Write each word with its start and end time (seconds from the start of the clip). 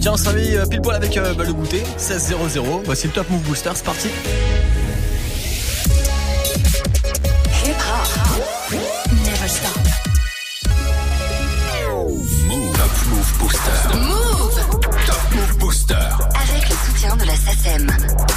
Tiens, 0.00 0.12
on 0.12 0.16
se 0.16 0.28
réveille 0.28 0.56
euh, 0.56 0.66
pile 0.66 0.80
poil 0.80 0.96
avec 0.96 1.16
euh, 1.16 1.34
bah, 1.34 1.44
le 1.44 1.52
goûter. 1.52 1.82
16-0-0. 1.98 2.82
Voici 2.84 3.06
le 3.06 3.12
Top 3.12 3.30
Move 3.30 3.42
Booster. 3.42 3.70
C'est 3.74 3.84
parti. 3.84 4.08
Hip 7.64 7.70
hop. 7.70 8.74
Never 9.24 9.48
stop. 9.48 9.78
Move. 12.46 12.72
Top 12.72 12.90
Move 13.06 13.38
Booster. 13.38 13.98
Move. 13.98 14.60
Top 15.06 15.34
Move 15.34 15.58
Booster. 15.58 15.94
Avec 15.94 16.68
le 16.68 16.76
soutien 16.86 17.16
de 17.16 17.24
la 17.24 17.36
SACEM. 17.36 18.31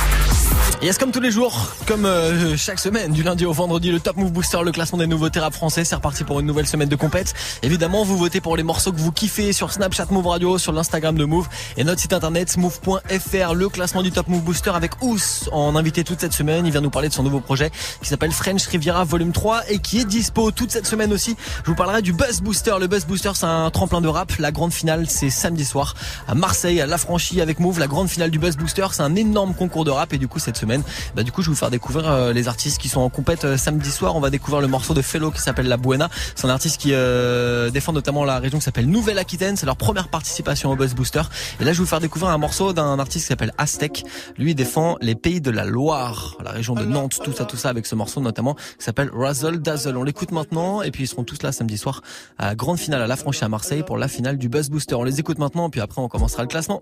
Yes, 0.85 0.99
comme 0.99 1.11
tous 1.11 1.19
les 1.19 1.31
jours, 1.31 1.71
comme 1.87 2.05
euh, 2.05 2.55
chaque 2.57 2.77
semaine, 2.77 3.11
du 3.11 3.23
lundi 3.23 3.43
au 3.43 3.53
vendredi, 3.53 3.91
le 3.91 3.99
Top 3.99 4.17
Move 4.17 4.31
Booster, 4.31 4.59
le 4.63 4.71
classement 4.71 4.99
des 4.99 5.07
nouveaux 5.07 5.29
rap 5.35 5.51
français, 5.51 5.83
c'est 5.83 5.95
reparti 5.95 6.23
pour 6.23 6.39
une 6.39 6.45
nouvelle 6.45 6.67
semaine 6.67 6.89
de 6.89 6.95
compète. 6.95 7.33
Évidemment, 7.63 8.03
vous 8.03 8.15
votez 8.15 8.39
pour 8.39 8.55
les 8.55 8.61
morceaux 8.61 8.91
que 8.91 8.99
vous 8.99 9.11
kiffez 9.11 9.51
sur 9.51 9.73
Snapchat 9.73 10.05
Move 10.11 10.27
Radio, 10.27 10.59
sur 10.59 10.73
l'Instagram 10.73 11.17
de 11.17 11.25
Move 11.25 11.47
et 11.77 11.83
notre 11.83 11.99
site 11.99 12.13
internet 12.13 12.55
move.fr, 12.57 13.55
le 13.55 13.67
classement 13.69 14.03
du 14.03 14.11
Top 14.11 14.27
Move 14.27 14.43
Booster 14.43 14.69
avec 14.75 15.01
Ous 15.01 15.49
en 15.51 15.75
invité 15.75 16.03
toute 16.03 16.19
cette 16.19 16.33
semaine. 16.33 16.67
Il 16.67 16.71
vient 16.71 16.81
nous 16.81 16.91
parler 16.91 17.09
de 17.09 17.15
son 17.15 17.23
nouveau 17.23 17.39
projet 17.39 17.71
qui 18.03 18.07
s'appelle 18.07 18.31
French 18.31 18.67
Riviera 18.67 19.05
Volume 19.05 19.31
3 19.31 19.71
et 19.71 19.79
qui 19.79 20.01
est 20.01 20.05
dispo 20.05 20.51
toute 20.51 20.69
cette 20.69 20.85
semaine 20.85 21.11
aussi. 21.11 21.35
Je 21.63 21.71
vous 21.71 21.75
parlerai 21.75 22.03
du 22.03 22.13
Buzz 22.13 22.41
Booster. 22.41 22.75
Le 22.79 22.85
Buzz 22.85 23.05
Booster, 23.05 23.31
c'est 23.33 23.47
un 23.47 23.71
tremplin 23.71 24.01
de 24.01 24.07
rap. 24.07 24.33
La 24.37 24.51
grande 24.51 24.71
finale, 24.71 25.05
c'est 25.09 25.31
samedi 25.31 25.65
soir 25.65 25.95
à 26.27 26.35
Marseille, 26.35 26.79
à 26.79 26.85
La 26.85 26.99
Franchie 26.99 27.41
avec 27.41 27.59
Move. 27.59 27.79
La 27.79 27.87
grande 27.87 28.07
finale 28.07 28.29
du 28.29 28.37
Buzz 28.37 28.55
Booster, 28.55 28.85
c'est 28.91 29.01
un 29.01 29.15
énorme 29.15 29.55
concours 29.55 29.83
de 29.83 29.89
rap 29.89 30.13
et 30.13 30.19
du 30.19 30.27
coup, 30.27 30.37
cette 30.37 30.57
semaine, 30.57 30.74
bah, 31.15 31.23
du 31.23 31.31
coup, 31.31 31.41
je 31.41 31.47
vais 31.47 31.53
vous 31.53 31.59
faire 31.59 31.71
découvrir 31.71 32.09
euh, 32.09 32.33
les 32.33 32.47
artistes 32.47 32.79
qui 32.79 32.89
sont 32.89 33.01
en 33.01 33.09
compète 33.09 33.45
euh, 33.45 33.57
samedi 33.57 33.91
soir. 33.91 34.15
On 34.15 34.19
va 34.19 34.29
découvrir 34.29 34.61
le 34.61 34.67
morceau 34.67 34.93
de 34.93 35.01
Fellow 35.01 35.31
qui 35.31 35.41
s'appelle 35.41 35.67
La 35.67 35.77
Buena. 35.77 36.09
C'est 36.35 36.45
un 36.45 36.49
artiste 36.49 36.79
qui 36.79 36.89
euh, 36.93 37.69
défend 37.69 37.93
notamment 37.93 38.23
la 38.23 38.39
région 38.39 38.59
qui 38.59 38.65
s'appelle 38.65 38.89
Nouvelle-Aquitaine. 38.89 39.57
C'est 39.57 39.65
leur 39.65 39.77
première 39.77 40.07
participation 40.07 40.71
au 40.71 40.75
Buzz 40.75 40.93
Booster. 40.93 41.21
Et 41.59 41.63
là, 41.63 41.73
je 41.73 41.77
vais 41.77 41.83
vous 41.83 41.89
faire 41.89 41.99
découvrir 41.99 42.31
un 42.31 42.37
morceau 42.37 42.73
d'un 42.73 42.99
artiste 42.99 43.25
qui 43.25 43.29
s'appelle 43.29 43.53
Aztec. 43.57 44.05
Lui, 44.37 44.51
il 44.51 44.55
défend 44.55 44.97
les 45.01 45.15
pays 45.15 45.41
de 45.41 45.51
la 45.51 45.65
Loire, 45.65 46.37
la 46.43 46.51
région 46.51 46.75
de 46.75 46.85
Nantes, 46.85 47.19
tout 47.23 47.33
ça, 47.33 47.45
tout 47.45 47.57
ça, 47.57 47.69
avec 47.69 47.85
ce 47.85 47.95
morceau 47.95 48.21
notamment 48.21 48.55
qui 48.55 48.85
s'appelle 48.85 49.09
Razzle 49.13 49.61
Dazzle. 49.61 49.97
On 49.97 50.03
l'écoute 50.03 50.31
maintenant 50.31 50.81
et 50.81 50.91
puis 50.91 51.03
ils 51.03 51.07
seront 51.07 51.23
tous 51.23 51.41
là 51.43 51.51
samedi 51.51 51.77
soir 51.77 52.01
à 52.37 52.47
la 52.47 52.55
grande 52.55 52.79
finale 52.79 53.01
à 53.01 53.07
La 53.07 53.15
Franchie 53.15 53.43
à 53.43 53.49
Marseille 53.49 53.83
pour 53.83 53.97
la 53.97 54.07
finale 54.07 54.37
du 54.37 54.49
Buzz 54.49 54.69
Booster. 54.69 54.95
On 54.95 55.03
les 55.03 55.19
écoute 55.19 55.39
maintenant 55.39 55.69
puis 55.69 55.81
après 55.81 56.01
on 56.01 56.07
commencera 56.07 56.43
le 56.43 56.47
classement. 56.47 56.81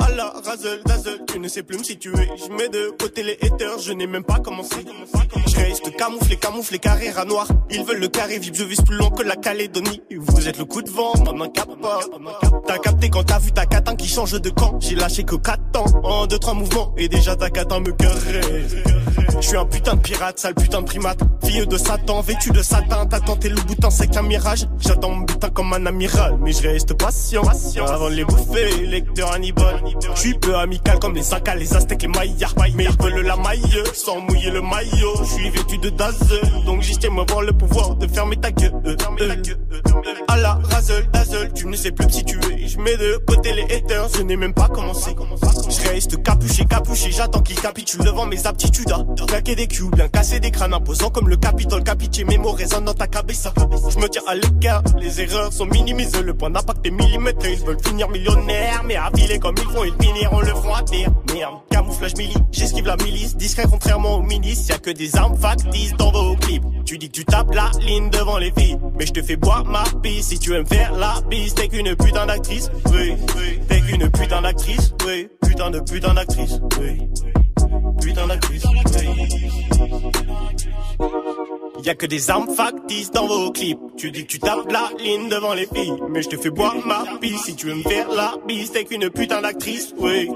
Allah, 0.00 0.32
razzle, 0.44 0.80
dazzle, 0.84 1.20
tu 1.26 1.38
ne 1.38 1.48
sais 1.48 1.62
plus 1.62 1.78
me 1.78 1.84
situer. 1.84 2.28
Je 2.36 2.52
mets 2.52 2.68
de 2.68 2.90
côté 2.98 3.22
les 3.22 3.38
haters, 3.42 3.78
je 3.78 3.92
n'ai 3.92 4.06
même 4.06 4.24
pas 4.24 4.38
commencé. 4.38 4.76
Je 5.46 5.56
reste 5.56 5.94
camouflé, 5.96 6.36
camouflé, 6.36 6.78
carré 6.78 7.08
à 7.16 7.24
noir. 7.24 7.48
Ils 7.70 7.84
veulent 7.84 8.00
le 8.00 8.08
carré 8.08 8.38
vip, 8.38 8.54
je 8.54 8.64
vise 8.64 8.80
plus 8.80 8.96
loin 8.96 9.10
que 9.10 9.22
la 9.22 9.36
Calédonie. 9.36 10.02
Vous 10.16 10.48
êtes 10.48 10.58
le 10.58 10.64
coup 10.64 10.82
de 10.82 10.90
vent, 10.90 11.12
capte 11.52 11.80
pas. 11.80 12.00
T'as 12.66 12.78
capté 12.78 13.10
quand 13.10 13.24
t'as 13.24 13.38
vu 13.38 13.52
ta 13.52 13.66
catin 13.66 13.94
qui 13.96 14.08
change 14.08 14.40
de 14.40 14.50
camp. 14.50 14.78
J'ai 14.80 14.94
lâché 14.94 15.24
que 15.24 15.36
4 15.36 15.72
temps, 15.72 15.84
en 16.02 16.26
2 16.26 16.38
trois 16.38 16.54
mouvements. 16.54 16.94
Et 16.96 17.08
déjà 17.08 17.36
ta 17.36 17.50
catin 17.50 17.80
me 17.80 17.92
caresse. 17.92 18.74
Je 19.40 19.46
suis 19.46 19.56
un 19.56 19.64
putain 19.64 19.94
de 19.94 20.00
pirate, 20.00 20.38
sale 20.38 20.54
putain 20.54 20.82
de 20.82 20.86
primate. 20.86 21.20
Fille 21.44 21.66
de 21.66 21.76
Satan, 21.78 22.20
vêtu 22.20 22.50
de 22.50 22.62
satin. 22.62 23.06
T'as 23.06 23.20
tenté 23.20 23.48
le 23.48 23.60
bouton, 23.62 23.90
c'est 23.90 24.08
qu'un 24.08 24.22
mirage. 24.22 24.66
J'attends 24.78 25.10
mon 25.10 25.24
butin 25.24 25.48
comme 25.48 25.72
un 25.72 25.86
amiral. 25.86 26.38
Mais 26.40 26.52
je 26.52 26.62
reste 26.68 26.94
patient, 26.94 27.42
avant 27.86 28.08
les 28.08 28.24
bouffer. 28.24 28.86
Lecteur 28.86 29.32
Hannibal. 29.32 29.82
Je 30.14 30.20
suis 30.20 30.34
peu 30.34 30.56
amical 30.56 30.98
comme 30.98 31.14
les 31.14 31.34
Incas, 31.34 31.54
les 31.54 31.74
Aztèques, 31.74 32.02
les 32.02 32.08
Mayas. 32.08 32.54
Mais 32.76 32.84
ils 32.84 33.02
veulent 33.02 33.26
la 33.26 33.36
maille 33.36 33.82
sans 33.94 34.20
mouiller 34.20 34.50
le 34.50 34.60
maillot. 34.62 35.14
Je 35.20 35.24
suis 35.24 35.50
vêtu 35.50 35.78
de 35.78 35.90
dazzle, 35.90 36.64
donc 36.64 36.82
j'estime 36.82 37.18
avoir 37.18 37.42
le 37.42 37.52
pouvoir 37.52 37.96
de 37.96 38.06
fermer 38.06 38.36
ta 38.36 38.50
gueule. 38.50 38.72
À 40.28 40.36
la 40.36 40.58
razzle, 40.70 41.08
dazzle, 41.12 41.52
tu 41.54 41.66
ne 41.66 41.76
sais 41.76 41.90
plus 41.92 42.06
me 42.06 42.10
situer. 42.10 42.68
Je 42.68 42.78
mets 42.78 42.96
de 42.96 43.16
côté 43.26 43.52
les 43.52 43.64
haters, 43.64 44.08
je 44.16 44.22
n'ai 44.22 44.36
même 44.36 44.54
pas 44.54 44.68
commencé. 44.68 45.14
Je 45.68 45.88
reste 45.88 46.22
capuché, 46.22 46.64
capuché, 46.64 47.10
j'attends 47.10 47.40
qu'ils 47.42 47.60
capitulent 47.60 48.04
devant 48.04 48.26
mes 48.26 48.46
aptitudes. 48.46 48.92
Claquer 49.26 49.56
des 49.56 49.66
culs, 49.66 49.90
bien 49.90 50.08
casser 50.08 50.40
des 50.40 50.50
crânes, 50.50 50.74
imposant 50.74 51.10
comme 51.10 51.28
le 51.28 51.36
capitole, 51.36 51.82
capitier, 51.82 52.24
mes 52.24 52.38
mots 52.38 52.52
résonnent 52.52 52.84
dans 52.84 52.94
ta 52.94 53.06
cabeza. 53.06 53.52
Je 53.90 53.98
me 53.98 54.08
tiens 54.08 54.22
à 54.26 54.34
l'écart, 54.34 54.82
les 54.98 55.20
erreurs 55.20 55.52
sont 55.52 55.66
minimisées, 55.66 56.22
le 56.22 56.34
point 56.34 56.50
d'impact 56.50 56.86
est 56.86 56.90
millimètre. 56.90 57.46
Ils 57.46 57.64
veulent 57.64 57.82
finir 57.84 58.08
millionnaires, 58.08 58.82
mais 58.84 58.96
affilés 58.96 59.38
comme 59.38 59.54
ils 59.58 59.70
font, 59.72 59.79
ils 59.84 59.94
finiront 60.04 60.40
le 60.40 60.48
front 60.48 60.74
à 60.74 60.82
terre. 60.82 61.10
Merde, 61.32 61.54
camouflage 61.70 62.16
milli, 62.16 62.34
j'esquive 62.52 62.86
la 62.86 62.96
milice, 62.96 63.36
discret 63.36 63.64
contrairement 63.70 64.16
aux 64.16 64.22
ministres, 64.22 64.70
y 64.70 64.72
a 64.74 64.78
que 64.78 64.90
des 64.90 65.16
armes 65.16 65.36
factices 65.36 65.94
dans 65.94 66.10
vos 66.10 66.36
clips. 66.36 66.64
Tu 66.84 66.98
dis 66.98 67.08
que 67.08 67.12
tu 67.12 67.24
tapes 67.24 67.54
la 67.54 67.70
ligne 67.80 68.10
devant 68.10 68.38
les 68.38 68.52
filles, 68.56 68.76
mais 68.98 69.06
je 69.06 69.12
te 69.12 69.22
fais 69.22 69.36
boire 69.36 69.64
ma 69.64 69.84
pisse 70.02 70.28
si 70.28 70.38
tu 70.38 70.54
aimes 70.54 70.66
faire 70.66 70.92
la 70.92 71.20
bise. 71.28 71.54
T'es 71.54 71.68
qu'une 71.68 71.94
putain 71.96 72.26
d'actrice, 72.26 72.70
oui, 72.92 73.14
oui. 73.36 73.60
T'es 73.68 73.80
qu'une 73.80 74.10
putain 74.10 74.42
d'actrice, 74.42 74.92
oui. 75.06 75.28
Putain 75.42 75.70
de 75.70 75.80
putain 75.80 76.14
d'actrice, 76.14 76.60
oui. 76.80 77.08
Putain 78.00 78.26
d'actrice, 78.26 78.64
oui. 78.64 79.30
Y 81.82 81.88
a 81.88 81.94
que 81.94 82.06
des 82.06 82.30
armes 82.30 82.54
factices 82.54 83.10
dans 83.10 83.26
vos 83.26 83.50
clips. 83.52 83.78
Tu 83.96 84.10
dis 84.10 84.26
que 84.26 84.32
tu 84.32 84.38
tapes 84.38 84.70
la 84.70 84.90
ligne 84.98 85.28
devant 85.28 85.54
les 85.54 85.66
filles, 85.66 85.94
mais 86.10 86.22
je 86.22 86.28
te 86.28 86.36
fais 86.36 86.50
boire 86.50 86.76
ma 86.84 87.04
pisse 87.20 87.44
si 87.44 87.54
tu 87.54 87.66
veux 87.66 87.74
me 87.74 87.82
faire 87.82 88.08
la 88.10 88.34
bise. 88.46 88.70
T'es 88.70 88.84
qu'une 88.84 89.08
putain 89.08 89.40
d'actrice, 89.40 89.94
oui. 89.98 90.30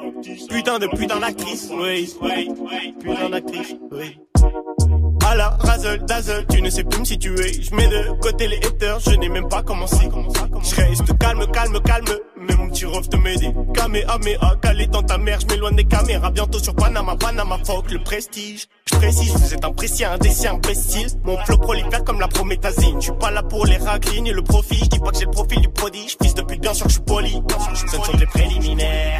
Putain 0.48 0.78
de 0.78 0.86
putain 0.86 1.20
d'actrice, 1.20 1.70
oui. 1.70 2.12
Putain 3.00 3.28
d'actrice, 3.28 3.76
oui. 3.92 4.18
À 5.34 5.36
la 5.36 5.48
razzle, 5.48 5.98
dazzle, 6.06 6.46
tu 6.48 6.62
ne 6.62 6.70
sais 6.70 6.84
plus 6.84 7.00
me 7.00 7.04
situer. 7.04 7.60
Je 7.60 7.74
mets 7.74 7.88
de 7.88 8.20
côté 8.20 8.46
les 8.46 8.58
haters, 8.58 9.00
je 9.00 9.16
n'ai 9.16 9.28
même 9.28 9.48
pas 9.48 9.64
commencé. 9.64 10.08
Je 10.62 10.76
reste 10.76 11.18
calme, 11.18 11.44
calme, 11.52 11.80
calme, 11.80 12.04
mais 12.40 12.54
mon 12.54 12.68
petit 12.68 12.84
ref 12.84 13.08
te 13.08 13.16
m'aider. 13.16 13.52
Kamehameha, 13.74 14.54
calé 14.62 14.86
dans 14.86 15.02
ta 15.02 15.18
mère, 15.18 15.40
je 15.40 15.46
m'éloigne 15.46 15.74
des 15.74 15.86
caméras. 15.86 16.30
Bientôt 16.30 16.60
sur 16.60 16.76
Panama, 16.76 17.16
Panama, 17.16 17.58
fuck 17.64 17.90
le 17.90 18.00
prestige. 18.04 18.68
Je 18.88 18.94
précise, 18.94 19.32
vous 19.32 19.54
êtes 19.54 19.64
imprécis, 19.64 20.04
indécis, 20.04 20.46
imbécile. 20.46 21.08
Mon 21.24 21.36
flow 21.38 21.58
prolifère 21.58 22.04
comme 22.04 22.20
la 22.20 22.28
prométhazine. 22.28 23.00
Je 23.00 23.06
suis 23.06 23.18
pas 23.18 23.32
là 23.32 23.42
pour 23.42 23.66
les 23.66 23.78
raclines 23.78 24.28
et 24.28 24.32
le 24.32 24.42
profit. 24.42 24.84
Je 24.84 24.88
dis 24.88 24.98
pas 25.00 25.10
que 25.10 25.18
j'ai 25.18 25.24
le 25.24 25.32
profil 25.32 25.60
du 25.60 25.68
prodige. 25.68 26.16
Fils 26.22 26.34
de 26.34 26.42
pute, 26.42 26.60
bien 26.60 26.74
sûr 26.74 26.86
que 26.86 26.92
je 26.92 26.94
suis 26.94 27.04
poli. 27.04 27.42
Ce 27.74 27.96
ne 27.96 28.04
sont 28.04 28.16
les 28.16 28.26
préliminaires. 28.26 29.18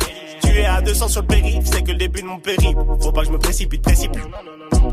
Tu 0.55 0.61
es 0.61 0.67
à 0.67 0.81
200 0.81 1.09
sur 1.09 1.23
le 1.23 1.27
périph', 1.27 1.65
c'est 1.65 1.83
que 1.83 1.91
le 1.91 1.97
début 1.97 2.23
de 2.23 2.29
mon 2.29 2.39
périple. 2.39 2.81
Faut 3.01 3.11
pas 3.11 3.23
que 3.23 3.27
je 3.27 3.33
me 3.33 3.39
précipite, 3.39 3.83
précipite. 3.83 4.23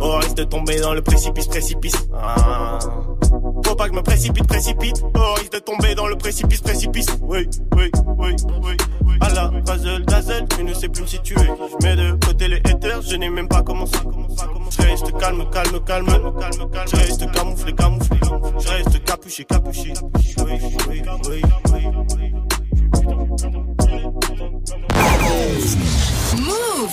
Oh, 0.02 0.18
risque 0.18 0.38
de 0.38 0.44
tomber 0.44 0.80
dans 0.80 0.96
le 0.96 1.04
précipice, 1.04 1.46
précipice. 1.46 1.94
Ah. 2.16 2.80
Faut 3.64 3.76
pas 3.76 3.84
que 3.88 3.92
je 3.92 3.96
me 3.96 4.02
précipite, 4.02 4.48
précipite. 4.48 5.04
Oh, 5.16 5.34
risque 5.38 5.54
de 5.54 5.60
tomber 5.60 5.94
dans 5.94 6.08
le 6.08 6.16
précipice, 6.16 6.62
précipice. 6.62 7.06
Oui, 7.22 7.48
oui, 7.76 7.92
oui, 8.18 8.36
oui. 8.64 9.18
À 9.20 9.30
la 9.30 9.52
razzle, 9.68 10.04
dazzle, 10.06 10.48
tu 10.48 10.64
ne 10.64 10.74
sais 10.74 10.90
plus 10.90 11.04
me 11.04 11.08
situer. 11.08 11.36
Je 11.80 11.86
mets 11.86 11.96
de 11.96 12.26
côté 12.26 12.48
les 12.48 12.58
haters, 12.58 13.04
je 13.04 13.16
n'ai 13.18 13.30
même 13.30 13.48
pas 13.48 13.62
commencé. 13.62 14.00
Je 14.72 14.82
reste 14.82 15.16
calme, 15.20 15.46
calme, 15.52 15.80
calme, 15.86 16.08
calme, 16.08 16.72
calme. 16.72 16.88
Je 16.92 16.96
reste 16.96 17.32
camouflé, 17.32 17.76
camouflé. 17.76 18.18
Je 18.60 18.68
reste 18.68 19.04
capuché, 19.04 19.44
capuché. 19.44 19.94
Oui, 20.40 20.54
oui, 20.90 21.04
oui, 21.30 21.42
oui. 22.10 22.34
Tous 26.82 26.88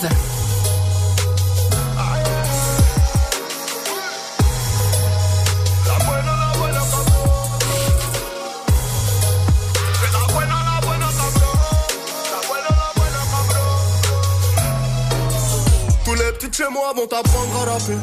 les 16.13 16.31
petits 16.33 16.55
chez 16.55 16.69
moi 16.69 16.93
vont 16.95 17.07
t'apprendre 17.07 17.55
à 17.55 17.71
rapper. 17.71 17.97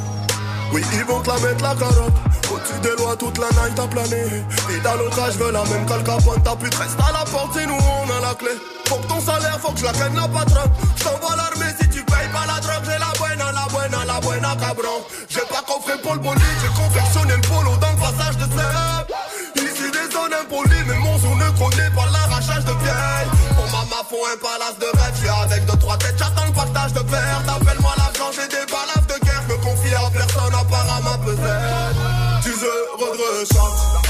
Oui, 0.73 0.83
ils 0.93 1.05
vont 1.05 1.21
te 1.21 1.29
la 1.29 1.35
mettre 1.39 1.63
la 1.63 1.75
carotte. 1.77 2.13
Au-dessus 2.53 2.81
des 2.83 2.97
lois, 3.01 3.17
toute 3.17 3.39
la 3.39 3.49
night 3.51 3.79
à 3.79 3.87
planer. 3.87 4.43
Et 4.71 4.81
dans 4.81 4.95
l'otage, 4.97 5.35
je 5.35 5.39
veux 5.39 5.53
la 5.53 5.63
même 5.65 5.87
qu'Al 5.87 6.03
Capone. 6.03 6.43
T'as 6.43 6.57
pu 6.57 6.69
te 6.69 6.79
rester 6.79 7.03
à 7.09 7.13
la 7.13 7.25
porte, 7.31 7.57
et 7.59 7.67
nous 7.67 7.75
on 7.75 8.11
a 8.11 8.21
la 8.21 8.35
clé. 8.35 8.76
Faut 8.89 8.97
que 8.97 9.07
ton 9.07 9.21
salaire, 9.21 9.59
faut 9.61 9.73
que 9.73 9.81
je 9.81 9.85
la 9.85 9.93
gagne 9.93 10.15
la 10.17 10.29
patronne. 10.29 10.71
L'armée 11.37 11.73
si 11.81 11.89
tu 11.91 12.05
payes 12.05 12.31
pas 12.33 12.47
la 12.47 12.61
drogue. 12.61 12.85
J'ai 12.85 12.99
la 12.99 13.13
buena, 13.19 13.53
la 13.53 13.67
buena, 13.69 14.05
la 14.05 14.21
buena, 14.21 14.57
cabron. 14.57 15.03
J'ai 15.29 15.41
pas 15.41 15.63
coffré 15.67 15.99
pour 16.03 16.15
le 16.15 16.21
bolide, 16.21 16.59
j'ai 16.63 16.69
confectionné 16.69 17.35
le 17.35 17.41
polo 17.43 17.77
dans 17.77 17.91
le 17.91 17.99
passage 17.99 18.37
de 18.37 18.47
slab. 18.53 19.07
Ici 19.57 19.91
des 19.91 20.09
zones 20.13 20.33
impolies, 20.33 20.85
mais 20.87 20.99
mon 20.99 21.19
zone 21.19 21.39
ne 21.39 21.51
connaît 21.59 21.91
pas 21.91 22.07
l'arrachage 22.13 22.65
de 22.65 22.73
vieilles. 22.83 23.31
Pour 23.57 23.67
maman, 23.67 24.03
faut 24.09 24.25
un 24.25 24.39
palace 24.39 24.79
de 24.79 24.89
rêve. 24.99 25.15
J'suis 25.17 25.29
avec 25.29 25.67
deux, 25.67 25.79
trois 25.79 25.99
têtes, 25.99 26.17
j'attends 26.19 26.47
le 26.47 26.53
partage 26.53 26.93
de 26.93 27.01
verre. 27.11 27.43
T'appelles-moi 27.47 27.95
l'argent, 27.99 28.31
j'ai 28.33 28.49
des 28.49 28.65
balafres 28.71 29.09
de 29.11 29.19
guerre. 29.25 29.43
Me 29.49 29.57
confie 29.65 29.95
à 29.95 30.11
personne 30.11 30.55
à 30.55 30.65
part 30.65 30.87
à 30.97 31.01
ma 31.03 31.19
pesette. 31.25 31.97
Tu 32.43 32.51
veux 32.51 32.81
redressant. 33.03 34.06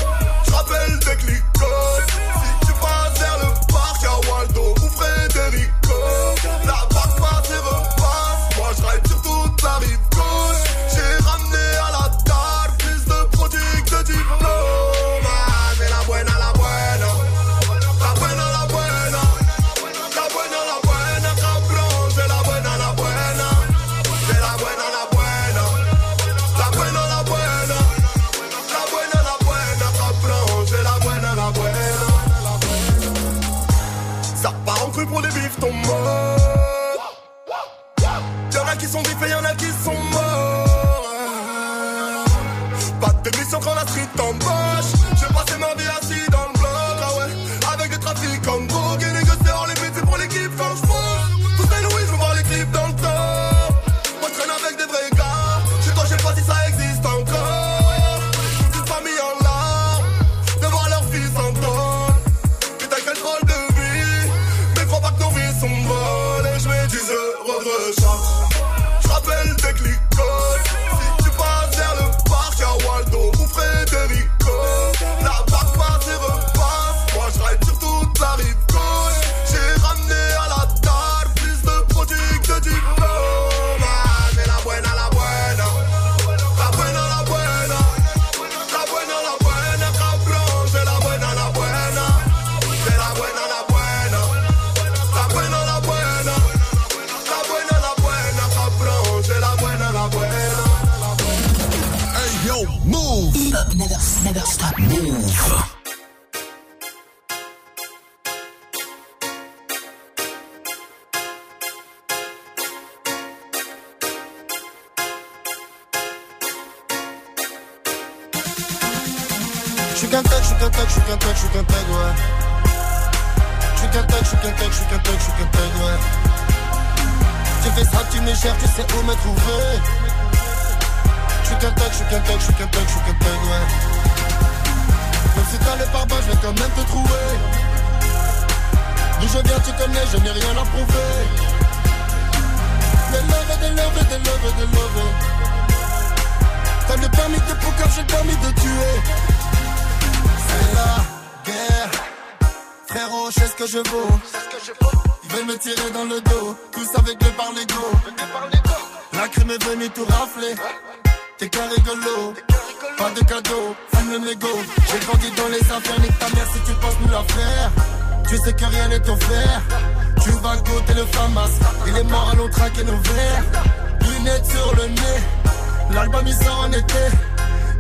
En 176.49 176.73
été. 176.73 177.05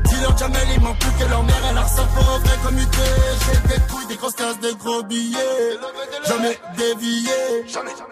Dis-leur 0.04 0.36
Jamel, 0.38 0.68
il 0.74 0.80
manque 0.80 0.98
plus 0.98 1.10
que 1.12 1.28
leur 1.28 1.42
mère, 1.42 1.62
elle 1.70 1.78
ressort 1.78 2.06
pour 2.08 2.24
vrai 2.24 2.56
commuté. 2.64 2.98
J'ai 3.44 3.74
des 3.74 3.80
couilles, 3.88 4.06
des 4.06 4.16
grosses 4.16 4.34
cases, 4.34 4.60
des 4.60 4.74
gros 4.76 5.02
billets. 5.02 5.78
Jamais 6.26 6.58
dévié, 6.76 7.32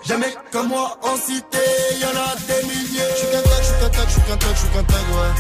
jamais 0.05 0.35
comme 0.53 0.69
moi 0.69 0.99
en 1.03 1.17
cité, 1.17 1.59
y'en 2.01 2.09
a 2.09 2.35
des 2.47 2.67
milliers. 2.67 3.11
J'suis 3.17 3.29
qu'un 3.31 3.43
tag, 3.43 3.63
j'suis 3.63 3.75
qu'un 3.81 3.89
tag, 3.89 4.09
j'suis 4.09 4.23
qu'un 4.23 4.37
tag, 4.37 4.55
j'suis 4.57 4.69
qu'un 4.69 4.85
tag, 4.85 5.07
ouais. 5.15 5.33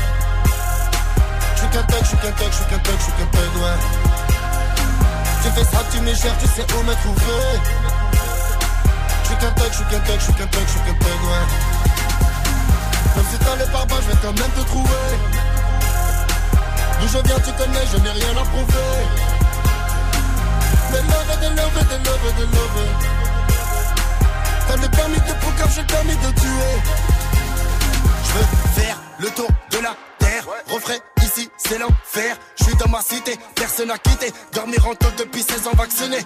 J'suis 1.56 1.68
qu'un 1.68 1.82
tag, 1.82 2.04
j'suis 2.04 2.16
qu'un 2.16 2.32
tag, 2.32 2.52
j'suis 2.52 2.64
qu'un 2.64 2.78
tag, 2.78 2.96
j'suis 2.98 3.12
qu'un 3.12 3.26
tag, 3.26 3.52
ouais. 3.62 3.78
Tu 5.42 5.50
fais 5.50 5.64
ça, 5.64 5.80
tu 5.90 5.98
tu 5.98 6.46
sais 6.48 6.66
où 6.74 6.82
me 6.82 6.94
trouver. 6.94 7.44
J'suis 9.24 9.36
qu'un 9.36 9.50
tag, 9.50 9.72
j'suis 9.72 9.84
qu'un 9.84 10.00
tag, 10.00 10.20
j'suis 10.20 10.32
qu'un 10.34 10.46
tag, 10.46 10.62
j'suis 10.66 10.80
qu'un 10.80 10.94
tag. 10.94 11.73
Même 13.16 13.24
si 13.30 13.38
t'as 13.38 13.56
le 13.56 13.64
pare 13.70 13.86
je 14.02 14.10
vais 14.10 14.18
quand 14.22 14.38
même 14.40 14.50
te 14.50 14.60
trouver. 14.66 15.10
D'où 17.00 17.08
je 17.08 17.18
viens, 17.18 17.40
tu 17.40 17.52
connais, 17.52 17.86
je 17.92 17.96
n'ai 17.98 18.10
rien 18.10 18.30
à 18.30 18.44
prouver. 18.44 18.98
Des 20.92 21.02
love, 21.10 21.32
des 21.40 21.52
love, 21.60 21.78
des 21.88 22.00
love, 22.04 22.34
des 22.36 22.48
love. 22.56 22.82
T'as 24.68 24.76
le 24.76 24.88
permis 24.88 25.16
de 25.16 25.32
poker, 25.44 25.68
j'ai 25.74 25.80
le 25.82 25.86
permis 25.86 26.16
de 26.16 26.40
tuer. 26.40 26.74
Je 28.24 28.32
veux 28.38 28.48
faire 28.74 28.98
le 29.18 29.28
tour 29.30 29.48
de 29.70 29.78
la 29.78 29.94
Refrais 30.68 31.00
ici, 31.22 31.48
c'est 31.56 31.78
l'enfer. 31.78 32.36
Je 32.56 32.64
suis 32.64 32.74
dans 32.76 32.88
ma 32.88 33.00
cité, 33.00 33.36
personne 33.54 33.88
n'a 33.88 33.98
quitté. 33.98 34.32
Dormir 34.52 34.86
en 34.86 34.94
taule 34.94 35.14
depuis 35.16 35.42
16 35.42 35.66
ans 35.68 35.76
vacciné. 35.76 36.18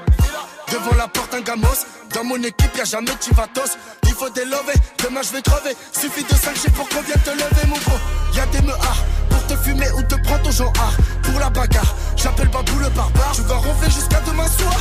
Devant 0.72 0.96
la 0.96 1.08
porte, 1.08 1.34
un 1.34 1.40
gamos. 1.40 1.86
Dans 2.14 2.24
mon 2.24 2.42
équipe, 2.42 2.76
y'a 2.76 2.84
jamais 2.84 3.14
de 3.14 3.22
chivatos. 3.22 3.76
Il 4.04 4.14
faut 4.14 4.30
délover, 4.30 4.74
demain 5.04 5.20
je 5.22 5.32
vais 5.32 5.42
crever. 5.42 5.76
Suffit 5.92 6.24
de 6.24 6.34
5 6.34 6.70
pour 6.74 6.88
qu'on 6.88 7.02
vienne 7.02 7.20
te 7.24 7.30
lever, 7.30 7.66
mon 7.68 7.76
gros. 7.76 7.98
Y'a 8.34 8.46
des 8.46 8.62
meurs 8.62 9.04
pour 9.30 9.46
te 9.46 9.56
fumer 9.56 9.90
ou 9.92 10.02
te 10.02 10.14
prendre 10.22 10.42
ton 10.42 10.50
genre 10.50 10.72
Pour 11.22 11.38
la 11.38 11.50
bagarre, 11.50 11.94
j'appelle 12.16 12.48
Babou 12.48 12.78
le 12.78 12.88
barbare. 12.90 13.32
Tu 13.34 13.42
vas 13.42 13.56
ronfler 13.56 13.90
jusqu'à 13.90 14.20
demain 14.20 14.46
soir. 14.46 14.76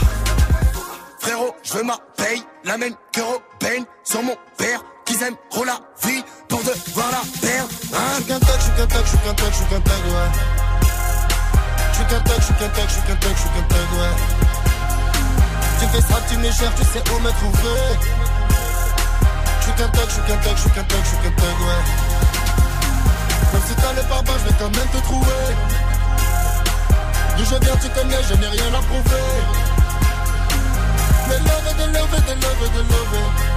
Frérot, 1.19 1.55
je 1.63 1.73
veux 1.73 1.83
ma 1.83 1.97
paye, 2.15 2.41
la 2.63 2.77
même 2.77 2.95
que 3.11 3.21
Robin 3.21 3.83
sur 4.03 4.23
mon 4.23 4.35
père. 4.57 4.81
Qu'ils 5.17 5.25
aiment 5.25 5.35
trop 5.49 5.63
la 5.63 5.79
vie 6.03 6.23
pour 6.47 6.59
devoir 6.59 7.09
la 7.09 7.21
perdre. 7.41 7.69
Hein? 7.93 7.97
J'suis 8.17 8.25
qu'un 8.25 8.39
tag, 8.39 8.59
j'suis 8.59 8.71
qu'un 8.77 8.87
tag, 8.87 9.03
j'suis 9.05 9.17
qu'un 9.17 9.33
tag, 9.33 9.51
j'suis 9.51 9.65
qu'un 9.65 9.81
tag, 9.81 10.05
ouais. 10.05 10.29
J'suis 11.91 12.05
qu'un 12.05 12.19
tag, 12.19 12.41
j'suis 12.41 12.53
qu'un 12.53 12.69
tag, 12.69 12.87
j'suis 12.87 13.01
qu'un 13.01 13.15
tag, 13.15 13.33
j'suis 13.35 13.49
qu'un 13.49 13.65
tag, 13.65 13.87
ouais. 13.97 14.13
Tu 15.79 15.85
fais 15.87 16.01
ça, 16.01 16.17
tu 16.29 16.37
me 16.37 16.51
cherches, 16.51 16.75
tu 16.75 16.83
sais 16.83 17.03
où 17.09 17.19
me 17.19 17.31
trouver. 17.31 17.81
J'suis 19.61 19.73
qu'un 19.73 19.89
tag, 19.89 20.07
j'suis 20.07 20.21
qu'un 20.21 20.37
tag, 20.37 20.57
j'suis 20.57 20.69
qu'un 20.69 20.83
tag, 20.83 21.01
j'suis 21.03 21.17
qu'un 21.17 21.31
tag, 21.41 21.57
ouais. 21.65 21.83
Même 23.53 23.61
si 23.67 23.73
t'as 23.73 23.93
le 23.93 24.01
pare 24.07 24.23
je 24.37 24.45
vais 24.45 24.55
quand 24.59 24.77
même 24.77 24.89
te 24.93 24.97
trouver. 24.97 25.47
D'où 27.37 27.43
je 27.43 27.55
viens, 27.57 27.77
tu 27.81 27.89
connais, 27.89 28.21
je 28.29 28.33
n'ai 28.35 28.47
rien 28.47 28.69
à 28.69 28.81
prouver. 28.85 29.25
Des 31.29 31.39
love, 31.41 31.69
des 31.75 31.89
love, 31.97 32.15
des 32.21 32.35
love, 32.35 32.71
des 32.71 32.85
love. 32.93 33.56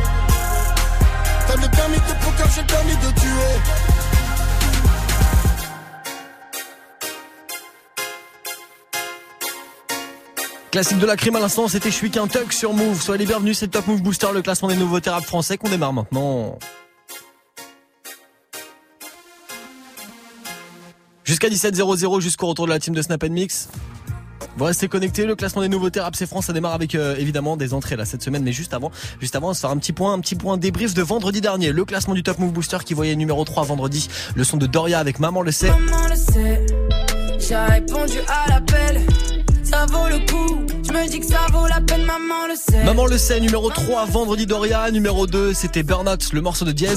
T'as 1.51 1.69
permis 1.69 1.97
de 1.97 2.25
poker, 2.25 2.49
j'ai 2.55 2.63
permis 2.63 2.93
de 2.93 3.21
tuer. 3.21 3.61
Classique 10.71 10.99
de 10.99 11.07
la 11.07 11.17
crime 11.17 11.35
à 11.35 11.41
l'instant, 11.41 11.67
c'était 11.67 11.91
Je 11.91 11.97
suis 11.97 12.11
tuck 12.13 12.53
sur 12.53 12.73
Move. 12.73 13.03
Soyez 13.03 13.19
les 13.19 13.27
bienvenus, 13.27 13.59
c'est 13.59 13.67
Top 13.67 13.89
Move 13.89 14.01
Booster, 14.01 14.29
le 14.33 14.43
classement 14.43 14.69
des 14.69 14.77
nouveaux 14.77 15.01
thérapeutes 15.01 15.27
français 15.27 15.59
qu'on 15.59 15.69
démarre 15.69 15.93
maintenant. 15.93 16.57
Jusqu'à 21.25 21.49
17.00 21.49 22.21
jusqu'au 22.21 22.47
retour 22.47 22.67
de 22.67 22.71
la 22.71 22.79
team 22.79 22.95
de 22.95 23.03
Snap 23.03 23.25
Mix. 23.25 23.69
Vous 24.57 24.65
restez 24.65 24.89
connectés, 24.89 25.27
le 25.27 25.37
classement 25.37 25.63
des 25.63 25.69
nouveaux 25.69 25.89
rap 25.97 26.15
c'est 26.17 26.27
France, 26.27 26.47
ça 26.47 26.53
démarre 26.53 26.75
avec 26.75 26.95
euh, 26.95 27.17
évidemment 27.17 27.57
des 27.57 27.73
entrées 27.73 27.97
là 27.97 28.05
cette 28.05 28.23
semaine, 28.23 28.43
mais 28.43 28.53
juste 28.53 28.75
avant, 28.75 28.91
juste 29.21 29.37
avant, 29.37 29.49
on 29.49 29.51
va 29.51 29.55
se 29.55 29.61
faire 29.61 29.71
un 29.71 29.77
petit 29.79 29.93
point, 29.93 30.13
un 30.13 30.21
petit 30.21 30.35
point 30.35 30.57
débrief 30.57 30.95
de 30.95 31.03
vendredi 31.03 31.41
dernier, 31.41 31.73
le 31.73 31.85
classement 31.85 32.15
du 32.15 32.23
Top 32.23 32.39
Move 32.39 32.53
Booster 32.53 32.79
qui 32.85 32.95
voyait 32.95 33.17
numéro 33.17 33.45
3 33.45 33.65
vendredi, 33.65 34.09
le 34.35 34.45
son 34.45 34.57
de 34.57 34.67
Doria 34.67 34.99
avec 34.99 35.21
Maman 35.21 35.43
le 35.43 35.53
sait. 35.53 35.71
Maman 35.71 36.09
le 36.09 36.17
sait, 36.17 36.67
j'ai 37.39 37.57
répondu 37.57 38.19
à 38.29 38.49
l'appel, 38.51 39.01
ça 39.63 39.87
vaut 39.87 40.09
le 40.09 40.19
coup. 40.31 40.67
Je 40.83 40.93
me 40.93 41.09
dis 41.09 41.21
que 41.21 41.27
ça 41.27 41.47
vaut 41.53 41.69
la 41.69 41.81
peine, 41.81 42.05
maman 42.05 42.49
le 42.49 42.55
sait. 42.57 42.85
Maman 42.85 43.07
le 43.07 43.19
sait, 43.19 43.39
numéro 43.41 43.71
3, 43.71 44.07
vendredi 44.07 44.47
Doria, 44.47 44.91
numéro 44.91 45.27
2, 45.27 45.55
c'était 45.55 45.85
Burnout, 45.85 46.33
le 46.33 46.41
morceau 46.41 46.65
de 46.65 46.73
Diez. 46.73 46.89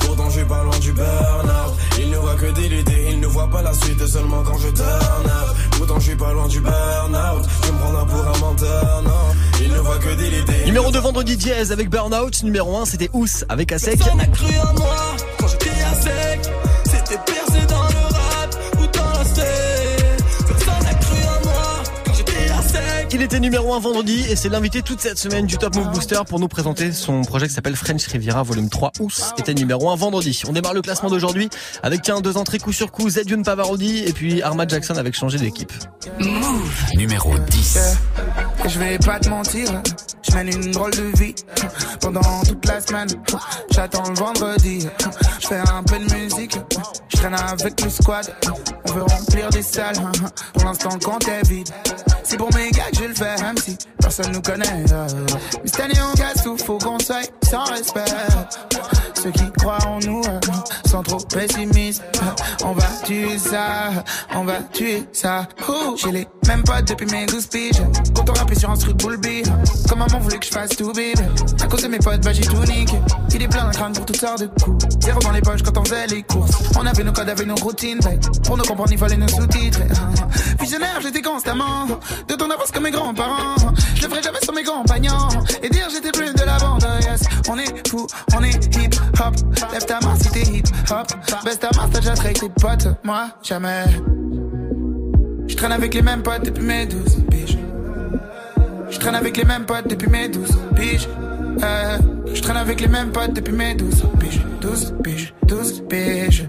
Pourtant 0.00 0.28
je 0.28 0.38
suis 0.38 0.44
pas 0.44 0.62
loin 0.62 0.78
du 0.78 0.92
burn-out 0.92 1.74
Il 1.98 2.10
ne 2.10 2.16
voit 2.18 2.34
que 2.34 2.50
des 2.52 2.68
voit 3.46 3.60
pas 3.60 3.62
la 3.62 3.74
suite 3.74 4.06
seulement 4.06 4.42
quand 4.42 4.58
je 4.58 4.68
turn 4.68 5.26
up. 5.26 5.56
Pourtant 5.72 5.98
je 5.98 6.08
suis 6.08 6.16
pas 6.16 6.32
loin 6.32 6.48
du 6.48 6.60
burn-out. 6.60 7.48
Tu 7.62 7.72
me 7.72 7.78
prendras 7.78 8.04
pour 8.04 8.26
un 8.26 8.38
menteur, 8.38 9.02
non. 9.04 9.10
Il 9.60 9.72
ne 9.72 9.78
voit 9.78 9.98
que 9.98 10.14
des 10.14 10.38
idées 10.38 10.64
Numéro 10.66 10.90
2 10.90 10.98
vendredi 10.98 11.36
Diez 11.36 11.70
avec 11.72 11.88
Burnout, 11.88 12.42
numéro 12.42 12.76
1 12.76 12.84
c'était 12.86 13.10
Ous 13.12 13.44
avec 13.48 13.72
Asek. 13.72 13.98
Personne 13.98 14.18
n'a 14.18 14.26
cru 14.26 14.54
en 14.58 14.74
moi 14.78 14.96
quand 15.38 15.48
j'étais 15.48 15.70
à 15.70 15.94
Il 23.14 23.20
était 23.20 23.40
numéro 23.40 23.74
1 23.74 23.80
vendredi 23.80 24.24
et 24.30 24.36
c'est 24.36 24.48
l'invité 24.48 24.80
toute 24.80 25.00
cette 25.00 25.18
semaine 25.18 25.44
du 25.44 25.58
Top 25.58 25.76
Move 25.76 25.90
Booster 25.90 26.20
pour 26.26 26.40
nous 26.40 26.48
présenter 26.48 26.92
son 26.92 27.20
projet 27.22 27.46
qui 27.46 27.52
s'appelle 27.52 27.76
French 27.76 28.06
Riviera 28.06 28.42
volume 28.42 28.70
3. 28.70 28.92
Ous 29.00 29.10
était 29.36 29.52
numéro 29.52 29.90
1 29.90 29.96
vendredi. 29.96 30.40
On 30.48 30.52
démarre 30.52 30.72
le 30.72 30.80
classement 30.80 31.10
d'aujourd'hui 31.10 31.50
avec 31.82 32.00
tiens 32.00 32.22
deux 32.22 32.38
entrées 32.38 32.58
coup 32.58 32.72
sur 32.72 32.90
coup, 32.90 33.10
Zedune 33.10 33.42
Pavarodi 33.42 33.98
et 33.98 34.14
puis 34.14 34.40
Armad 34.40 34.70
Jackson 34.70 34.94
avec 34.96 35.14
changé 35.14 35.36
d'équipe. 35.36 35.72
Numéro 36.94 37.36
10. 37.36 37.78
Et 38.64 38.68
je 38.70 38.78
vais 38.78 38.98
pas 38.98 39.20
te 39.20 39.28
mentir, 39.28 39.68
je 40.22 40.34
mène 40.34 40.48
une 40.48 40.70
drôle 40.70 40.92
de 40.92 41.18
vie 41.18 41.34
pendant 42.00 42.42
toute 42.48 42.66
la 42.66 42.80
semaine. 42.80 43.08
J'attends 43.72 44.08
le 44.08 44.14
vendredi, 44.14 44.86
je 45.38 45.46
fais 45.48 45.60
un 45.70 45.82
peu 45.82 45.98
de 45.98 46.14
musique, 46.14 46.56
je 47.08 47.16
traîne 47.18 47.34
avec 47.34 47.78
le 47.82 47.90
squad. 47.90 48.34
On 48.92 48.96
veut 48.96 49.04
remplir 49.04 49.48
des 49.48 49.62
salles, 49.62 49.96
pour 50.52 50.64
l'instant 50.64 50.90
le 50.92 50.98
compte 50.98 51.26
est 51.26 51.48
vide. 51.48 51.68
C'est 52.24 52.36
pour 52.36 52.52
mes 52.54 52.70
gars 52.72 52.90
que 52.90 52.98
je 52.98 53.04
le 53.04 53.14
fais, 53.14 53.40
même 53.42 53.56
si 53.56 53.78
personne 53.98 54.32
nous 54.32 54.42
connaît. 54.42 54.66
Mais 54.68 55.46
cette 55.64 55.80
année 55.80 55.94
on 56.12 56.14
casse 56.14 56.42
faut 56.42 56.76
qu'on 56.76 56.98
soit 56.98 57.30
sans 57.48 57.64
respect. 57.64 58.04
Ceux 59.22 59.30
qui 59.30 59.52
croient 59.52 59.78
en 59.86 60.00
nous 60.00 60.20
euh, 60.20 60.40
sont 60.90 61.02
trop 61.02 61.18
pessimistes. 61.18 62.02
On 62.64 62.72
va 62.72 62.86
tuer 63.04 63.38
ça, 63.38 63.90
on 64.34 64.44
va 64.44 64.60
tuer 64.72 65.04
ça. 65.12 65.46
J'ai 65.96 66.10
les 66.10 66.28
mêmes 66.48 66.64
potes 66.64 66.88
depuis 66.88 67.06
mes 67.06 67.26
12 67.26 67.46
piges. 67.46 67.82
Quand 68.16 68.28
on 68.28 68.32
rappelle 68.32 68.58
sur 68.58 68.70
un 68.70 68.76
truc 68.76 68.96
bull 68.96 69.16
beat. 69.18 69.48
Comme 69.88 70.00
maman 70.00 70.18
voulait 70.18 70.38
que 70.38 70.46
je 70.46 70.50
fasse 70.50 70.70
tout 70.70 70.92
bébé. 70.92 71.14
À 71.62 71.66
cause 71.68 71.82
de 71.82 71.88
mes 71.88 71.98
potes, 71.98 72.20
bah 72.22 72.32
j'ai 72.32 72.42
tout 72.42 72.64
niqué. 72.64 72.96
Il 73.32 73.42
est 73.42 73.48
plein 73.48 73.64
d'un 73.64 73.70
crâne 73.70 73.92
pour 73.92 74.06
toutes 74.06 74.16
sortes 74.16 74.40
de 74.40 74.46
coups. 74.60 74.84
Zéro 75.00 75.20
dans 75.20 75.30
les 75.30 75.40
poches 75.40 75.62
quand 75.62 75.78
on 75.78 75.84
faisait 75.84 76.06
les 76.08 76.22
courses. 76.22 76.50
On 76.76 76.84
avait 76.84 77.04
nos 77.04 77.12
codes, 77.12 77.28
avait 77.28 77.44
nos 77.44 77.54
routines. 77.54 78.00
Pour 78.44 78.56
nous 78.56 78.64
comprendre, 78.64 78.81
il 78.90 78.98
fallait 78.98 79.16
nous 79.16 79.28
sous-titres. 79.28 79.80
Visionnaire, 80.60 81.00
j'étais 81.00 81.22
constamment. 81.22 81.86
De 82.28 82.34
ton 82.34 82.50
avance 82.50 82.70
comme 82.70 82.84
mes 82.84 82.90
grands-parents. 82.90 83.56
Je 83.94 84.02
le 84.02 84.08
ferai 84.08 84.22
jamais 84.22 84.40
sur 84.42 84.52
mes 84.52 84.64
compagnons. 84.64 85.28
Et 85.62 85.68
dire 85.68 85.88
j'étais 85.90 86.10
plus 86.10 86.32
de 86.32 86.44
la 86.44 86.58
bande. 86.58 86.86
Yes, 87.02 87.22
on 87.48 87.58
est 87.58 87.88
fou, 87.88 88.06
on 88.36 88.42
est 88.42 88.76
hip 88.76 88.96
hop. 89.20 89.34
Lève 89.72 89.84
ta 89.84 90.00
main 90.00 90.14
si 90.20 90.30
t'es 90.30 90.42
hip 90.42 90.64
hop. 90.90 91.06
Baisse 91.44 91.58
ta 91.58 91.68
main, 91.76 91.88
t'as 91.92 92.00
déjà 92.00 92.14
traité 92.14 92.40
tes 92.40 92.48
potes. 92.48 92.88
Moi, 93.04 93.28
jamais. 93.42 93.84
Je 95.46 95.56
traîne 95.56 95.72
avec 95.72 95.94
les 95.94 96.02
mêmes 96.02 96.22
potes 96.22 96.44
depuis 96.44 96.64
mes 96.64 96.86
12 96.86 97.00
piges. 97.30 97.58
Je 98.90 98.98
traîne 98.98 99.14
avec 99.14 99.36
les 99.36 99.44
mêmes 99.44 99.64
potes 99.64 99.88
depuis 99.88 100.08
mes 100.08 100.28
12 100.28 100.58
piges. 100.76 101.08
Euh, 101.62 101.98
je 102.32 102.40
traîne 102.40 102.56
avec 102.56 102.80
les 102.80 102.88
mêmes 102.88 103.10
potes 103.10 103.32
depuis 103.32 103.52
mes 103.52 103.74
12 103.74 104.04
piges. 104.18 104.40
12 104.60 104.94
piges, 105.02 105.34
12 105.46 105.82
piges. 105.88 106.48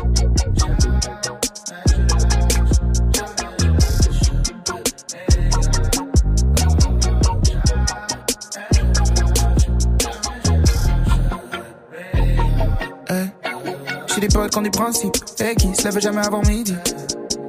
J'ai 14.13 14.21
des 14.21 14.27
potes 14.27 14.51
qui 14.51 14.57
ont 14.57 14.61
des 14.61 14.69
principes 14.69 15.15
et 15.39 15.55
qui 15.55 15.73
se 15.73 15.83
lèvent 15.83 15.99
jamais 15.99 16.25
avant 16.25 16.41
midi. 16.41 16.75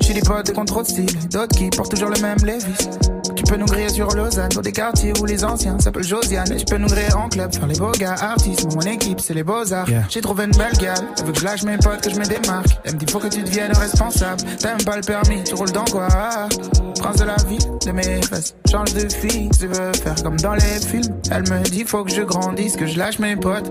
J'ai 0.00 0.14
des 0.14 0.20
potes 0.20 0.52
contrôle 0.52 0.84
de 0.84 0.88
style, 0.88 1.28
d'autres 1.28 1.56
qui 1.56 1.70
portent 1.70 1.90
toujours 1.90 2.10
le 2.10 2.20
même 2.20 2.38
Levis. 2.44 2.88
Tu 3.34 3.44
peux 3.44 3.56
nous 3.56 3.66
griller 3.66 3.88
sur 3.88 4.08
Lausanne, 4.08 4.48
dans 4.50 4.60
des 4.60 4.72
quartiers 4.72 5.12
où 5.20 5.24
les 5.24 5.44
anciens 5.44 5.78
s'appellent 5.78 6.04
Josiane. 6.04 6.52
Et 6.52 6.56
tu 6.56 6.64
peux 6.64 6.76
nous 6.76 6.86
griller 6.86 7.12
en 7.14 7.28
club, 7.28 7.52
faire 7.52 7.66
les 7.66 7.78
beaux 7.78 7.92
gars 7.92 8.14
artistes. 8.20 8.72
Mon 8.74 8.80
équipe, 8.82 9.20
c'est 9.20 9.34
les 9.34 9.42
beaux-arts. 9.42 9.86
J'ai 10.08 10.20
trouvé 10.20 10.44
une 10.44 10.56
belle 10.56 10.76
gale, 10.78 10.98
elle 11.18 11.24
veut 11.24 11.32
que 11.32 11.40
je 11.40 11.44
lâche 11.44 11.62
mes 11.64 11.78
potes, 11.78 12.00
que 12.00 12.10
je 12.10 12.16
me 12.16 12.24
démarque. 12.24 12.68
Elle 12.84 12.94
me 12.94 12.98
dit 12.98 13.06
faut 13.10 13.18
que 13.18 13.28
tu 13.28 13.42
deviennes 13.42 13.72
responsable. 13.72 14.42
T'as 14.58 14.68
même 14.70 14.84
pas 14.84 14.96
le 14.96 15.02
permis, 15.02 15.42
tu 15.44 15.54
roules 15.54 15.72
dans 15.72 15.84
quoi? 15.84 16.08
Prince 17.00 17.16
de 17.16 17.24
la 17.24 17.36
vie, 17.48 17.58
de 17.86 17.92
mes 17.92 18.22
fesses. 18.22 18.54
Change 18.70 18.94
de 18.94 19.08
fille, 19.08 19.50
tu 19.58 19.66
veux 19.66 19.92
faire 19.92 20.22
comme 20.22 20.36
dans 20.40 20.54
les 20.54 20.80
films. 20.80 21.14
Elle 21.30 21.42
me 21.42 21.62
dit 21.62 21.84
faut 21.84 22.04
que 22.04 22.10
je 22.10 22.22
grandisse, 22.22 22.76
que 22.76 22.86
je 22.86 22.98
lâche 22.98 23.18
mes 23.18 23.36
potes. 23.36 23.70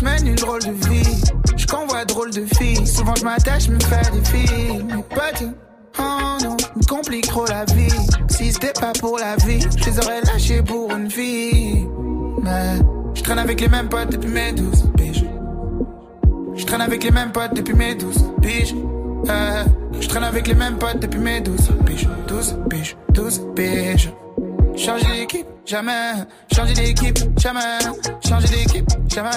Je 0.00 0.04
mène 0.04 0.26
une 0.26 0.34
drôle 0.34 0.62
de 0.62 0.88
vie. 0.88 1.22
Je 1.56 1.66
convois 1.66 2.04
drôle 2.04 2.30
de 2.30 2.44
filles. 2.56 2.86
Souvent 2.86 3.14
je 3.14 3.24
m'attache, 3.24 3.68
me 3.68 3.78
fais 3.80 4.10
des 4.10 4.24
filles. 4.28 4.82
Mes 4.84 5.02
potes, 5.02 5.44
oh 5.98 6.02
non, 6.42 6.56
me 6.76 6.86
complique 6.86 7.26
trop 7.26 7.46
la 7.46 7.64
vie. 7.66 7.92
Si 8.28 8.52
c'était 8.52 8.72
pas 8.72 8.92
pour 8.98 9.18
la 9.18 9.36
vie, 9.36 9.60
je 9.60 9.90
les 9.90 9.98
aurais 9.98 10.20
lâchés 10.22 10.62
pour 10.62 10.90
une 10.92 11.10
fille. 11.10 11.86
Mais 12.42 12.76
je 13.14 13.22
traîne 13.22 13.38
avec 13.38 13.60
les 13.60 13.68
mêmes 13.68 13.88
potes 13.88 14.10
depuis 14.10 14.30
mes 14.30 14.52
12 14.52 14.90
piges. 14.96 15.24
Je 16.56 16.64
traîne 16.64 16.80
avec 16.80 17.04
les 17.04 17.10
mêmes 17.10 17.32
potes 17.32 17.54
depuis 17.54 17.74
mes 17.74 17.94
12 17.94 18.24
piges. 18.42 18.74
Euh, 19.28 19.64
je 20.00 20.08
traîne 20.08 20.24
avec 20.24 20.46
les 20.46 20.54
mêmes 20.54 20.78
potes 20.78 21.00
depuis 21.00 21.20
mes 21.20 21.40
12 21.40 21.56
piges. 21.84 22.08
12 22.26 22.56
piges, 22.70 22.96
12 23.12 23.40
piges. 23.54 24.10
Changer 24.76 25.06
d'équipe, 25.12 25.46
jamais. 25.66 26.12
Changer 26.54 26.72
d'équipe, 26.74 27.18
jamais. 27.38 27.60
Changer 28.26 28.48
d'équipe, 28.48 28.69
jamais. 29.14 29.30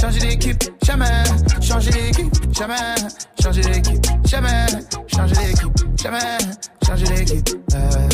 Changer 0.00 0.20
d'équipe, 0.20 0.64
jamais. 0.82 1.24
Changer 1.60 1.90
d'équipe, 1.90 2.34
jamais. 2.52 2.94
Changer 3.42 3.62
d'équipe, 3.62 4.06
jamais. 4.26 4.66
Changer 5.08 5.34
d'équipe, 5.34 6.00
jamais. 6.02 6.38
Changer 6.86 7.04
d'équipe. 7.04 7.48
Euh. 7.74 8.08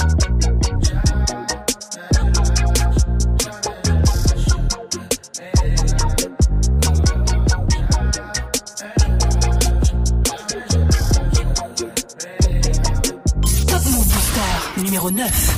Numéro 14.76 15.10
9. 15.10 15.57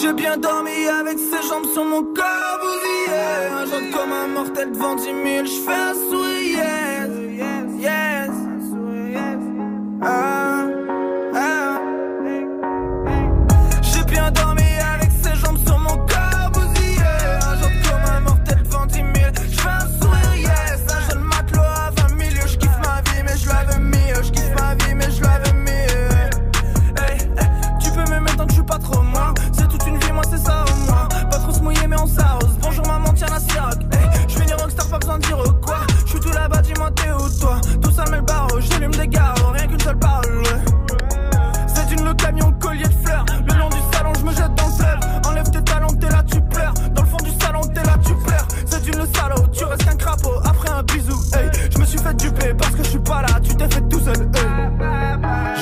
J'ai 0.00 0.12
bien 0.12 0.36
dormi 0.36 0.86
avec 1.00 1.18
ses 1.18 1.42
jambes 1.48 1.66
sur 1.72 1.84
mon 1.84 2.02
corps 2.02 2.58
bousillé 2.62 3.18
Un 3.50 3.66
jour 3.66 3.80
comme 3.92 4.12
un 4.12 4.28
mortel 4.28 4.70
devant 4.70 4.94
10 4.94 5.02
000 5.04 5.16
Je 5.44 5.60
fais 5.64 5.72
un 5.74 5.94
sourire. 5.94 6.64
Yes, 7.80 7.80
yes. 7.80 8.30
Ah, 10.00 10.06
ah. 10.06 10.57
Dire 35.18 35.38
quoi. 35.60 35.80
Je 36.04 36.10
suis 36.10 36.20
tout 36.20 36.32
là-bas, 36.32 36.62
dis-moi 36.62 36.90
t'es 36.92 37.10
où 37.12 37.40
toi? 37.40 37.60
Tout 37.82 37.90
ça 37.90 38.04
met 38.10 38.16
le 38.16 38.22
barreau, 38.22 38.60
j'allume 38.60 38.92
des 38.92 39.08
gares 39.08 39.34
Rien 39.52 39.66
qu'une 39.66 39.80
seule 39.80 39.98
parole 39.98 40.27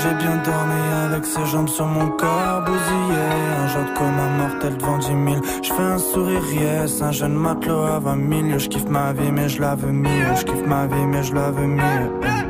J'ai 0.06 0.14
bien 0.14 0.36
dormi 0.36 0.80
avec 1.04 1.24
ses 1.24 1.44
jambes 1.46 1.68
sur 1.68 1.84
mon 1.84 2.08
corps 2.10 2.62
bousillé. 2.64 3.22
Un 3.60 3.66
genre 3.66 3.94
comme 3.94 4.20
un 4.20 4.38
mortel 4.38 4.76
devant 4.76 4.98
10 4.98 5.06
000 5.06 5.18
Je 5.64 5.72
fais 5.72 5.82
un 5.82 5.98
sourire 5.98 6.52
yes. 6.52 7.02
Un 7.02 7.10
jeune 7.10 7.34
matelot 7.34 7.82
à 7.82 7.98
20 7.98 8.46
000 8.50 8.58
Je 8.60 8.68
kiffe 8.68 8.88
ma 8.88 9.12
vie 9.12 9.32
mais 9.32 9.48
je 9.48 9.60
l'avais 9.60 9.90
mis 9.90 10.08
Je 10.36 10.44
kiffe 10.44 10.64
ma 10.64 10.86
vie 10.86 11.06
mais 11.06 11.24
je 11.24 11.34
l'avais 11.34 11.66
mis 11.66 11.80
Sur 11.80 12.45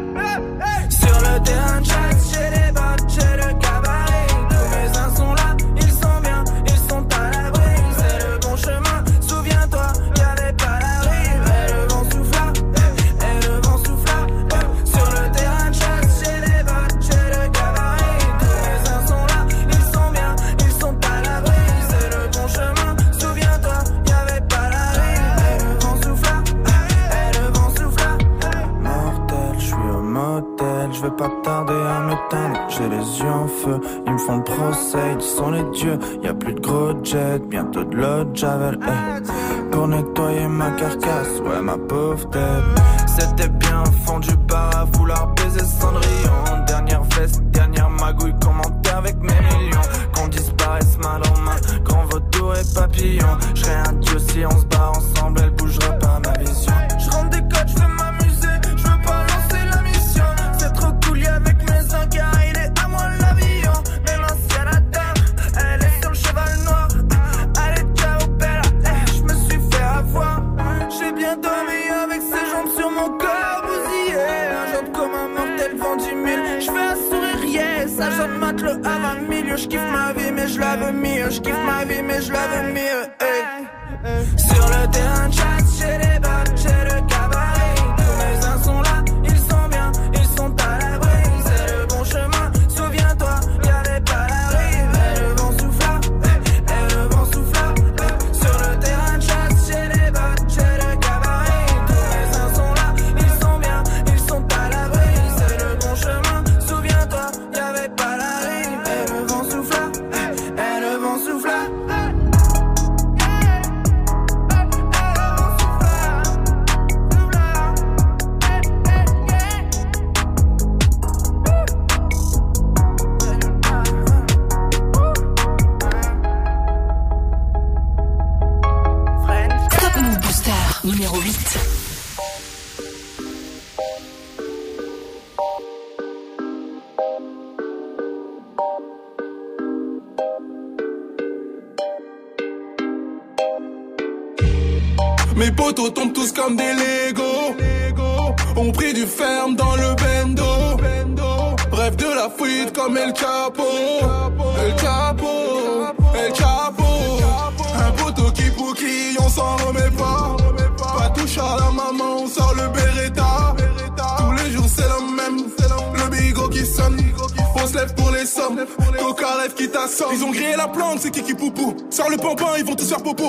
Bientôt 37.48 37.84
de 37.84 37.96
l'eau 37.96 38.24
de 38.24 38.36
javel 38.36 38.78
hey. 38.82 39.65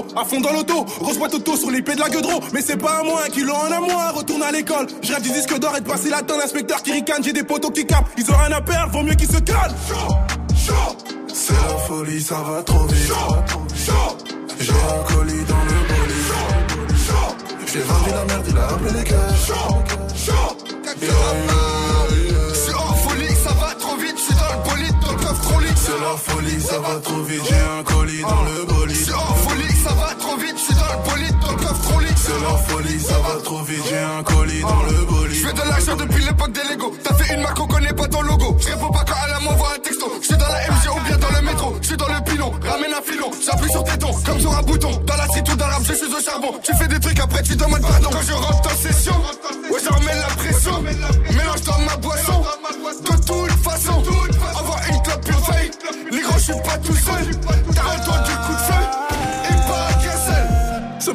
Popo. 0.02 0.20
À 0.20 0.26
fond 0.26 0.40
dans 0.42 0.52
l'auto, 0.54 0.86
grosse 1.00 1.18
boîte 1.18 1.34
auto 1.34 1.56
sur 1.56 1.72
l'épée 1.72 1.96
de 1.96 2.00
la 2.00 2.10
gueudreau. 2.10 2.40
Mais 2.54 2.62
c'est 2.62 2.78
pas 2.78 3.00
à 3.00 3.04
moi, 3.04 3.24
un 3.26 3.30
kilo 3.30 3.54
en 3.54 3.72
à 3.72 3.80
moi. 3.80 4.12
Retourne 4.12 4.44
à 4.44 4.52
l'école. 4.52 4.88
Je 5.02 5.14
rêve 5.14 5.22
du 5.22 5.32
disque 5.32 5.58
d'or 5.60 5.76
et 5.78 5.82
de 5.82 5.88
passer 5.88 6.10
la 6.10 6.22
tonne. 6.22 6.42
Inspecteur 6.42 6.82
qui 6.84 6.92
ricane, 6.92 7.24
j'ai 7.24 7.34
des 7.34 7.44
potos 7.44 7.72
qui 7.72 7.86
capent. 7.86 8.10
Ils 8.18 8.30
ont 8.32 8.38
rien 8.38 8.52
à 8.52 8.62
perdre, 8.62 8.92
vaut 8.94 9.04
mieux 9.04 9.16
qu'ils 9.16 9.30
se 9.30 9.40
calment. 9.40 9.76
C'est 11.34 11.54
la 11.54 11.78
folie, 11.88 12.22
ça 12.22 12.36
va 12.36 12.64
trop 12.64 12.86
vite. 12.86 13.12
J'ai 14.60 14.72
un 14.72 15.04
colis 15.14 15.46
dans 15.46 15.64
le 15.64 15.78
bolide. 15.88 16.16
J'ai 17.72 17.80
vendu 17.82 18.10
la 18.10 18.26
merde, 18.26 18.46
il 18.50 18.58
a 18.58 18.68
appelé 18.68 18.92
les 18.98 19.04
gars. 19.04 19.16
C'est 22.54 22.74
en 22.74 22.94
folie, 22.94 23.36
ça 23.36 23.54
va 23.54 23.76
trop 23.76 23.96
vite, 23.98 24.16
je 24.18 24.22
suis 24.22 24.34
dans 24.34 24.52
le 24.54 24.70
bolide, 24.70 24.96
dans 25.02 25.12
le 25.12 25.18
coffre 25.18 25.42
trop 25.42 25.60
lit. 25.60 25.68
C'est 25.76 26.00
la 26.00 26.18
folie, 26.18 26.62
ça 26.62 26.80
va 26.80 27.00
trop 27.02 27.22
vite. 27.22 27.42
J'ai 27.48 27.56
un 27.56 27.84
colis 27.84 28.22
dans 28.22 28.44
le 28.44 28.66
bolide. 28.66 28.97
C'est 32.28 32.42
la 32.42 32.58
folie, 32.58 33.00
ça 33.00 33.18
va 33.20 33.42
trop 33.42 33.64
vite. 33.64 33.82
J'ai 33.90 33.98
un 33.98 34.22
colis 34.22 34.60
dans 34.60 34.84
le 34.84 35.06
bolide. 35.06 35.34
Je 35.34 35.50
de 35.50 35.70
l'argent 35.70 35.96
depuis 35.96 36.26
l'époque 36.26 36.52
des 36.52 36.64
Lego. 36.70 36.94
T'as 37.02 37.14
fait 37.14 37.34
une 37.34 37.42
marque, 37.42 37.58
on 37.58 37.68
connaît 37.68 37.94
pas 37.94 38.06
ton 38.08 38.22
logo. 38.22 38.58
Je 38.60 38.68
réponds 38.68 38.92
pas 38.92 39.06
quand 39.08 39.16
elle 39.26 39.44
m'envoie 39.46 39.70
un 39.76 39.80
texto. 39.80 40.12
Je 40.20 40.26
suis 40.26 40.36
dans 40.36 40.48
la 40.50 40.68
MG 40.68 40.90
ou 40.92 41.08
bien 41.08 41.18
dans 41.18 41.30
le 41.30 41.42
métro. 41.42 41.76
Je 41.82 41.88
suis 41.88 41.96
dans 41.96 42.08
le 42.08 42.22
pilon, 42.30 42.52
ramène 42.68 42.94
un 42.94 43.02
filon. 43.02 43.32
J'appuie 43.46 43.72
sur 43.72 43.84
tes 43.86 43.98
tons, 43.98 44.12
comme 44.26 44.40
sur 44.42 44.58
un 44.58 44.62
bouton. 44.62 44.92
Dans 45.06 45.16
la 45.16 45.26
ou 45.26 45.56
dans 45.56 45.68
l'arbre, 45.68 45.86
je 45.88 45.94
suis 45.94 46.14
au 46.14 46.22
charbon. 46.22 46.54
Tu 46.64 46.76
fais 46.76 46.88
des 46.90 47.00
trucs, 47.00 47.20
après 47.20 47.44
tu 47.44 47.56
demandes 47.56 47.82
pardon. 47.82 48.10
Quand 48.12 48.22
je 48.22 48.34
rentre 48.34 48.74
en 48.74 48.76
session, 48.76 49.16
ouais, 49.72 49.80
j'en 49.86 49.96
remets 49.96 50.16
la 50.16 50.36
pression. 50.36 50.82
Mélange 50.82 51.62
dans 51.62 51.80
ma 51.80 51.96
boisson. 51.96 52.44
De 53.04 53.16
toute 53.26 53.64
façon, 53.64 54.04
avoir 54.60 54.80
une 54.90 55.02
clope, 55.02 55.28
une 55.30 55.54
feuille. 55.54 55.72
Les 56.12 56.22
gros, 56.22 56.38
je 56.38 56.44
suis 56.44 56.62
pas 56.62 56.78
tout 56.78 56.94
seul. 56.94 57.67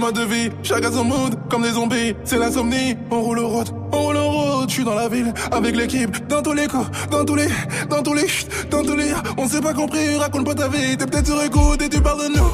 C'est 0.03 0.07
ma 0.07 0.13
devise, 0.13 0.51
chacun 0.65 0.91
son 0.91 1.05
mood, 1.05 1.39
comme 1.49 1.63
des 1.63 1.71
zombies, 1.71 2.15
c'est 2.25 2.37
l'insomnie. 2.37 2.97
On 3.09 3.21
roule 3.21 3.39
au 3.39 3.49
road, 3.49 3.69
on 3.93 3.99
roule 3.99 4.17
en 4.17 4.31
road, 4.31 4.69
je 4.69 4.75
suis 4.75 4.85
dans 4.85 4.97
la 4.97 5.09
ville, 5.09 5.33
avec 5.53 5.77
l'équipe, 5.77 6.27
dans 6.27 6.43
tous 6.43 6.55
les 6.55 6.67
coups, 6.67 6.91
dans 7.11 7.25
tous 7.25 7.37
les, 7.37 7.47
dans 7.89 8.03
tous 8.03 8.15
les, 8.15 8.27
dans 8.69 8.83
tous 8.83 8.97
les, 8.97 9.13
on 9.39 9.47
s'est 9.47 9.61
pas 9.61 9.73
compris, 9.73 10.17
raconte 10.17 10.45
pas 10.45 10.57
ta 10.57 10.67
vie, 10.67 10.97
t'es 10.97 11.07
peut-être 11.07 11.27
sur 11.27 11.41
écoute 11.41 11.83
et 11.83 11.89
tu 11.89 12.01
parles 12.01 12.23
de 12.25 12.37
nous. 12.37 12.51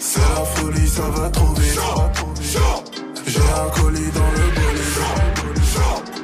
C'est 0.00 0.20
la 0.20 0.44
folie, 0.54 0.88
ça 0.88 1.02
va 1.02 1.28
trop 1.28 1.52
vite. 1.52 1.78
J'ai 3.26 3.38
un 3.38 3.70
colis 3.78 4.10
dans 4.14 4.30
le 4.30 4.46
bolide. 4.54 4.84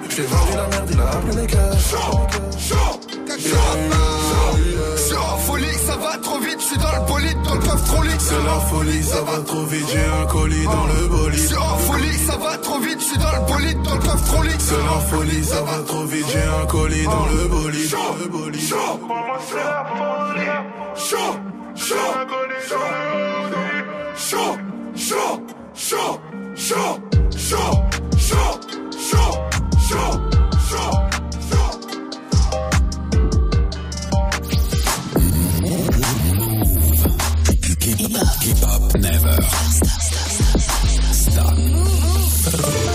J'ai 0.08 0.22
vendu 0.22 0.52
la 0.56 0.68
merde, 0.68 0.90
il 0.90 1.00
a 1.00 1.10
appelé 1.10 1.42
les 1.42 1.48
C'est 1.78 3.56
en 3.56 3.90
folie, 5.46 5.74
ça 5.86 5.96
va 5.96 6.18
trop 6.18 6.38
vite, 6.38 6.60
je 6.60 6.64
suis 6.64 6.78
dans 6.78 6.92
le 6.92 7.06
bolide, 7.06 7.42
dans 7.44 7.54
le 7.54 7.60
coffre 7.60 7.84
trop 7.84 8.02
lit. 8.02 8.10
C'est 8.18 8.44
la 8.44 8.60
folie, 8.70 9.02
ça 9.02 9.22
va 9.22 9.38
trop 9.40 9.64
vite, 9.64 9.86
j'ai 9.92 10.04
un 10.22 10.26
colis 10.26 10.64
dans 10.64 10.86
le 10.86 11.08
bolide. 11.08 11.48
C'est 11.48 11.56
en 11.56 11.76
folie, 11.78 12.18
ça 12.18 12.36
va 12.36 12.56
trop 12.58 12.78
vite, 12.78 13.00
je 13.00 13.04
suis 13.04 13.18
dans 13.18 13.32
le 13.32 13.52
bolide, 13.52 13.82
dans 13.82 13.94
le 13.94 14.00
coffre 14.00 14.24
trop 14.24 14.42
lit. 14.42 14.50
C'est 14.58 14.76
la 14.76 15.00
folie, 15.10 15.44
ça 15.44 15.62
va 15.62 15.78
trop 15.86 16.04
vite, 16.04 16.26
j'ai 16.32 16.62
un 16.62 16.66
colis 16.66 17.04
dans 17.04 17.26
le 17.26 17.48
bolide. 17.48 17.94
Le 18.22 18.28
bolide. 18.28 18.60
C'est 18.60 19.56
la 19.56 19.86
folie. 19.96 20.46
Chaud, 20.94 21.36
chaud, 21.74 21.94
chaud, 22.68 22.76
chaud, 24.16 24.58
chaud, 24.94 25.40
chaud, 25.74 26.20
chaud, 26.54 27.00
chaud, 27.36 27.89
Hip 37.90 38.12
hop, 38.12 38.42
hip 38.42 38.56
-hop 38.58 38.98
never. 39.00 39.36
Stop, 39.42 40.00
stop, 40.00 40.60
stop. 41.12 41.58
stop. 42.30 42.90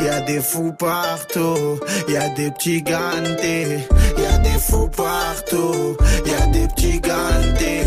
Y 0.00 0.08
a 0.08 0.20
des 0.22 0.40
fous 0.40 0.72
partout, 0.72 1.80
y 2.08 2.16
a 2.16 2.28
des 2.30 2.50
petits 2.50 2.82
gantés 2.82 3.86
des 4.42 4.58
fous 4.58 4.88
partout, 4.96 5.96
y 6.26 6.42
a 6.42 6.46
des 6.46 6.66
petits 6.68 7.00
gantés, 7.00 7.84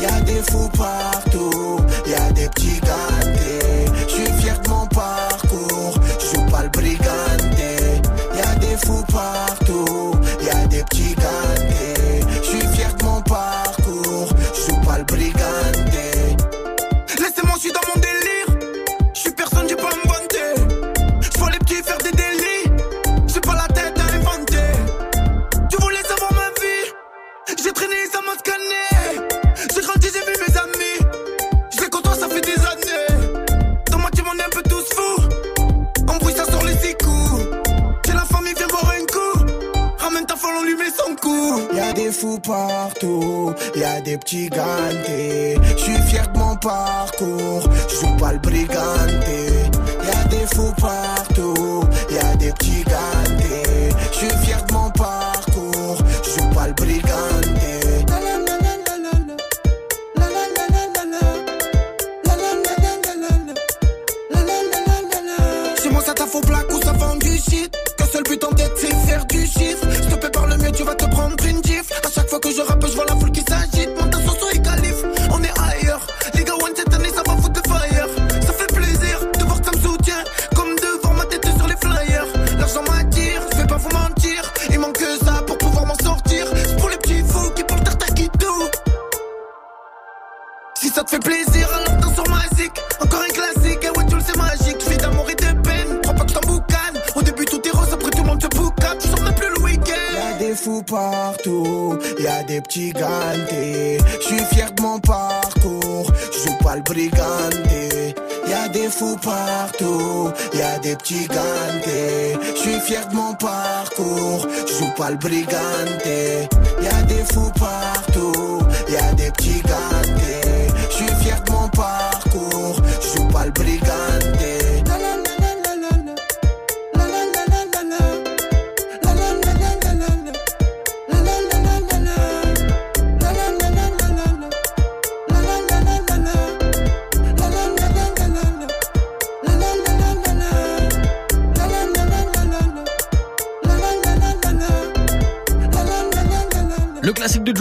y 0.00 0.06
a 0.06 0.20
des 0.20 0.42
fous 0.50 0.70
partout, 0.76 1.80
y 2.06 2.14
a 2.14 2.32
des 2.32 2.48
petits 2.48 2.80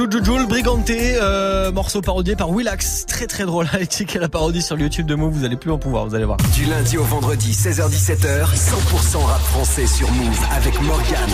Le 0.03 0.45
Briganté, 0.45 1.15
euh, 1.15 1.71
morceau 1.71 2.01
parodié 2.01 2.35
par 2.35 2.49
Willax. 2.49 3.05
Très 3.05 3.25
très 3.25 3.45
drôle. 3.45 3.69
Allez 3.71 3.85
checker 3.85 4.19
la 4.19 4.27
parodie 4.27 4.61
sur 4.61 4.75
le 4.75 4.81
YouTube 4.83 5.05
de 5.05 5.15
Move, 5.15 5.31
vous 5.33 5.45
allez 5.45 5.55
plus 5.55 5.71
en 5.71 5.77
pouvoir, 5.77 6.05
vous 6.05 6.13
allez 6.13 6.25
voir. 6.25 6.37
Du 6.53 6.65
lundi 6.65 6.97
au 6.97 7.03
vendredi, 7.03 7.53
16h-17h, 7.53 8.47
100% 8.53 9.23
rap 9.23 9.41
français 9.41 9.87
sur 9.87 10.11
Move 10.11 10.39
avec 10.51 10.81
Morgan. 10.81 11.29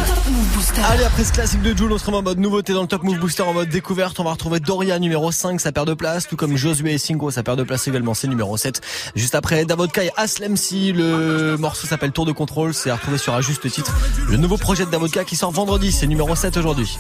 Allez, 0.91 1.03
après 1.03 1.23
ce 1.23 1.33
classique 1.33 1.63
de 1.63 1.75
Jules, 1.75 1.91
on 1.91 1.97
se 1.97 2.05
remet 2.05 2.17
en 2.17 2.21
mode 2.21 2.37
nouveauté 2.37 2.73
dans 2.73 2.81
le 2.81 2.87
Top 2.87 3.01
Move 3.01 3.17
Booster 3.17 3.41
en 3.41 3.53
mode 3.53 3.69
découverte. 3.69 4.19
On 4.19 4.23
va 4.23 4.31
retrouver 4.31 4.59
Doria 4.59 4.99
numéro 4.99 5.31
5, 5.31 5.59
sa 5.59 5.71
paire 5.71 5.85
de 5.85 5.95
place, 5.95 6.27
tout 6.27 6.35
comme 6.35 6.55
Josué 6.55 6.93
et 6.93 6.97
Singo, 6.99 7.31
sa 7.31 7.41
paire 7.41 7.55
de 7.57 7.63
place 7.63 7.87
également, 7.87 8.13
c'est 8.13 8.27
numéro 8.27 8.55
7. 8.55 8.81
Juste 9.15 9.33
après, 9.33 9.65
Davodka 9.65 10.03
et 10.03 10.11
Aslem 10.15 10.55
Si, 10.55 10.91
le 10.91 11.57
morceau 11.57 11.87
s'appelle 11.87 12.11
Tour 12.11 12.27
de 12.27 12.33
contrôle, 12.33 12.75
c'est 12.75 12.91
à 12.91 12.97
retrouver 12.97 13.17
sur 13.17 13.33
un 13.33 13.41
juste 13.41 13.69
titre. 13.71 13.95
Le 14.29 14.37
nouveau 14.37 14.57
projet 14.57 14.85
de 14.85 14.91
Davodka 14.91 15.23
qui 15.23 15.35
sort 15.35 15.51
vendredi, 15.51 15.91
c'est 15.91 16.05
numéro 16.05 16.35
7 16.35 16.55
aujourd'hui. 16.57 16.99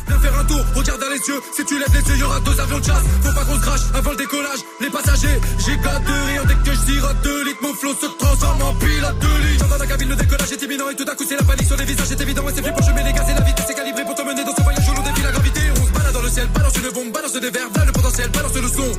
Si 1.21 1.65
tu 1.65 1.77
lèves 1.77 1.93
les 1.93 2.11
yeux, 2.11 2.17
y'aura 2.17 2.39
deux 2.39 2.57
avions 2.59 2.79
de 2.79 2.85
chasse. 2.85 3.03
Faut 3.21 3.33
pas 3.33 3.43
qu'on 3.43 3.55
se 3.55 3.61
crache 3.61 3.81
avant 3.93 4.11
le 4.11 4.15
décollage. 4.15 4.59
Les 4.79 4.89
passagers, 4.89 5.39
j'ai 5.59 5.77
qu'à 5.77 5.99
de 5.99 6.27
rire 6.27 6.45
dès 6.47 6.55
que 6.55 6.75
je 6.75 6.93
sirote 6.93 7.21
deux 7.23 7.43
litres. 7.43 7.59
Mon 7.61 7.73
flot 7.73 7.93
se 7.99 8.05
transforme 8.17 8.61
en 8.61 8.73
pilote 8.75 9.19
de 9.19 9.27
ligne. 9.27 9.59
J'entends 9.59 9.77
la 9.77 9.87
cabine, 9.87 10.09
le 10.09 10.15
décollage 10.15 10.51
est 10.51 10.63
imminent 10.63 10.89
et 10.89 10.95
tout 10.95 11.05
à 11.11 11.15
coup 11.15 11.25
c'est 11.27 11.35
la 11.35 11.43
panique 11.43 11.67
sur 11.67 11.75
les 11.75 11.83
visages. 11.83 12.07
C'est 12.07 12.21
évident 12.21 12.47
et 12.47 12.53
c'est 12.55 12.61
pour 12.61 12.83
je 12.83 12.91
mets 12.93 13.03
les 13.03 13.11
gaz 13.11 13.29
et 13.29 13.33
la 13.33 13.41
vitesse 13.41 13.69
est 13.69 13.73
calibrée 13.73 14.05
pour 14.05 14.15
te 14.15 14.21
mener 14.21 14.43
dans 14.45 14.55
ce 14.55 14.61
voyage 14.61 14.89
où 14.89 14.95
l'on 14.95 15.03
défie 15.03 15.21
la 15.21 15.31
gravité. 15.31 15.61
On 15.81 15.85
se 15.85 15.91
balade 15.91 16.13
dans 16.13 16.21
le 16.21 16.29
ciel, 16.29 16.47
balance 16.47 16.75
une 16.77 16.89
bombe, 16.89 17.11
balance 17.11 17.33
des 17.33 17.49
verres, 17.51 17.69
voilà 17.73 17.85
le 17.85 17.91
potentiel, 17.91 18.29
balance 18.29 18.53
le 18.55 18.69
son. 18.69 18.91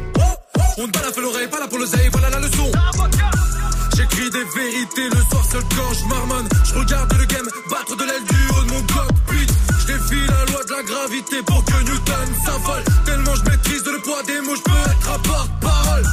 On 0.77 0.87
ne 0.87 0.93
balafre 0.93 1.21
l'oreille, 1.21 1.49
pas 1.49 1.69
pour 1.69 1.79
le 1.79 1.87
voilà 2.13 2.31
la 2.31 2.41
leçon. 2.41 2.71
J'écris 3.97 4.31
des 4.31 4.45
vérités 4.45 5.09
le 5.09 5.21
soir 5.31 5.45
seul 5.51 5.63
quand 5.77 5.95
je 5.95 6.05
marmonne. 6.07 6.49
Je 6.65 6.75
regarde 6.75 7.13
le 7.15 7.25
game 7.25 7.49
battre 7.71 7.97
de 7.97 8.05
l'aile 8.05 8.25
du 8.29 8.37
haut 8.53 8.65
de 8.65 8.71
mon 8.73 8.83
cockpit. 8.83 9.50
Défie 9.91 10.27
la 10.29 10.45
loi 10.53 10.63
de 10.63 10.71
la 10.71 10.83
gravité 10.85 11.43
pour 11.43 11.65
que 11.65 11.83
Newton 11.83 12.29
s'affole. 12.45 12.85
Tellement 13.05 13.35
je 13.35 13.51
maîtrise 13.51 13.85
le 13.85 13.99
poids 14.03 14.23
des 14.23 14.41
mots, 14.41 14.55
je 14.55 14.63
peux 14.63 14.91
être 14.91 15.11
un 15.11 15.19
porte-parole. 15.19 16.05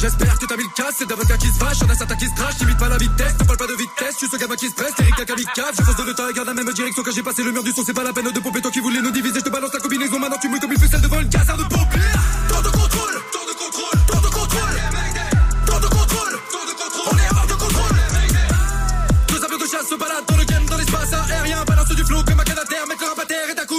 J'espère 0.00 0.38
que 0.38 0.46
t'as 0.46 0.56
mis 0.56 0.62
le 0.62 0.74
casse, 0.74 0.94
c'est 0.96 1.06
d'avocat 1.06 1.36
qui 1.36 1.48
se 1.48 1.58
vache, 1.58 1.78
y'en 1.80 1.90
a 1.90 1.94
certains 1.94 2.16
qui 2.16 2.24
se 2.24 2.34
crachent, 2.34 2.56
t'imites 2.56 2.78
pas 2.78 2.88
la 2.88 2.96
vitesse, 2.96 3.34
ne 3.38 3.44
parle 3.44 3.58
pas 3.58 3.66
de 3.66 3.74
vitesse, 3.74 4.16
tu 4.18 4.28
ce 4.28 4.36
gamin 4.38 4.56
qui 4.56 4.68
se 4.68 4.74
presse, 4.74 4.94
Eric 4.98 5.18
la 5.18 5.24
kamikaze, 5.26 5.74
je 5.76 5.82
fonce 5.82 6.06
de 6.06 6.12
temps 6.14 6.28
et 6.28 6.32
garde 6.32 6.48
la 6.48 6.54
même 6.54 6.72
direction 6.72 7.02
que 7.02 7.12
j'ai 7.12 7.22
passé 7.22 7.42
le 7.42 7.52
mur 7.52 7.62
du 7.62 7.72
son, 7.72 7.82
c'est 7.84 7.92
pas 7.92 8.04
la 8.04 8.14
peine 8.14 8.30
de 8.32 8.40
pomper 8.40 8.62
toi 8.62 8.70
qui 8.70 8.80
voulais 8.80 9.02
nous 9.02 9.10
diviser, 9.10 9.40
je 9.40 9.44
te 9.44 9.50
balance 9.50 9.74
la 9.74 9.80
combinaison, 9.80 10.18
maintenant 10.18 10.38
tu 10.40 10.48
mouilles 10.48 10.60
comme 10.60 10.72
une 10.72 10.80
ficelle 10.80 11.02
devant 11.02 11.20
une 11.20 11.28
de 11.28 11.68
pompiers. 11.68 12.37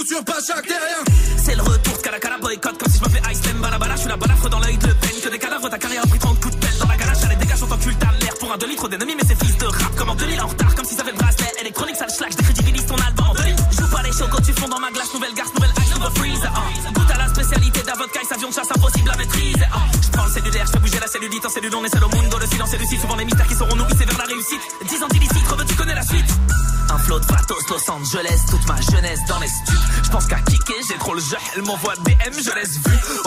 Sur 0.09 0.23
pas 0.23 0.39
chaque 0.41 0.65
terrien. 0.65 1.38
Je 30.09 30.13
pense 30.13 30.25
qu'à 30.25 30.39
kicker, 30.39 30.73
j'ai 30.87 30.97
trop 30.97 31.13
le 31.13 31.19
jeu, 31.21 31.37
elle 31.55 31.61
m'envoie 31.61 31.93
des 32.03 32.17
M, 32.25 32.33
je 32.33 32.51
laisse 32.55 32.79
vu. 32.79 33.18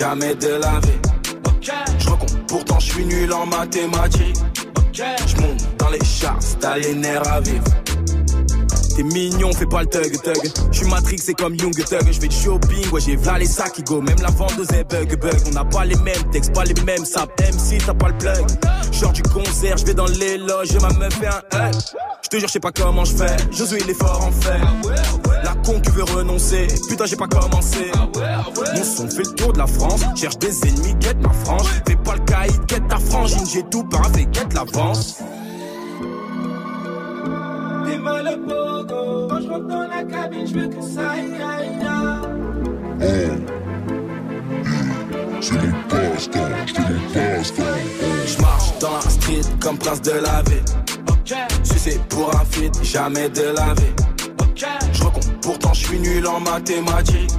Jamais 0.00 0.34
de 0.34 0.48
la 0.48 0.80
vie. 0.80 0.98
Je 1.98 2.08
recompte, 2.08 2.34
pourtant 2.48 2.80
je 2.80 2.90
suis 2.90 3.04
nul 3.04 3.30
en 3.34 3.44
mathématiques. 3.44 4.36
Je 4.94 5.36
monte 5.42 5.76
dans 5.78 5.90
les 5.90 6.02
chars, 6.02 6.38
t'as 6.58 6.78
les 6.78 6.94
nerfs 6.94 7.28
à 7.30 7.40
vivre. 7.40 7.64
T'es 8.96 9.02
mignon, 9.02 9.52
fais 9.52 9.66
pas 9.66 9.82
le 9.82 9.88
thug 9.88 10.10
thug. 10.22 10.50
J'suis 10.72 10.86
Matrix, 10.86 11.18
c'est 11.18 11.34
comme 11.34 11.54
Young 11.54 11.74
Thug. 11.74 12.10
J'fais 12.10 12.28
du 12.28 12.36
shopping, 12.36 12.90
ouais, 12.90 13.00
j'ai 13.00 13.16
v'là 13.16 13.38
les 13.38 13.46
sacs 13.46 13.72
qui 13.72 13.82
go. 13.82 14.00
Même 14.00 14.20
la 14.22 14.30
vendeuse 14.30 14.70
est 14.72 14.84
bug 14.84 15.20
bug. 15.20 15.36
On 15.48 15.50
n'a 15.50 15.64
pas 15.66 15.84
les 15.84 15.96
mêmes 15.96 16.30
textes, 16.32 16.54
pas 16.54 16.64
les 16.64 16.82
mêmes 16.84 17.04
saps. 17.04 17.32
MC, 17.38 17.78
t'as 17.84 17.94
pas 17.94 18.08
le 18.08 18.16
plug. 18.16 18.46
Genre 18.92 19.12
du 19.12 19.22
concert, 19.22 19.76
j'vais 19.76 19.94
dans 19.94 20.06
les 20.06 20.38
loges, 20.38 20.72
ma 20.80 20.92
meuf 20.94 21.12
fait 21.12 21.26
un 21.26 21.68
hug. 21.68 21.74
J'te 22.22 22.38
jure, 22.38 22.48
j'sais 22.48 22.60
pas 22.60 22.72
comment 22.72 23.04
j'fais. 23.04 23.36
Josué, 23.52 23.80
il 23.84 23.90
est 23.90 23.94
fort 23.94 24.24
en 24.24 24.32
fait. 24.32 25.29
La 25.50 25.56
con 25.62 25.80
qui 25.80 25.90
veut 25.90 26.04
renoncer. 26.04 26.68
Putain, 26.88 27.06
j'ai 27.06 27.16
pas 27.16 27.26
commencé. 27.26 27.90
Mon 27.96 28.84
son 28.84 29.08
fait 29.08 29.24
le 29.24 29.34
tour 29.34 29.52
de 29.52 29.58
la 29.58 29.66
France. 29.66 30.02
Cherche 30.14 30.38
des 30.38 30.56
ennemis, 30.64 30.94
quête 31.00 31.20
ma 31.20 31.32
frange. 31.32 31.66
Fais 31.88 31.96
pas 31.96 32.14
le 32.14 32.20
caïd, 32.20 32.66
quête 32.66 32.86
ta 32.86 32.98
frangine. 32.98 33.44
J'ai 33.52 33.64
tout 33.64 33.82
paraffé, 33.82 34.26
quête 34.26 34.54
l'avance. 34.54 35.18
T'es 37.84 37.98
mal 37.98 38.28
au 38.28 38.36
pogo. 38.46 39.26
Quand 39.28 39.40
je 39.40 39.48
rentre 39.48 39.66
dans 39.66 39.88
la 39.88 40.04
cabine, 40.04 40.46
je 40.46 40.54
veux 40.54 40.68
que 40.68 40.82
ça 40.82 41.10
aille, 41.10 41.34
aille, 41.34 41.80
aille. 43.00 43.40
C'est 45.40 45.54
mon 45.54 45.72
passe-temps, 45.88 46.40
c'est 46.68 46.78
mon 46.78 47.00
passe-temps. 47.12 47.62
Je 48.24 48.40
marche 48.40 48.78
dans 48.78 48.94
la 48.94 49.00
street 49.00 49.40
comme 49.60 49.78
prince 49.78 50.00
de 50.02 50.12
la 50.12 50.42
ville. 50.42 50.64
Si 51.64 51.76
c'est 51.76 52.00
pour 52.08 52.32
un 52.36 52.44
feat, 52.44 52.84
jamais 52.84 53.28
de 53.30 53.52
la 53.56 53.74
vie. 53.74 54.09
Je 54.60 55.02
recompte, 55.02 55.30
pourtant 55.40 55.72
je 55.72 55.86
suis 55.86 55.98
nul 55.98 56.26
en 56.26 56.38
mathématiques. 56.40 57.30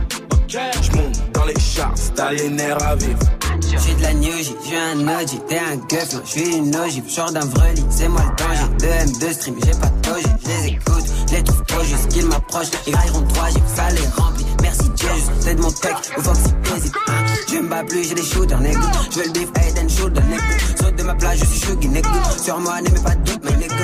Je 0.48 0.92
monte 0.98 1.32
dans 1.34 1.46
les 1.46 1.60
chars, 1.60 1.94
t'as 2.16 2.32
les 2.32 2.50
nerfs 2.50 2.82
à 2.84 2.96
vivre. 2.96 3.20
J'suis 3.62 3.94
de 3.94 4.02
la 4.02 4.14
New 4.16 4.36
J, 4.38 4.56
j'suis 4.64 4.76
un 4.76 5.08
OG, 5.08 5.48
t'es 5.48 5.60
un 5.60 5.76
gueuf, 5.88 6.14
non, 6.14 6.22
j'suis 6.26 6.58
une 6.58 6.76
ogive, 6.76 7.08
genre 7.08 7.32
d'un 7.32 7.46
vreli, 7.46 7.86
c'est 7.92 8.08
moi 8.08 8.24
le 8.24 8.44
danger. 8.44 8.68
De 8.80 9.12
M2 9.12 9.34
stream, 9.34 9.56
j'ai 9.64 9.72
pas 9.72 9.88
de 9.88 10.02
doji, 10.02 10.26
je 10.44 10.50
les 10.50 10.68
écoute, 10.70 11.06
je 11.30 11.36
les 11.36 11.44
trouve 11.44 11.64
trop 11.66 11.84
juste 11.84 12.08
qu'ils 12.08 12.26
m'approchent, 12.26 12.72
ils 12.88 12.94
grailleront 12.94 13.22
trois 13.34 13.50
gifs, 13.50 13.76
ça 13.76 13.90
les 13.92 14.08
remplit. 14.20 14.46
Merci 14.64 14.90
Dieu, 14.96 15.10
c'est 15.40 15.56
de 15.56 15.62
mon 15.62 15.72
tech, 15.72 15.96
Foxy 16.18 16.54
hésite, 16.76 16.94
hein. 17.08 17.14
Je 17.48 17.58
me 17.58 17.70
bats 17.70 17.84
plus, 17.84 18.04
j'ai 18.04 18.16
des 18.16 18.24
shooters, 18.24 18.60
nègre. 18.60 18.92
Je 19.12 19.20
veux 19.20 19.26
le 19.26 19.32
beef, 19.32 19.50
head 19.58 19.78
and 19.78 19.90
shoulder, 19.90 20.22
nègre. 20.22 20.44
Saute 20.80 20.96
de 20.96 21.04
ma 21.04 21.14
place, 21.14 21.40
là, 21.40 21.46
je 21.46 21.52
suis 21.52 21.68
chuggy, 21.68 21.88
nigga. 21.88 22.10
Sur 22.42 22.60
moi, 22.60 22.82
n'aimez 22.82 23.00
pas 23.00 23.16
de 23.16 23.24
doute, 23.24 23.42
mais 23.44 23.58
nigga. 23.58 23.81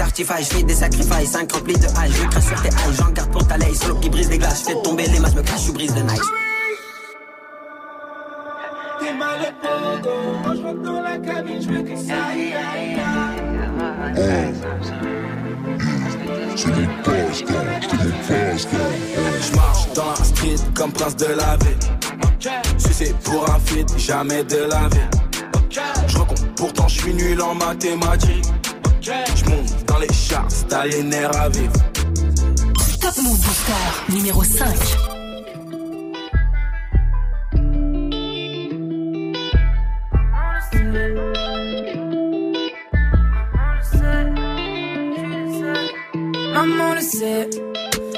Artifices, 0.00 0.48
je 0.50 0.56
fais 0.56 0.62
des 0.62 0.74
sacrifices, 0.74 1.30
5 1.32 1.52
remplis 1.52 1.74
de 1.74 1.86
hache. 1.86 2.10
Je 2.12 2.28
crache 2.28 2.44
sur 2.44 2.62
tes 2.62 2.68
haches, 2.68 2.96
j'en 2.98 3.10
garde 3.10 3.30
pour 3.30 3.46
ta 3.46 3.56
laisse. 3.58 3.80
Solo 3.80 3.96
qui 3.96 4.08
brise 4.08 4.28
des 4.28 4.38
glaces, 4.38 4.60
je 4.60 4.72
fais 4.72 4.82
tomber 4.82 5.06
les 5.06 5.18
masses, 5.18 5.34
me 5.34 5.42
cache, 5.42 5.66
je 5.66 5.72
brise 5.72 5.94
de 5.94 6.00
nice. 6.02 6.20
T'es 9.00 9.12
mal 9.14 9.38
moi 10.44 10.54
je 10.54 10.62
rentre 10.62 10.82
dans 10.82 11.02
la 11.02 11.18
cabine, 11.18 11.60
je 11.60 11.68
veux 11.68 11.82
que 11.82 11.96
ça 11.96 12.14
aille, 12.30 12.54
aïe, 12.54 12.96
Je 19.46 19.56
marche 19.56 19.92
dans 19.94 20.10
la 20.10 20.24
street 20.24 20.56
comme 20.74 20.92
prince 20.92 21.16
de 21.16 21.26
la 21.26 21.56
ville. 21.56 21.78
C'est 22.78 23.16
pour 23.20 23.48
un 23.50 23.58
feat, 23.60 23.98
jamais 23.98 24.42
de 24.44 24.68
la 24.70 24.88
vie. 24.88 25.08
Je 26.08 26.18
recompte, 26.18 26.46
pourtant 26.56 26.88
je 26.88 27.00
suis 27.00 27.14
nul 27.14 27.40
en 27.40 27.54
mathématiques. 27.54 28.46
Je 29.08 29.44
monte 29.48 29.86
dans 29.86 29.98
les 29.98 30.12
charts, 30.12 30.48
t'as 30.68 30.84
les 30.84 31.02
nerfs 31.02 31.34
à 31.40 31.48
vivre. 31.48 31.72
Top 33.00 33.16
Move 33.22 33.40
Booster 33.40 34.12
numéro 34.12 34.44
5. 34.44 34.68
Maman 46.52 46.94
le 46.94 47.00
sait, 47.00 47.48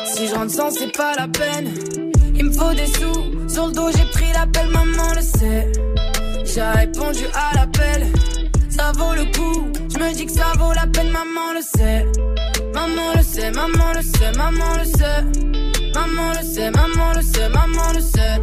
si 0.07 0.27
je 0.27 0.35
rentre 0.35 0.53
sans 0.53 0.71
c'est 0.73 0.97
pas 0.97 1.15
la 1.17 1.29
peine. 1.29 1.73
Il 2.35 2.47
me 2.47 2.53
faut 2.53 2.75
des 2.75 2.87
sous, 2.87 3.49
sur 3.49 3.67
le 3.69 3.73
dos 3.73 3.91
j'ai 3.97 4.11
pris 4.11 4.33
l'appel, 4.33 4.67
maman 4.71 5.15
le 5.15 5.23
sait. 5.23 5.71
J'ai 6.45 6.63
répondu 6.63 7.27
à 7.33 7.55
l'appel, 7.55 8.07
ça 8.81 8.93
vaut 8.97 9.15
le 9.15 9.25
coup. 9.37 9.73
Je 9.93 9.99
me 9.99 10.15
dis 10.15 10.27
que 10.27 10.33
ça 10.33 10.53
vaut 10.59 10.73
la 10.73 10.87
peine, 10.87 11.11
maman 11.11 11.53
le 11.55 11.63
sait. 11.63 12.07
Maman 12.75 13.09
le 13.17 13.23
sait, 13.23 13.51
maman 13.51 13.91
le 13.97 14.03
sait, 14.03 14.33
maman 14.39 14.73
le 14.79 14.85
sait. 14.99 15.21
Maman 15.95 16.29
le 16.37 16.43
sait, 16.53 16.71
maman 16.71 17.09
le 17.17 17.23
sait, 17.23 17.49
maman 17.49 17.89
le 17.95 18.01
sait. 18.01 18.37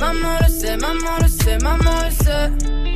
Maman 0.00 0.34
le 0.42 0.48
sait, 0.58 0.76
maman 0.76 1.14
le 1.22 1.28
sait, 1.28 1.58
maman 1.58 1.96
le 2.04 2.12
sait. 2.24 2.95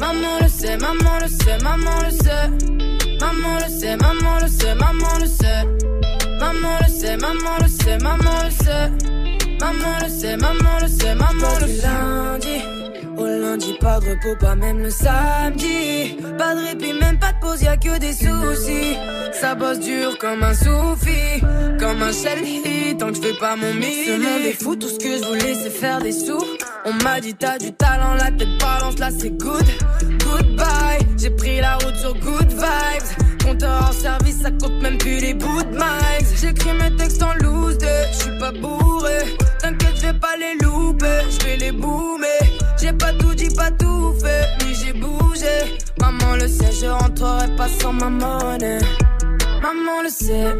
Maman 0.00 0.40
le 0.42 0.48
sait, 0.48 0.76
maman 0.76 1.18
le 1.20 1.28
sait, 1.28 1.58
maman 1.62 2.00
le 2.04 2.10
sait. 2.10 2.50
Maman 3.20 3.58
le 3.62 3.68
sait, 3.68 3.96
maman 3.96 4.38
le 4.42 4.48
sait, 4.48 4.74
maman 4.74 5.18
le 5.20 5.26
sait. 5.26 5.64
Maman 6.40 6.78
le 6.82 6.88
sait, 6.88 7.16
maman 7.16 7.56
le 7.60 7.68
sait, 7.68 7.98
maman 7.98 8.42
le 8.44 8.50
sait. 8.50 8.90
Maman 9.60 9.98
le 10.02 10.08
sait, 10.08 10.36
maman 10.36 10.78
le 10.82 10.88
sait, 10.88 11.14
maman 11.14 11.58
le 11.60 11.66
sait. 11.66 11.82
lundi 11.82 12.85
lundi, 13.28 13.74
pas 13.80 14.00
de 14.00 14.10
repos, 14.10 14.36
pas 14.38 14.54
même 14.54 14.82
le 14.82 14.90
samedi. 14.90 16.16
Pas 16.38 16.54
de 16.54 16.66
répit, 16.66 16.92
même 16.92 17.18
pas 17.18 17.32
de 17.32 17.40
pause, 17.40 17.62
y 17.62 17.68
a 17.68 17.76
que 17.76 17.98
des 17.98 18.12
soucis. 18.12 18.96
Ça 19.32 19.54
bosse 19.54 19.80
dur 19.80 20.16
comme 20.18 20.42
un 20.42 20.54
soufi, 20.54 21.40
comme 21.78 22.02
un 22.02 22.12
Shelly, 22.12 22.96
tant 22.96 23.08
que 23.08 23.16
je 23.16 23.20
fais 23.20 23.38
pas 23.38 23.56
mon 23.56 23.74
midi. 23.74 24.06
Ce 24.06 24.12
monde 24.12 24.46
est 24.46 24.62
fou, 24.62 24.76
tout 24.76 24.88
ce 24.88 24.98
que 24.98 25.18
je 25.18 25.24
voulais 25.24 25.54
c'est 25.54 25.70
faire 25.70 26.00
des 26.00 26.12
sous. 26.12 26.44
On 26.84 26.92
m'a 27.04 27.20
dit 27.20 27.34
t'as 27.34 27.58
du 27.58 27.72
talent, 27.72 28.14
la 28.14 28.30
tête 28.30 28.58
balance, 28.58 28.98
là 28.98 29.10
c'est 29.16 29.30
good. 29.30 29.66
Goodbye, 30.24 31.06
j'ai 31.18 31.30
pris 31.30 31.60
la 31.60 31.74
route 31.76 31.96
sur 31.96 32.14
good 32.14 32.48
vibes. 32.48 33.44
Compteur 33.44 33.88
en 33.90 33.92
service, 33.92 34.40
ça 34.42 34.50
compte 34.50 34.80
même 34.82 34.98
plus 34.98 35.20
les 35.20 35.34
bouts 35.34 35.62
de. 35.62 35.78
J'écris 36.40 36.72
mes 36.72 36.94
textes 36.96 37.22
en 37.22 37.34
loose 37.34 37.78
je 37.80 38.16
suis 38.18 38.38
pas 38.38 38.52
bourré. 38.52 39.36
T'inquiète, 39.60 39.96
je 39.96 40.06
vais 40.06 40.18
pas 40.18 40.36
les 40.38 40.64
louper, 40.64 41.20
je 41.30 41.44
vais 41.44 41.56
les 41.56 41.72
boomer. 41.72 42.45
Pas 42.98 43.12
tout 43.12 43.34
dit, 43.34 43.48
pas 43.54 43.70
tout 43.72 44.14
fait, 44.20 44.48
mais 44.60 44.74
j'ai 44.74 44.92
bougé. 44.92 45.78
Maman 46.00 46.36
le 46.36 46.48
sait, 46.48 46.72
je 46.80 46.86
rentrerai 46.86 47.48
pas 47.56 47.68
sans 47.80 47.92
ma 47.92 48.08
monnaie. 48.10 48.78
Maman 49.62 50.02
le 50.02 50.10
sait, 50.10 50.56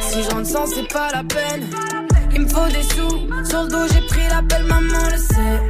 si 0.00 0.22
je 0.22 0.30
rentre 0.30 0.48
sans, 0.48 0.66
c'est 0.66 0.88
pas 0.92 1.10
la 1.12 1.22
peine. 1.24 1.64
Il 2.34 2.42
me 2.42 2.48
faut 2.48 2.66
des 2.66 2.82
sous, 2.82 3.48
sur 3.48 3.62
le 3.62 3.68
dos 3.68 3.86
j'ai 3.92 4.00
pris 4.02 4.28
l'appel, 4.28 4.64
maman 4.64 5.04
le 5.10 5.16
sait. 5.16 5.62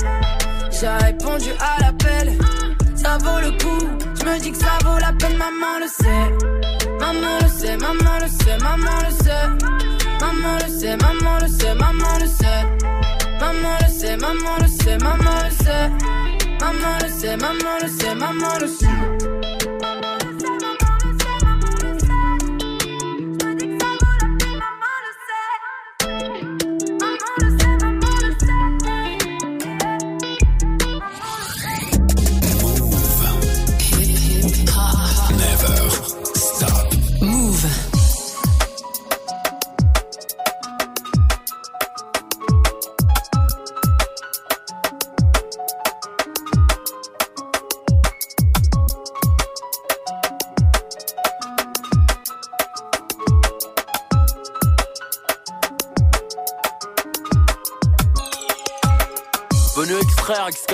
J'ai 0.80 0.88
répondu 1.06 1.50
à 1.61 1.80
l'appel, 1.82 2.32
ça 2.94 3.18
vaut 3.18 3.40
le 3.40 3.50
coup. 3.52 3.87
Je 4.18 4.24
me 4.24 4.40
dis 4.40 4.50
que 4.50 4.59
ça 4.59 4.78
vaut 4.85 4.98
la 4.98 5.12
peine, 5.12 5.37
maman 5.37 5.78
le 5.80 5.87
sait. 5.87 6.88
Maman 6.98 7.38
le 7.42 7.48
sait, 7.48 7.76
maman 7.76 8.18
le 8.20 8.28
sait, 8.28 8.59
maman 8.59 8.98
le 9.06 9.24
sait. 9.24 9.46
Maman 10.20 10.59
le 10.64 10.68
sait, 10.80 10.96
maman 10.96 11.38
le 11.40 11.48
sait, 11.48 11.74
maman 11.74 12.18
le 12.20 12.26
sait. 12.26 12.95
Maman 13.46 13.78
le 13.80 13.88
sait, 13.88 14.16
maman 14.16 14.56
le 14.61 14.66
sait, 14.66 14.98
maman 14.98 15.44
le 15.44 15.50
sait. 15.64 15.88
Maman 16.61 16.98
le 17.00 17.09
sait, 17.09 17.37
maman 17.37 17.78
le 17.80 17.88
sait, 17.88 18.14
maman 18.16 18.59
le 18.61 18.66
sait. 18.66 19.36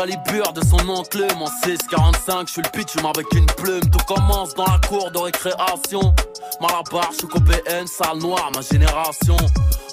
Excalibur 0.03 0.53
de 0.53 0.65
son 0.65 0.89
oncle 0.89 1.25
Mon 1.39 1.47
645, 1.47 2.49
je 2.49 2.53
suis 2.55 2.63
le 2.63 2.69
pitch, 2.71 2.95
je 2.97 3.07
avec 3.07 3.27
une 3.35 3.47
plume. 3.47 3.81
Tout 3.83 4.05
commence 4.13 4.53
dans 4.55 4.65
la 4.65 4.81
cour 4.89 5.13
de 5.13 5.19
récréation. 5.19 6.15
Malabar, 6.61 7.11
je 7.13 7.19
suis 7.19 7.87
salle 7.87 8.19
noire, 8.19 8.51
ma 8.53 8.63
génération. 8.63 9.37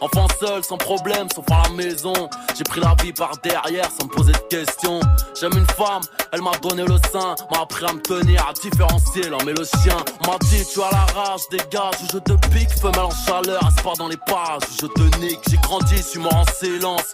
Enfant 0.02 0.28
seul, 0.40 0.64
sans 0.64 0.78
problème, 0.78 1.28
sauf 1.34 1.46
à 1.52 1.64
la 1.64 1.70
maison. 1.76 2.14
J'ai 2.58 2.64
pris 2.64 2.80
la 2.80 2.96
vie 3.04 3.14
par 3.14 3.38
derrière 3.44 3.88
sans 4.00 4.08
me 4.08 4.12
poser 4.12 4.32
de 4.32 4.38
questions. 4.50 5.00
J'aime 5.40 5.54
une 5.56 5.68
femme, 5.68 6.02
elle 6.32 6.42
m'a 6.42 6.58
donné 6.62 6.86
le 6.86 6.98
sein 7.12 7.36
M'a 7.52 7.62
appris 7.62 7.86
à 7.86 7.94
me 7.94 8.02
tenir, 8.02 8.48
à 8.48 8.54
différencier 8.54 9.30
l'homme 9.30 9.48
et 9.48 9.54
le 9.54 9.64
chien. 9.64 9.98
M'a 10.26 10.38
dit 10.50 10.66
tu 10.74 10.82
as 10.82 10.90
la 10.92 11.22
rage, 11.22 11.42
dégage 11.52 11.96
je 12.12 12.18
te 12.18 12.34
pique. 12.48 12.72
Femelle 12.72 13.00
en 13.00 13.12
chaleur, 13.12 13.62
espoir 13.68 13.96
dans 13.98 14.08
les 14.08 14.18
parages 14.18 14.64
où 14.72 14.82
je 14.82 14.88
te 14.88 15.18
nique. 15.20 15.40
J'ai 15.50 15.58
grandi, 15.58 16.02
suis 16.02 16.20
mort 16.20 16.36
en 16.36 16.46
silence 16.46 17.14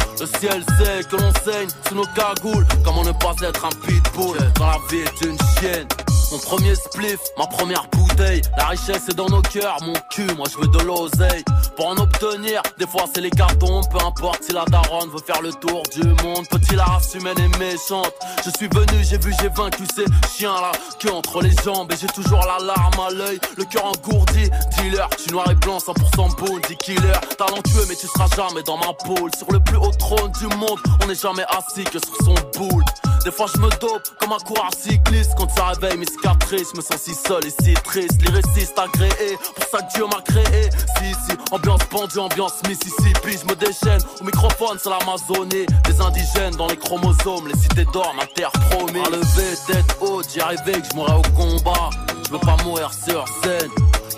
Le 0.21 0.27
ciel 0.39 0.63
sait 0.77 1.03
que 1.09 1.15
l'on 1.15 1.33
saigne 1.43 1.67
sous 1.87 1.95
nos 1.95 2.05
cagoules. 2.13 2.63
Comment 2.85 3.03
ne 3.03 3.11
pas 3.11 3.33
être 3.41 3.65
un 3.65 3.69
pitbull 3.69 4.37
Quand 4.55 4.67
la 4.67 4.77
vie 4.87 4.99
est 4.99 5.25
une 5.25 5.37
chienne? 5.57 5.87
Mon 6.31 6.37
premier 6.37 6.75
spliff, 6.75 7.19
ma 7.37 7.45
première 7.45 7.85
bouteille. 7.91 8.41
La 8.57 8.67
richesse 8.67 9.09
est 9.09 9.15
dans 9.15 9.27
nos 9.27 9.41
cœurs, 9.41 9.77
mon 9.81 9.93
cul, 10.11 10.33
moi 10.37 10.45
je 10.49 10.57
veux 10.57 10.67
de 10.67 10.79
l'oseille. 10.79 11.43
Pour 11.75 11.87
en 11.87 11.97
obtenir, 11.97 12.61
des 12.77 12.87
fois 12.87 13.03
c'est 13.13 13.19
les 13.19 13.29
cartons. 13.29 13.81
Peu 13.91 13.97
importe 14.05 14.43
si 14.45 14.53
la 14.53 14.63
daronne 14.65 15.09
veut 15.09 15.19
faire 15.25 15.41
le 15.41 15.51
tour 15.51 15.83
du 15.93 16.07
monde. 16.23 16.47
Petit, 16.49 16.75
la 16.75 16.85
race 16.85 17.13
humaine 17.15 17.37
est 17.37 17.57
méchante? 17.57 18.13
Je 18.45 18.49
suis 18.57 18.69
venu, 18.69 19.03
j'ai 19.03 19.17
vu, 19.17 19.33
j'ai 19.41 19.49
vaincu 19.49 19.83
ces 19.93 20.05
chiens 20.29 20.55
là. 20.61 20.71
Que 20.99 21.09
entre 21.09 21.41
les 21.41 21.53
jambes 21.65 21.91
et 21.91 21.97
j'ai 21.99 22.07
toujours 22.07 22.45
la 22.45 22.63
larme 22.65 22.99
à 23.05 23.09
l'œil. 23.11 23.39
Le 23.57 23.65
cœur 23.65 23.85
engourdi, 23.85 24.49
dealer. 24.77 25.09
Suis 25.17 25.31
noir 25.31 25.51
et 25.51 25.55
blanc, 25.55 25.79
100% 25.79 26.37
bounty 26.37 26.77
killer. 26.77 27.11
Talentueux, 27.37 27.85
mais 27.89 27.95
tu 27.95 28.07
seras 28.07 28.27
jamais 28.37 28.63
dans 28.63 28.77
ma 28.77 28.93
poule. 28.93 29.31
Sur 29.37 29.51
le 29.51 29.59
plus 29.59 29.77
haut 29.77 29.91
trône 29.99 30.31
du 30.39 30.47
monde, 30.55 30.79
on 31.03 31.07
n'est 31.07 31.15
jamais 31.15 31.45
assis 31.49 31.83
que 31.83 31.99
sur 31.99 32.15
son 32.23 32.35
boule. 32.57 32.85
Des 33.23 33.31
fois 33.31 33.45
je 33.53 33.59
me 33.59 33.69
dope 33.79 34.09
comme 34.19 34.31
un 34.31 34.39
coureur 34.39 34.69
cycliste. 34.77 35.31
Quand 35.37 35.49
ça 35.55 35.67
réveille 35.67 35.97
mes 35.97 36.05
cicatrices, 36.05 36.69
je 36.71 36.77
me 36.77 36.81
sens 36.81 37.01
si 37.01 37.13
seul 37.13 37.45
et 37.45 37.63
si 37.63 37.73
triste. 37.75 38.21
Lyriciste 38.21 38.77
agréé, 38.77 39.37
pour 39.55 39.65
ça 39.65 39.85
que 39.85 39.93
Dieu 39.93 40.05
m'a 40.05 40.21
créé. 40.21 40.69
Si 40.97 41.13
si, 41.13 41.37
ambiance 41.51 41.83
pendue, 41.89 42.19
ambiance 42.19 42.61
Mississippi. 42.67 43.37
Je 43.41 43.45
me 43.45 43.55
déchaîne, 43.55 44.01
au 44.19 44.23
microphone 44.23 44.77
c'est 44.81 44.89
l'Amazonie. 44.89 45.65
Les 45.87 46.01
indigènes 46.01 46.55
dans 46.55 46.67
les 46.67 46.77
chromosomes, 46.77 47.47
les 47.47 47.57
cités 47.59 47.85
d'or, 47.93 48.13
ma 48.15 48.25
terre 48.25 48.51
promise. 48.69 49.03
À 49.05 49.09
lever 49.09 49.55
tête 49.67 49.97
haute, 50.01 50.27
j'y 50.33 50.41
arrivais 50.41 50.81
que 50.81 50.87
je 50.91 50.95
mourrais 50.95 51.17
au 51.17 51.35
combat. 51.35 51.89
Je 52.25 52.31
veux 52.31 52.39
pas 52.39 52.57
mourir 52.63 52.91
sur 52.93 53.25
scène 53.43 53.69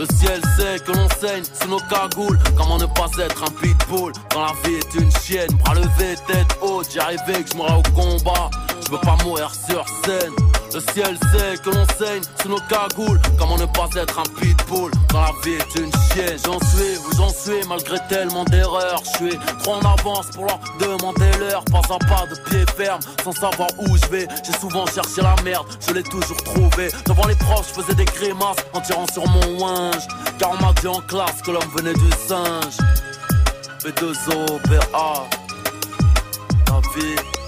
le 0.04 0.16
ciel 0.16 0.42
sait 0.58 0.80
que 0.80 0.92
l'on 0.92 1.08
saigne 1.10 1.44
sous 1.44 1.70
nos 1.70 1.80
cagoules. 1.80 2.38
Comment 2.58 2.78
ne 2.78 2.86
pas 2.86 3.10
être 3.20 3.44
un 3.44 3.52
pitbull 3.62 4.12
quand 4.32 4.42
la 4.42 4.54
vie 4.64 4.76
est 4.76 4.96
une 4.96 5.12
chienne? 5.12 5.52
Bras 5.60 5.76
levé, 5.76 6.16
tête 6.28 6.58
haute, 6.62 6.92
j'y 6.92 7.00
arrivais 7.00 7.44
que 7.44 7.52
je 7.52 7.58
mourrais 7.58 7.78
au 7.78 7.92
combat. 7.94 8.50
Je 8.86 8.92
veux 8.92 9.00
pas 9.00 9.18
mourir 9.24 9.52
sur 9.54 9.86
scène. 10.04 10.53
Le 10.74 10.80
ciel 10.80 11.16
sait 11.32 11.58
que 11.62 11.70
l'on 11.70 11.86
saigne 12.00 12.24
sous 12.42 12.50
nos 12.50 12.60
cagoules. 12.62 13.20
Comment 13.38 13.58
ne 13.58 13.66
pas 13.66 13.88
être 13.96 14.20
un 14.20 14.24
pitbull 14.24 14.90
quand 15.12 15.22
la 15.22 15.32
vie 15.44 15.54
est 15.54 15.80
une 15.80 15.92
chienne? 15.92 16.40
J'en 16.44 16.60
suis 16.60 16.98
où 16.98 17.16
j'en 17.16 17.30
suis 17.30 17.68
malgré 17.70 17.98
tellement 18.10 18.44
d'erreurs. 18.46 19.00
Je 19.04 19.18
suis 19.18 19.40
trop 19.60 19.74
en 19.74 19.82
avance 19.82 20.32
pour 20.34 20.46
leur 20.46 20.60
demander 20.80 21.30
l'heure. 21.40 21.64
Pas 21.66 21.82
à 21.94 22.00
pas 22.00 22.26
de 22.26 22.50
pied 22.50 22.66
ferme 22.76 23.00
sans 23.24 23.34
savoir 23.34 23.70
où 23.78 23.98
je 23.98 24.06
vais. 24.08 24.28
J'ai 24.44 24.58
souvent 24.60 24.88
cherché 24.88 25.22
la 25.22 25.36
merde, 25.44 25.68
je 25.88 25.94
l'ai 25.94 26.02
toujours 26.02 26.44
trouvé. 26.44 26.90
Devant 27.06 27.28
les 27.28 27.36
proches, 27.36 27.68
je 27.68 27.82
faisais 27.82 27.96
des 27.96 28.06
grimaces 28.06 28.58
en 28.74 28.82
tirant 28.82 29.06
sur 29.14 29.28
mon 29.28 29.60
winge. 29.60 30.08
Car 30.40 30.54
on 30.54 30.66
m'a 30.66 30.74
dit 30.74 30.88
en 30.88 31.02
classe 31.02 31.40
que 31.46 31.52
l'homme 31.52 31.70
venait 31.76 31.94
du 31.94 32.10
singe. 32.28 32.78
B2O, 33.84 34.60
BA. 34.68 35.28
La 36.68 36.80
vie. 36.96 37.43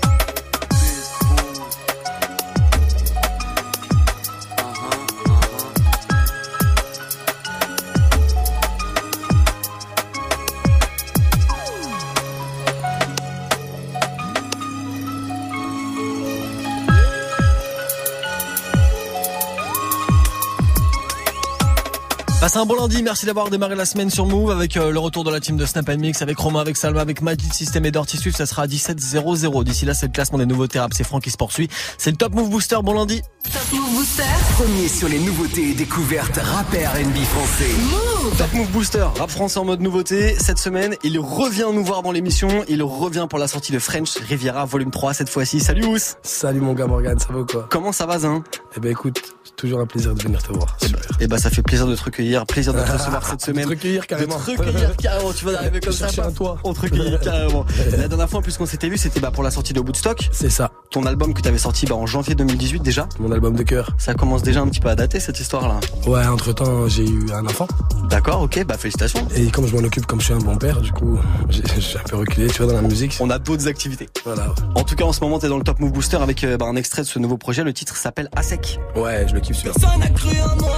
Passez 22.45 22.59
un 22.59 22.65
bon 22.67 22.75
lundi, 22.75 23.01
merci 23.01 23.25
d'avoir 23.25 23.49
démarré 23.49 23.73
la 23.73 23.85
semaine 23.85 24.11
sur 24.11 24.27
Move 24.27 24.51
avec 24.51 24.77
euh, 24.77 24.91
le 24.91 24.99
retour 24.99 25.23
de 25.23 25.31
la 25.31 25.39
team 25.39 25.57
de 25.57 25.65
Snap 25.65 25.89
Mix, 25.89 26.21
avec 26.21 26.37
Romain, 26.37 26.59
avec 26.59 26.77
Salma, 26.77 27.01
avec 27.01 27.23
Magic 27.23 27.51
System 27.51 27.83
et 27.87 27.89
Dirty 27.89 28.17
Swift, 28.17 28.37
ça 28.37 28.45
sera 28.45 28.61
à 28.61 28.67
17.00. 28.67 29.63
D'ici 29.63 29.83
là, 29.83 29.95
c'est 29.95 30.05
le 30.05 30.11
classement 30.11 30.37
des 30.37 30.45
nouveaux 30.45 30.67
thérapes, 30.67 30.93
c'est 30.93 31.03
Franck 31.03 31.23
qui 31.23 31.31
se 31.31 31.37
poursuit. 31.37 31.69
C'est 31.97 32.11
le 32.11 32.17
Top 32.17 32.35
Move 32.35 32.51
Booster, 32.51 32.77
bon 32.83 32.93
lundi. 32.93 33.23
Top 33.51 33.63
Move 33.73 33.95
Booster. 33.95 34.23
Premier 34.57 34.87
sur 34.87 35.09
les 35.09 35.17
nouveautés 35.17 35.71
et 35.71 35.73
découvertes 35.73 36.37
rappeurs 36.37 36.93
NB 36.93 37.15
français. 37.23 37.71
Move. 37.79 38.37
Top 38.37 38.53
Move 38.53 38.69
Booster, 38.69 39.07
rap 39.17 39.31
français 39.31 39.57
en 39.57 39.65
mode 39.65 39.81
nouveauté. 39.81 40.35
Cette 40.37 40.59
semaine, 40.59 40.95
il 41.03 41.17
revient 41.17 41.69
nous 41.73 41.83
voir 41.83 42.03
dans 42.03 42.11
l'émission. 42.11 42.63
Il 42.67 42.83
revient 42.83 43.25
pour 43.27 43.39
la 43.39 43.47
sortie 43.47 43.71
de 43.71 43.79
French 43.79 44.17
Riviera 44.19 44.65
volume 44.65 44.91
3 44.91 45.15
cette 45.15 45.29
fois-ci. 45.29 45.61
Salut 45.61 45.85
Ous 45.85 45.97
Salut 46.21 46.61
mon 46.61 46.73
gars 46.73 46.85
Morgan, 46.85 47.17
ça 47.17 47.33
va 47.33 47.39
ou 47.39 47.45
quoi? 47.47 47.65
Comment 47.71 47.91
ça 47.91 48.05
va 48.05 48.19
Zin? 48.19 48.43
Eh 48.77 48.81
ben 48.81 48.91
écoute, 48.91 49.21
c'est 49.45 49.55
toujours 49.55 49.79
un 49.79 49.85
plaisir 49.85 50.13
de 50.13 50.21
venir 50.21 50.43
te 50.43 50.51
voir. 50.51 50.75
Et 50.83 50.89
bah, 50.89 50.99
eh 51.21 51.27
ben, 51.27 51.37
ça 51.37 51.49
fait 51.49 51.61
plaisir 51.61 51.87
de 51.87 51.95
te 51.95 52.03
recueillir, 52.03 52.45
plaisir 52.45 52.73
de 52.73 52.81
te 52.81 52.91
recevoir 52.91 53.25
cette 53.25 53.39
semaine. 53.39 53.63
De 53.63 53.69
te 53.69 53.75
recueillir 53.75 54.05
carrément. 54.05 54.37
De 54.37 54.43
te 54.43 54.61
recueillir 54.61 54.97
carrément, 55.01 55.31
tu 55.31 55.45
vas 55.45 55.57
arriver 55.59 55.79
comme 55.79 55.93
ça. 55.93 56.07
Un 56.21 56.31
toit. 56.31 56.57
On 56.65 56.73
te 56.73 56.81
recueille 56.81 57.17
carrément. 57.23 57.65
La 57.97 58.09
dernière 58.09 58.29
fois, 58.29 58.41
puisqu'on 58.41 58.65
s'était 58.65 58.89
vu, 58.89 58.97
c'était 58.97 59.21
bah, 59.21 59.31
pour 59.31 59.43
la 59.43 59.51
sortie 59.51 59.71
de 59.71 59.79
Woodstock. 59.79 60.27
C'est 60.33 60.49
ça. 60.49 60.71
Ton 60.95 61.05
album 61.05 61.33
que 61.33 61.41
tu 61.41 61.49
avais 61.49 61.57
sorti 61.57 61.85
bah, 61.85 61.95
en 61.95 62.05
janvier 62.05 62.35
2018 62.35 62.81
déjà. 62.81 63.09
Mon 63.19 63.29
album 63.33 63.53
de 63.53 63.63
cœur. 63.63 63.89
Ça 63.97 64.13
commence 64.13 64.43
déjà 64.43 64.61
un 64.61 64.67
petit 64.69 64.79
peu 64.79 64.87
à 64.87 64.95
dater 64.95 65.19
cette 65.19 65.37
histoire-là. 65.41 65.81
Ouais, 66.07 66.25
entre 66.25 66.53
temps, 66.53 66.87
j'ai 66.87 67.03
eu 67.03 67.25
un 67.33 67.45
enfant. 67.45 67.67
D'accord, 68.09 68.43
ok, 68.43 68.63
bah 68.63 68.77
félicitations. 68.77 69.27
Et 69.35 69.47
comme 69.47 69.67
je 69.67 69.75
m'en 69.75 69.83
occupe 69.83 70.05
comme 70.05 70.21
je 70.21 70.27
suis 70.27 70.33
un 70.33 70.37
bon 70.37 70.55
père, 70.55 70.79
du 70.79 70.93
coup, 70.93 71.19
j'ai 71.49 71.97
un 71.97 72.03
peu 72.07 72.15
reculé, 72.15 72.47
tu 72.47 72.63
vois, 72.63 72.71
dans 72.71 72.81
la 72.81 72.87
musique. 72.87 73.17
On 73.19 73.29
a 73.29 73.39
d'autres 73.39 73.67
activités. 73.67 74.07
Voilà. 74.23 74.55
En 74.75 74.85
tout 74.85 74.95
cas, 74.95 75.03
en 75.03 75.11
ce 75.11 75.19
moment, 75.19 75.37
t'es 75.37 75.49
dans 75.49 75.57
le 75.57 75.65
Top 75.65 75.81
Move 75.81 75.91
Booster 75.91 76.15
avec 76.15 76.45
euh, 76.45 76.55
bah, 76.55 76.65
un 76.65 76.77
extrait 76.77 77.01
de 77.01 77.07
ce 77.07 77.19
nouveau 77.19 77.35
projet. 77.35 77.65
Le 77.65 77.73
titre 77.73 77.97
s'appelle 77.97 78.29
ASEC. 78.33 78.79
Ouais, 78.95 79.25
je 79.27 79.33
le 79.33 79.41
kiffe 79.41 79.57
celui-là. 79.57 79.75
Personne 79.77 79.99
n'a 79.99 80.09
cru 80.11 80.29
en 80.29 80.61
moi 80.61 80.77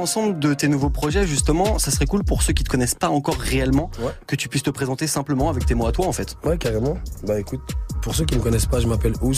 Avant 0.00 0.06
qu'on 0.06 0.12
parle 0.14 0.28
ensemble 0.32 0.38
de 0.40 0.54
tes 0.54 0.68
nouveaux 0.68 0.88
projets, 0.90 1.26
justement, 1.26 1.78
ça 1.78 1.90
serait 1.90 2.06
cool 2.06 2.24
pour 2.24 2.42
ceux 2.42 2.52
qui 2.54 2.64
te 2.64 2.70
connaissent 2.70 2.94
pas 2.94 3.10
encore 3.10 3.36
réellement 3.36 3.90
Ouais. 4.00 4.12
que 4.26 4.34
tu 4.34 4.48
puisses 4.48 4.62
te 4.62 4.70
présenter 4.70 5.06
simplement 5.06 5.50
avec 5.50 5.66
tes 5.66 5.74
mots 5.74 5.86
à 5.86 5.92
toi, 5.92 6.06
en 6.06 6.12
fait. 6.12 6.36
Ouais, 6.44 6.56
carrément. 6.56 6.96
Bah 7.26 7.38
écoute, 7.38 7.60
pour 8.02 8.14
ceux 8.14 8.24
qui 8.24 8.34
me 8.36 8.40
connaissent 8.40 8.66
pas, 8.66 8.80
je 8.80 8.86
m'appelle 8.86 9.12
Ous. 9.22 9.34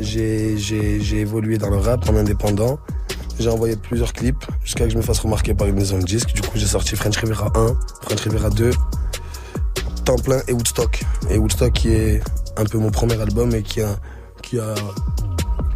J'ai, 0.00 0.56
évolué 1.12 1.58
dans 1.58 1.70
le 1.70 1.76
rap 1.76 2.08
en 2.08 2.16
indépendant. 2.16 2.78
J'ai 3.38 3.48
envoyé 3.50 3.76
plusieurs 3.76 4.12
clips 4.12 4.44
jusqu'à 4.64 4.84
que 4.84 4.90
je 4.90 4.96
me 4.96 5.02
fasse 5.02 5.20
remarquer 5.20 5.54
par 5.54 5.68
une 5.68 5.76
maison 5.76 5.98
de 5.98 6.04
disques. 6.04 6.32
Du 6.32 6.40
coup, 6.42 6.56
j'ai 6.58 6.66
sorti 6.66 6.96
French 6.96 7.16
Riviera 7.16 7.52
1, 7.54 7.76
French 8.02 8.20
Riviera 8.20 8.50
2, 8.50 8.70
Temps 10.04 10.16
plein 10.16 10.40
et 10.48 10.52
Woodstock. 10.52 11.02
Et 11.30 11.38
Woodstock 11.38 11.72
qui 11.72 11.90
est 11.90 12.20
un 12.56 12.64
peu 12.64 12.78
mon 12.78 12.90
premier 12.90 13.20
album 13.20 13.54
et 13.54 13.62
qui 13.62 13.80
a, 13.80 13.96
qui 14.42 14.58
a, 14.58 14.74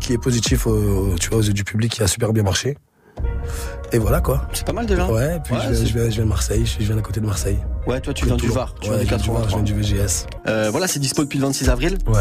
qui 0.00 0.12
est 0.14 0.18
positif 0.18 0.66
au- 0.66 1.14
tu 1.20 1.28
vois, 1.30 1.38
aux 1.38 1.42
yeux 1.42 1.52
du 1.52 1.62
public, 1.64 1.92
qui 1.92 2.02
a 2.02 2.08
super 2.08 2.32
bien 2.32 2.42
marché. 2.42 2.76
Et 3.92 3.98
voilà 3.98 4.20
quoi. 4.20 4.48
C'est 4.52 4.64
pas 4.66 4.72
mal 4.72 4.86
déjà. 4.86 5.06
Ouais, 5.10 5.38
puis 5.44 5.54
Ouais, 5.54 5.60
je, 5.68 5.72
viens, 5.92 6.08
je, 6.08 6.14
viens, 6.14 6.24
de 6.24 6.28
Marseille, 6.28 6.64
je 6.64 6.84
viens 6.84 6.96
d'à 6.96 7.02
côté 7.02 7.20
de 7.20 7.26
Marseille. 7.26 7.58
Ouais, 7.86 8.00
toi, 8.00 8.14
tu 8.14 8.24
viens 8.24 8.36
du 8.36 8.48
Var. 8.48 8.74
Tu 8.80 8.88
Ouais, 8.90 9.04
viens 9.04 9.16
du 9.18 9.28
Var, 9.30 9.42
je 9.42 9.48
83. 9.48 9.48
viens 9.48 9.62
du 9.62 9.74
VGS. 9.74 10.26
Euh, 10.46 10.68
voilà, 10.70 10.86
c'est 10.88 10.98
dispo 10.98 11.22
depuis 11.24 11.38
le 11.38 11.44
26 11.46 11.68
avril. 11.68 11.98
Ouais. 12.06 12.20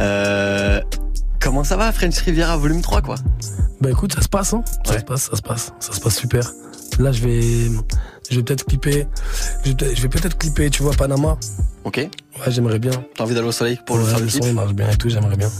Euh, 0.00 0.80
comment 1.40 1.62
ça 1.64 1.76
va, 1.76 1.92
French 1.92 2.16
Riviera 2.18 2.56
volume 2.56 2.80
3, 2.80 3.02
quoi? 3.02 3.16
Bah 3.82 3.90
écoute, 3.90 4.14
ça 4.14 4.22
se 4.22 4.28
passe, 4.28 4.54
hein. 4.54 4.62
Ça 4.86 4.92
Ouais. 4.94 4.98
se 5.00 5.04
passe, 5.04 5.28
ça 5.30 5.36
se 5.36 5.42
passe, 5.42 5.72
ça 5.80 5.92
se 5.92 6.00
passe 6.00 6.16
super. 6.16 6.50
Là, 6.98 7.12
je 7.12 7.22
vais, 7.22 7.40
je 8.30 8.36
vais 8.36 8.42
peut-être 8.42 8.64
clipper, 8.64 9.06
je 9.64 9.70
vais 10.02 10.08
peut-être- 10.08 10.38
clipper, 10.38 10.70
tu 10.70 10.82
vois, 10.82 10.92
Panama. 10.92 11.36
Ok. 11.84 11.96
Ouais, 11.96 12.10
j'aimerais 12.48 12.78
bien. 12.78 12.92
T'as 13.16 13.24
envie 13.24 13.34
d'aller 13.34 13.46
au 13.48 13.52
soleil 13.52 13.78
pour 13.86 13.96
le 13.98 14.04
faire 14.04 14.18
le 14.18 14.24
le 14.24 14.30
son 14.30 14.40
il 14.42 14.54
marche 14.54 14.72
bien 14.72 14.88
et 14.90 14.96
tout, 14.96 15.08
j'aimerais 15.10 15.36
bien. 15.36 15.50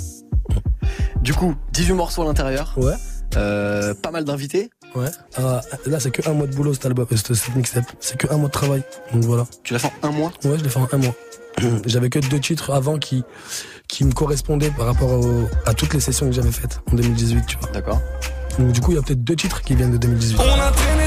Du 1.22 1.35
coup, 1.35 1.55
18 1.72 1.93
morceaux 1.95 2.22
à 2.22 2.24
l'intérieur. 2.26 2.74
Ouais. 2.76 2.95
Euh, 3.37 3.95
pas 3.95 4.11
mal 4.11 4.24
d'invités. 4.24 4.70
Ouais. 4.95 5.09
Ah, 5.39 5.61
là, 5.87 6.01
c'est 6.01 6.11
que 6.11 6.28
un 6.28 6.33
mois 6.33 6.47
de 6.47 6.55
boulot 6.55 6.74
cet 6.74 6.87
album, 6.87 7.07
euh, 7.12 7.16
ce 7.16 7.35
ce 7.35 7.51
mixtape. 7.53 7.85
C'est 8.01 8.16
que 8.16 8.26
un 8.33 8.37
mois 8.37 8.49
de 8.49 8.53
travail. 8.53 8.83
Donc 9.12 9.24
voilà. 9.24 9.47
Tu 9.62 9.72
l'as 9.72 9.78
fait 9.78 9.93
en 10.03 10.09
un 10.09 10.12
mois? 10.12 10.33
Ouais, 10.45 10.59
je 10.59 10.64
l'ai 10.64 10.68
fait 10.70 10.81
en 10.81 10.89
un 10.93 10.97
mois. 10.99 11.14
J'avais 11.87 12.11
que 12.11 12.18
deux 12.18 12.41
titres 12.41 12.72
avant 12.72 12.99
qui, 12.99 13.22
qui 13.89 14.05
me 14.05 14.12
correspondaient 14.12 14.70
par 14.70 14.87
rapport 14.87 15.11
au- 15.12 15.49
à 15.66 15.74
toutes 15.74 15.95
les 15.95 16.01
sessions 16.01 16.26
que 16.26 16.33
j'avais 16.33 16.51
faites 16.53 16.81
en 16.91 16.95
2018, 16.97 17.45
tu 17.47 17.57
vois. 17.59 17.70
D'accord. 17.72 18.01
Donc 18.59 18.72
du 18.72 18.81
coup, 18.81 18.93
il 18.93 18.97
y 18.97 18.99
a 18.99 19.03
peut-être 19.03 19.22
deux 19.22 19.37
titres 19.37 19.62
qui 19.62 19.74
viennent 19.74 19.93
de 19.93 19.97
2018. 19.99 20.39
On 20.41 20.61
a 20.61 20.70
traîné 20.72 20.99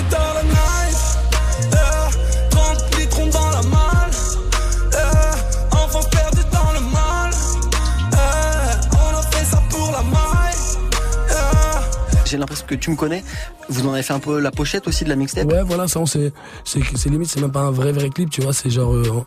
J'ai 12.33 12.39
l'impression 12.39 12.65
que 12.65 12.73
tu 12.73 12.89
me 12.89 12.95
connais. 12.95 13.23
Vous 13.69 13.85
en 13.87 13.93
avez 13.93 14.01
fait 14.01 14.13
un 14.13 14.19
peu 14.19 14.39
la 14.39 14.49
pochette 14.49 14.87
aussi 14.87 15.03
de 15.03 15.09
la 15.09 15.15
mixtape? 15.15 15.45
Ouais, 15.45 15.61
voilà, 15.61 15.87
ça, 15.87 15.99
on 15.99 16.07
sait, 16.07 16.33
c'est, 16.65 16.79
c'est 16.95 17.09
limite, 17.09 17.29
c'est 17.29 17.39
même 17.39 17.51
pas 17.51 17.59
un 17.61 17.69
vrai, 17.69 17.91
vrai 17.91 18.09
clip, 18.09 18.31
tu 18.31 18.41
vois, 18.41 18.53
c'est 18.53 18.71
genre, 18.71 18.91
euh, 18.95 19.23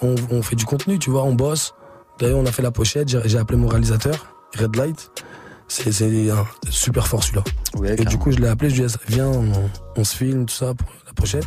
on, 0.00 0.16
on 0.32 0.42
fait 0.42 0.56
du 0.56 0.64
contenu, 0.64 0.98
tu 0.98 1.10
vois, 1.10 1.22
on 1.22 1.34
bosse. 1.34 1.72
D'ailleurs, 2.18 2.38
on 2.40 2.46
a 2.46 2.50
fait 2.50 2.62
la 2.62 2.72
pochette, 2.72 3.08
j'ai, 3.08 3.20
j'ai 3.26 3.38
appelé 3.38 3.56
mon 3.58 3.68
réalisateur, 3.68 4.34
Red 4.58 4.74
Light. 4.74 5.12
C'est 5.68 5.92
c'est 5.92 6.30
un 6.32 6.44
super 6.68 7.06
fort 7.06 7.22
celui-là. 7.22 7.44
Ouais, 7.76 7.94
et 7.96 8.04
du 8.04 8.18
coup, 8.18 8.32
je 8.32 8.38
l'ai 8.38 8.48
appelé, 8.48 8.70
je 8.70 8.74
lui 8.74 8.82
ai 8.82 8.86
dit, 8.88 8.94
viens, 9.06 9.28
on, 9.28 9.52
on 9.96 10.02
se 10.02 10.16
filme, 10.16 10.44
tout 10.46 10.54
ça, 10.54 10.74
pour 10.74 10.88
la 11.06 11.12
pochette. 11.12 11.46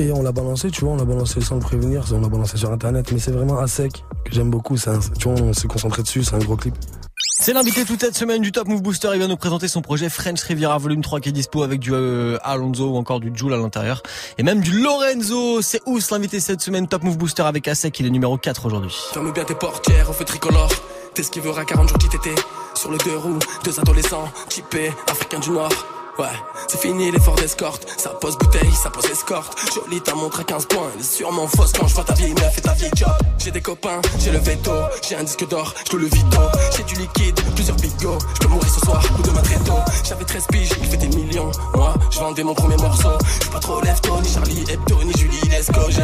Et 0.00 0.10
on 0.10 0.22
l'a 0.22 0.32
balancé, 0.32 0.72
tu 0.72 0.80
vois, 0.84 0.94
on 0.94 0.96
l'a 0.96 1.04
balancé 1.04 1.40
sans 1.40 1.54
le 1.54 1.60
prévenir, 1.60 2.04
on 2.12 2.20
l'a 2.20 2.28
balancé 2.28 2.56
sur 2.56 2.72
internet, 2.72 3.10
mais 3.12 3.20
c'est 3.20 3.30
vraiment 3.30 3.60
à 3.60 3.68
sec 3.68 4.04
que 4.24 4.32
j'aime 4.34 4.50
beaucoup. 4.50 4.76
c'est 4.76 4.90
un- 4.90 4.98
tu 4.98 5.28
vois, 5.28 5.40
on 5.40 5.52
s'est 5.52 5.68
concentré 5.68 6.02
dessus, 6.02 6.24
c'est 6.24 6.34
un 6.34 6.38
gros 6.40 6.56
clip. 6.56 6.74
C'est 7.22 7.52
l'invité 7.52 7.84
toute 7.84 8.00
cette 8.00 8.16
semaine 8.16 8.42
du 8.42 8.52
Top 8.52 8.68
Move 8.68 8.82
Booster. 8.82 9.10
Il 9.14 9.20
va 9.20 9.26
nous 9.26 9.36
présenter 9.36 9.66
son 9.66 9.82
projet 9.82 10.08
French 10.08 10.42
Riviera 10.42 10.78
Volume 10.78 11.02
3 11.02 11.20
qui 11.20 11.30
est 11.30 11.32
dispo 11.32 11.62
avec 11.62 11.80
du 11.80 11.92
euh, 11.92 12.38
Alonso 12.42 12.84
ou 12.90 12.96
encore 12.96 13.20
du 13.20 13.30
Joule 13.34 13.54
à 13.54 13.56
l'intérieur. 13.56 14.02
Et 14.38 14.42
même 14.42 14.60
du 14.60 14.80
Lorenzo. 14.80 15.62
C'est 15.62 15.80
Ous 15.86 16.00
l'invité 16.10 16.38
cette 16.40 16.60
semaine 16.60 16.86
Top 16.86 17.02
Move 17.02 17.16
Booster 17.16 17.42
avec 17.42 17.66
Asek. 17.66 17.98
Il 18.00 18.06
est 18.06 18.10
numéro 18.10 18.36
4 18.36 18.66
aujourd'hui. 18.66 18.94
Ferme 19.12 19.32
bien 19.32 19.44
tes 19.44 19.54
portières 19.54 20.10
au 20.10 20.12
feu 20.12 20.24
tricolore. 20.24 20.70
T'esquiveras 21.14 21.62
à 21.62 21.64
40 21.64 21.88
jours 21.88 21.98
t'étais 21.98 22.34
Sur 22.74 22.90
le 22.90 22.98
deux 22.98 23.16
roues, 23.16 23.38
deux 23.64 23.80
adolescents, 23.80 24.30
typés, 24.48 24.92
africains 25.08 25.40
du 25.40 25.50
Nord. 25.50 25.99
Ouais, 26.18 26.26
c'est 26.68 26.80
fini 26.80 27.10
l'effort 27.10 27.34
d'escorte. 27.36 27.86
Ça 27.96 28.10
pose 28.10 28.36
bouteille, 28.36 28.72
ça 28.72 28.90
pose 28.90 29.06
escorte. 29.06 29.56
Jolie 29.74 30.00
ta 30.00 30.14
montre 30.14 30.40
à 30.40 30.44
15 30.44 30.66
points. 30.66 30.90
Elle 30.94 31.00
est 31.00 31.04
sûrement 31.04 31.46
fausse 31.46 31.72
quand 31.72 31.86
je 31.86 31.94
vois 31.94 32.04
ta 32.04 32.14
vieille 32.14 32.34
meuf 32.34 32.58
et 32.58 32.60
ta 32.60 32.72
vieille 32.72 32.90
job. 32.94 33.12
J'ai 33.38 33.50
des 33.50 33.60
copains, 33.60 34.00
j'ai 34.18 34.30
le 34.30 34.38
veto. 34.38 34.72
J'ai 35.08 35.16
un 35.16 35.22
disque 35.24 35.48
d'or, 35.48 35.74
je 35.90 35.96
le 35.96 36.06
vito. 36.06 36.40
J'ai 36.76 36.82
du 36.82 36.94
liquide, 36.96 37.40
plusieurs 37.54 37.76
bigots. 37.76 38.18
Je 38.34 38.40
peux 38.40 38.48
mourir 38.48 38.70
ce 38.70 38.80
soir 38.80 39.02
ou 39.18 39.22
demain 39.22 39.42
très 39.42 39.58
tôt. 39.60 39.78
J'avais 40.06 40.24
13 40.24 40.46
piges, 40.50 40.70
il 40.78 40.86
fait 40.86 40.96
des 40.96 41.16
millions. 41.16 41.50
Moi, 41.74 41.94
je 42.10 42.18
vendais 42.18 42.42
mon 42.42 42.54
premier 42.54 42.76
morceau. 42.76 43.12
Je 43.42 43.48
pas 43.48 43.60
trop 43.60 43.80
lève-tôt, 43.80 44.20
ni 44.20 44.28
Charlie 44.28 44.64
Hebdo, 44.70 45.02
ni 45.04 45.12
Julie. 45.16 45.40
J'ai, 45.88 46.02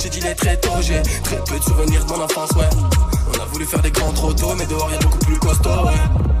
j'ai 0.00 0.08
dit 0.08 0.20
les 0.20 0.34
très 0.34 0.56
tôt, 0.58 0.70
j'ai 0.80 1.02
très 1.22 1.36
peu 1.44 1.58
de 1.58 1.64
souvenirs 1.64 2.04
de 2.04 2.12
mon 2.12 2.22
enfance, 2.22 2.50
ouais. 2.52 2.68
On 3.34 3.40
a 3.42 3.44
voulu 3.46 3.64
faire 3.64 3.82
des 3.82 3.90
grands 3.90 4.12
trop 4.12 4.32
tôt, 4.32 4.54
mais 4.56 4.66
dehors 4.66 4.90
y'a 4.90 4.98
beaucoup 4.98 5.18
plus 5.18 5.38
costaud, 5.38 5.70
ouais. 5.86 6.35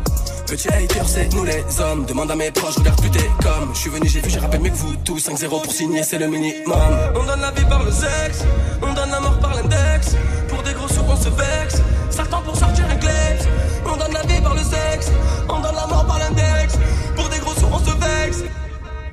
Petit 0.46 0.68
hater, 0.68 1.02
c'est 1.06 1.32
nous 1.34 1.44
les 1.44 1.64
hommes. 1.80 2.04
Demande 2.06 2.30
à 2.30 2.36
mes 2.36 2.50
proches, 2.50 2.76
regarde 2.76 3.00
plus 3.00 3.10
t'es 3.10 3.28
comme. 3.42 3.74
Je 3.74 3.78
suis 3.78 3.90
venu, 3.90 4.08
j'ai 4.08 4.20
vu, 4.20 4.30
j'ai 4.30 4.38
rappelé 4.38 4.62
mieux 4.62 4.70
que 4.70 4.76
vous 4.76 4.96
tous. 5.04 5.18
5-0 5.18 5.48
pour 5.48 5.72
signer, 5.72 6.02
c'est 6.02 6.18
le 6.18 6.28
minimum. 6.28 6.76
On 7.14 7.24
donne 7.24 7.40
la 7.40 7.50
vie 7.50 7.64
par 7.64 7.82
le 7.82 7.90
sexe, 7.90 8.44
on 8.80 8.92
donne 8.92 9.10
la 9.10 9.20
mort 9.20 9.38
par 9.40 9.54
l'index. 9.54 10.14
Pour 10.48 10.62
des 10.62 10.72
gros 10.72 10.88
sous, 10.88 11.02
on 11.08 11.16
se 11.16 11.28
vexe. 11.28 11.82
Certains 12.10 12.40
pour 12.42 12.56
sortir 12.56 12.84
un 12.88 12.96
kleps. 12.96 13.48
On 13.84 13.96
donne 13.96 14.12
la 14.12 14.22
vie 14.22 14.40
par 14.40 14.54
le 14.54 14.62
sexe, 14.62 15.10
on 15.48 15.60
donne 15.60 15.74
la 15.74 15.86
mort 15.86 16.06
par 16.06 16.18
l'index. 16.18 16.78
Pour 17.16 17.28
des 17.28 17.38
gros 17.38 17.54
sous, 17.54 17.66
on 17.66 17.78
se 17.78 17.90
vexe. 17.90 18.44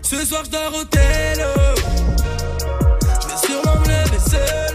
Ce 0.02 0.26
soir, 0.26 0.44
je 0.46 0.52
dors 0.52 0.74
au 0.74 0.84
sûrement 3.46 3.80
me 3.80 3.88
lever 3.88 4.20
seul. 4.30 4.73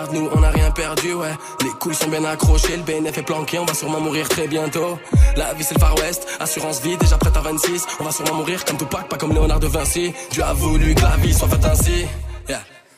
Regarde-nous, 0.00 0.30
on 0.34 0.42
a 0.42 0.50
rien 0.50 0.70
perdu, 0.70 1.14
ouais. 1.14 1.32
Les 1.62 1.70
couilles 1.70 1.94
sont 1.94 2.08
bien 2.08 2.24
accrochées, 2.24 2.76
le 2.76 2.82
BNF 2.82 3.18
est 3.18 3.22
planqué, 3.22 3.58
on 3.58 3.64
va 3.64 3.74
sûrement 3.74 4.00
mourir 4.00 4.28
très 4.28 4.46
bientôt. 4.46 4.98
La 5.36 5.52
vie 5.54 5.64
c'est 5.64 5.74
le 5.74 5.80
Far 5.80 5.94
West, 5.96 6.26
assurance 6.38 6.80
vie, 6.80 6.96
déjà 6.96 7.18
prête 7.18 7.36
à 7.36 7.40
26. 7.40 7.86
On 8.00 8.04
va 8.04 8.12
sûrement 8.12 8.34
mourir 8.34 8.64
comme 8.64 8.76
Tupac, 8.76 9.08
pas 9.08 9.16
comme 9.16 9.32
Léonard 9.32 9.60
de 9.60 9.66
Vinci. 9.66 10.12
Dieu 10.30 10.42
a 10.42 10.52
voulu 10.52 10.94
que 10.94 11.02
la 11.02 11.16
vie 11.16 11.34
soit 11.34 11.48
faite 11.48 11.64
ainsi. 11.64 12.06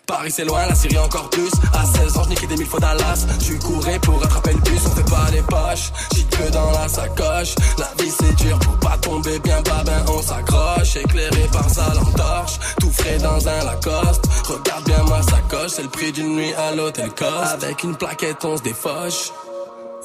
Paris 0.07 0.31
c'est 0.31 0.45
loin, 0.45 0.67
la 0.67 0.75
Syrie 0.75 0.99
encore 0.99 1.31
plus. 1.31 1.51
À 1.73 1.85
16 1.85 2.17
ans, 2.17 2.23
je 2.29 2.47
des 2.47 2.57
mille 2.57 2.67
fois 2.67 2.81
Dallas. 2.81 3.27
Je 3.41 3.55
courais 3.55 3.99
pour 4.01 4.21
rattraper 4.21 4.53
le 4.55 4.61
bus, 4.61 4.81
on 4.87 4.91
fait 4.91 5.11
pas 5.11 5.31
les 5.33 5.43
poches. 5.43 5.93
J'y 6.15 6.27
que 6.27 6.51
dans 6.51 6.71
la 6.73 6.89
sacoche. 6.89 7.55
La 7.79 7.91
vie 7.99 8.11
c'est 8.11 8.35
dur 8.37 8.59
pour 8.59 8.79
pas 8.79 8.99
tomber 8.99 9.39
bien 9.39 9.61
bas, 9.63 9.83
ben 9.85 10.05
on 10.09 10.21
s'accroche. 10.21 10.97
Éclairé 10.97 11.49
par 11.53 11.69
sa 11.71 11.95
lampe 11.95 12.15
torche, 12.17 12.59
tout 12.81 12.91
frais 12.91 13.19
dans 13.19 13.49
un 13.49 13.65
Lacoste. 13.65 14.25
Regarde 14.45 14.85
bien 14.85 15.05
ma 15.05 15.23
sacoche, 15.23 15.71
c'est 15.71 15.83
le 15.83 15.89
prix 15.89 16.13
d'une 16.13 16.37
nuit 16.37 16.55
à 16.55 16.75
l'hôtel 16.75 17.11
Coste. 17.11 17.63
Avec 17.63 17.83
une 17.85 17.97
plaquette, 17.97 18.45
on 18.45 18.57
se 18.57 18.63
défoche. 18.63 19.31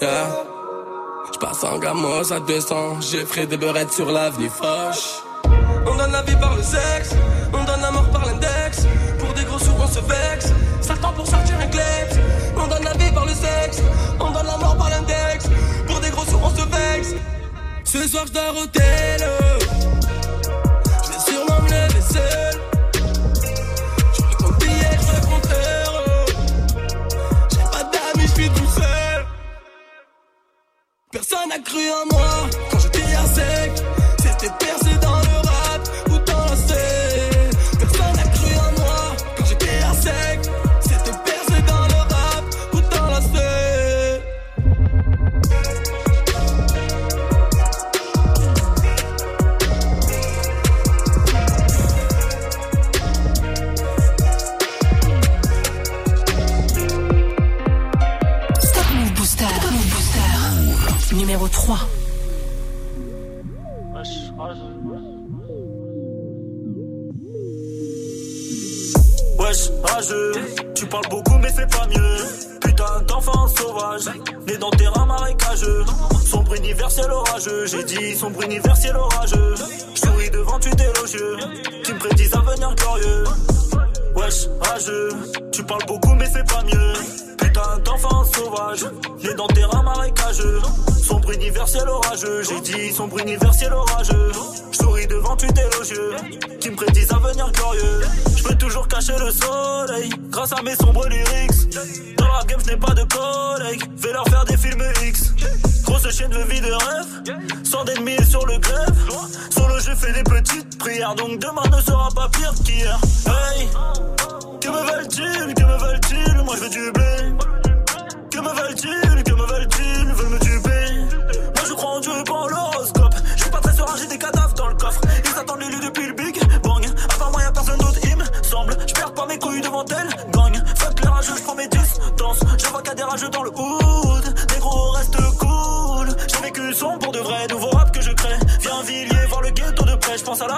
Je 0.02 1.40
passe 1.40 1.64
en 1.64 1.78
gamos 1.78 2.32
à 2.32 2.40
200, 2.40 3.02
j'ai 3.02 3.26
frais 3.26 3.48
des 3.48 3.58
beurrettes 3.58 3.92
sur 3.92 4.12
l'avenue 4.12 4.50
Foch. 4.50 5.24
On 5.86 5.96
donne 5.96 6.12
la 6.12 6.22
vie 6.22 6.36
par 6.36 6.56
le 6.56 6.64
sexe, 6.64 7.16
on 7.54 7.64
donne 7.64 7.82
la 7.82 7.92
On 12.56 12.68
donne 12.68 12.84
la 12.84 12.94
vie 12.94 13.12
par 13.12 13.26
le 13.26 13.34
sexe, 13.34 13.82
on 14.20 14.32
donne 14.32 14.46
la 14.46 14.58
mort 14.58 14.78
par 14.78 14.90
l'index. 14.90 15.48
Pour 15.88 16.00
des 16.00 16.10
gros 16.10 16.26
sous, 16.26 16.40
on 16.44 16.50
se 16.50 16.64
vexe. 16.64 17.14
Ce 17.84 18.08
soir, 18.08 18.26
je 18.28 18.34
dors 18.34 18.58
au 18.62 18.66
tel. 18.68 19.47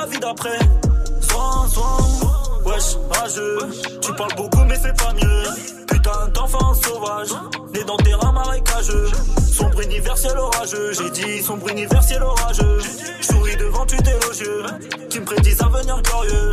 Vie 0.09 0.19
d'après. 0.19 0.59
Soin, 1.21 1.67
soin. 1.67 1.97
Wesh, 2.65 2.97
rageux, 3.09 3.57
tu 4.01 4.13
parles 4.13 4.35
beaucoup 4.35 4.63
mais 4.67 4.77
c'est 4.81 4.95
pas 4.97 5.13
mieux. 5.13 5.43
Putain 5.87 6.27
d'enfant 6.33 6.73
sauvage, 6.73 7.29
né 7.73 7.83
dans 7.83 7.97
terrain 7.97 8.31
marécageux. 8.31 9.07
Sombre 9.51 9.81
universel 9.81 10.37
orageux, 10.37 10.93
j'ai 10.93 11.09
dit 11.11 11.41
sombre 11.41 11.69
universel 11.69 12.21
orageux. 12.21 12.79
Je 13.21 13.25
souris 13.25 13.55
devant 13.57 13.85
tu 13.85 13.97
d'élogieux, 13.97 14.63
qui 15.09 15.19
me 15.19 15.25
prédisent 15.25 15.61
un 15.61 15.67
avenir 15.67 16.01
glorieux. 16.01 16.51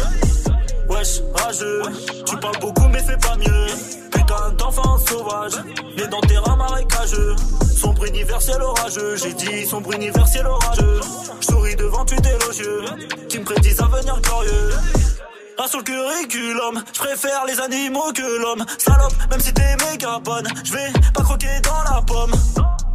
Wesh, 0.88 1.20
rageux, 1.34 1.82
tu 2.24 2.36
parles 2.38 2.58
beaucoup 2.60 2.88
mais 2.88 3.00
fais 3.00 3.18
pas 3.18 3.36
mieux. 3.36 4.05
Putain 4.36 4.50
d'enfant 4.52 4.98
sauvage, 4.98 5.52
né 5.96 6.06
dans 6.08 6.20
terrain 6.20 6.56
marécageux. 6.56 7.36
Sombre 7.76 8.04
universel 8.06 8.60
orageux, 8.60 9.16
j'ai 9.16 9.32
dit 9.32 9.66
sombre 9.66 9.92
universel 9.92 10.46
orageux. 10.46 11.00
Je 11.40 11.46
souris 11.46 11.76
devant 11.76 12.04
tu 12.04 12.16
élogieux, 12.16 12.82
qui 13.28 13.38
me 13.38 13.44
prédisent 13.44 13.80
un 13.80 13.86
avenir 13.86 14.20
glorieux. 14.20 14.70
Un 15.58 15.66
sur 15.68 15.78
le 15.78 15.84
curriculum, 15.84 16.82
je 16.92 16.98
préfère 16.98 17.44
les 17.46 17.58
animaux 17.60 18.12
que 18.14 18.42
l'homme. 18.42 18.64
Salope, 18.78 19.14
même 19.30 19.40
si 19.40 19.54
t'es 19.54 19.76
méga 19.76 20.18
bonne, 20.22 20.46
je 20.64 20.72
vais 20.72 20.92
pas 21.14 21.22
croquer 21.22 21.60
dans 21.62 21.94
la 21.94 22.02
pomme. 22.02 22.32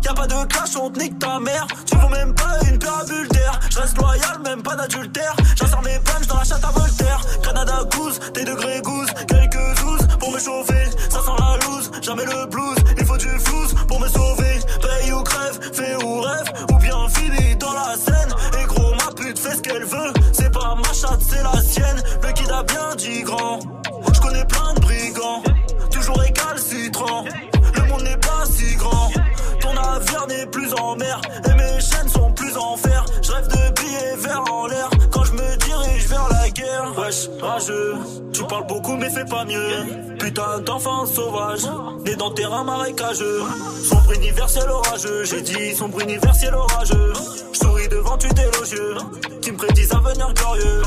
Y'a 0.04 0.14
pas 0.14 0.28
de 0.28 0.46
clash, 0.46 0.76
on 0.76 0.90
te 0.90 1.00
nique 1.00 1.18
ta 1.20 1.40
mère. 1.40 1.66
Tu 1.86 1.96
vaux 1.98 2.10
même 2.10 2.34
pas 2.36 2.60
une 2.68 2.78
bulle 2.78 3.28
d'air. 3.30 3.60
Je 3.70 3.80
reste 3.80 3.98
loyal, 3.98 4.40
même 4.44 4.62
pas 4.62 4.76
d'adultère. 4.76 5.36
J'insère 5.56 5.82
mes 5.82 6.00
punches 6.00 6.28
dans 6.28 6.38
la 6.38 6.44
chatte 6.44 6.64
à 6.64 6.72
Voltaire. 6.72 7.22
Canada 7.44 7.84
goose, 7.96 8.20
des 8.34 8.44
degrés 8.44 8.82
goose. 8.82 9.10
Quelques 9.28 9.80
douze 9.80 10.01
pour 10.22 10.32
me 10.32 10.40
chauffer. 10.40 10.86
Ça 11.10 11.20
sent 11.20 11.38
la 11.40 11.58
loose, 11.66 11.92
jamais 12.02 12.26
le 12.26 12.46
blues. 12.46 12.78
Il 12.98 13.06
faut 13.06 13.18
du 13.18 13.28
flouze 13.28 13.74
pour 13.88 14.00
me 14.00 14.08
sauver. 14.08 14.60
Paye 14.82 15.12
ou 15.12 15.24
crève, 15.24 15.60
fais 15.74 15.96
ou 15.96 16.22
rêve. 16.22 16.50
Ou 16.72 16.78
bien 16.78 17.10
fini 17.10 17.56
dans 17.58 17.74
la 17.74 17.96
scène. 17.96 18.32
Et 18.62 18.66
gros, 18.66 18.94
ma 18.94 19.12
pute 19.14 19.40
fait 19.40 19.56
ce 19.56 19.62
qu'elle 19.62 19.84
veut. 19.84 20.14
C'est 20.32 20.52
pas 20.52 20.76
ma 20.76 20.94
chatte, 20.94 21.22
c'est 21.28 21.44
la 21.44 21.60
sienne. 21.62 22.02
Le 22.22 22.32
kid 22.32 22.50
a 22.52 22.64
bien 22.64 22.96
dit 22.96 23.24
grand. 23.24 23.60
Je 24.14 24.22
connais 24.22 24.46
plein 24.46 24.74
de 24.76 24.80
brigands. 24.80 25.42
Toujours 25.90 26.18
récalcitrant. 26.20 27.26
Le 27.76 27.84
monde 27.90 28.04
n'est 28.04 28.18
pas 28.18 28.46
si 28.46 28.76
grand. 28.76 29.10
Ton 29.60 29.74
navire 29.74 30.28
n'est 30.28 30.46
plus 30.46 30.72
en 30.76 30.96
mer 30.96 31.20
et 31.50 31.54
mes 31.56 31.82
chaînes 31.82 32.10
sont 32.10 32.32
plus 32.34 32.56
en 32.56 32.78
fer. 32.78 33.06
Je 33.24 33.32
rêve 33.32 33.48
de 33.48 33.82
billets 33.82 34.16
verts 34.18 34.44
en 34.52 34.68
l'air 34.68 34.91
Wesh, 36.98 37.30
rageux, 37.42 37.96
tu 38.34 38.44
parles 38.44 38.68
beaucoup 38.68 38.96
mais 38.96 39.10
fais 39.10 39.24
pas 39.24 39.46
mieux. 39.46 40.18
Putain 40.20 40.60
d'enfant 40.60 41.06
sauvage, 41.06 41.62
né 42.06 42.16
dans 42.16 42.32
terrain 42.32 42.64
marécageux. 42.64 43.44
Sombre 43.84 44.14
universel 44.14 44.70
orageux, 44.70 45.24
j'ai 45.24 45.42
dit 45.42 45.74
sombre 45.74 46.02
universel 46.02 46.54
orageux. 46.54 47.14
Souris 47.54 47.88
devant 47.88 48.18
tu 48.18 48.28
élogieux, 48.28 48.96
qui 49.42 49.52
me 49.52 49.58
prédisent 49.58 49.94
un 49.94 49.98
avenir 49.98 50.34
glorieux. 50.34 50.82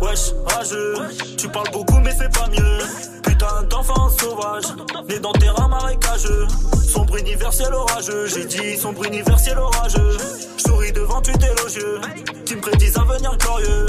Wesh, 0.00 0.32
rageux, 0.46 0.94
tu 1.36 1.48
parles 1.48 1.70
beaucoup 1.72 1.98
mais 1.98 2.14
fais 2.14 2.28
pas 2.28 2.48
mieux. 2.48 2.78
Putain 3.22 3.62
d'enfant 3.68 4.08
sauvage, 4.10 4.64
né 5.08 5.18
dans 5.18 5.32
terrain 5.32 5.68
marécageux. 5.68 6.46
Sombre 6.86 7.16
universel 7.16 7.74
orageux, 7.74 8.26
j'ai 8.26 8.44
dit 8.44 8.76
sombre 8.76 9.04
universel 9.04 9.58
orageux. 9.58 10.16
Souris 10.56 10.92
devant 10.92 11.20
tu 11.20 11.32
élogieux, 11.32 12.00
qui 12.46 12.54
me 12.54 12.60
prédisent 12.60 12.96
un 12.96 13.02
avenir 13.02 13.36
glorieux. 13.36 13.86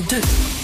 2. 0.00 0.57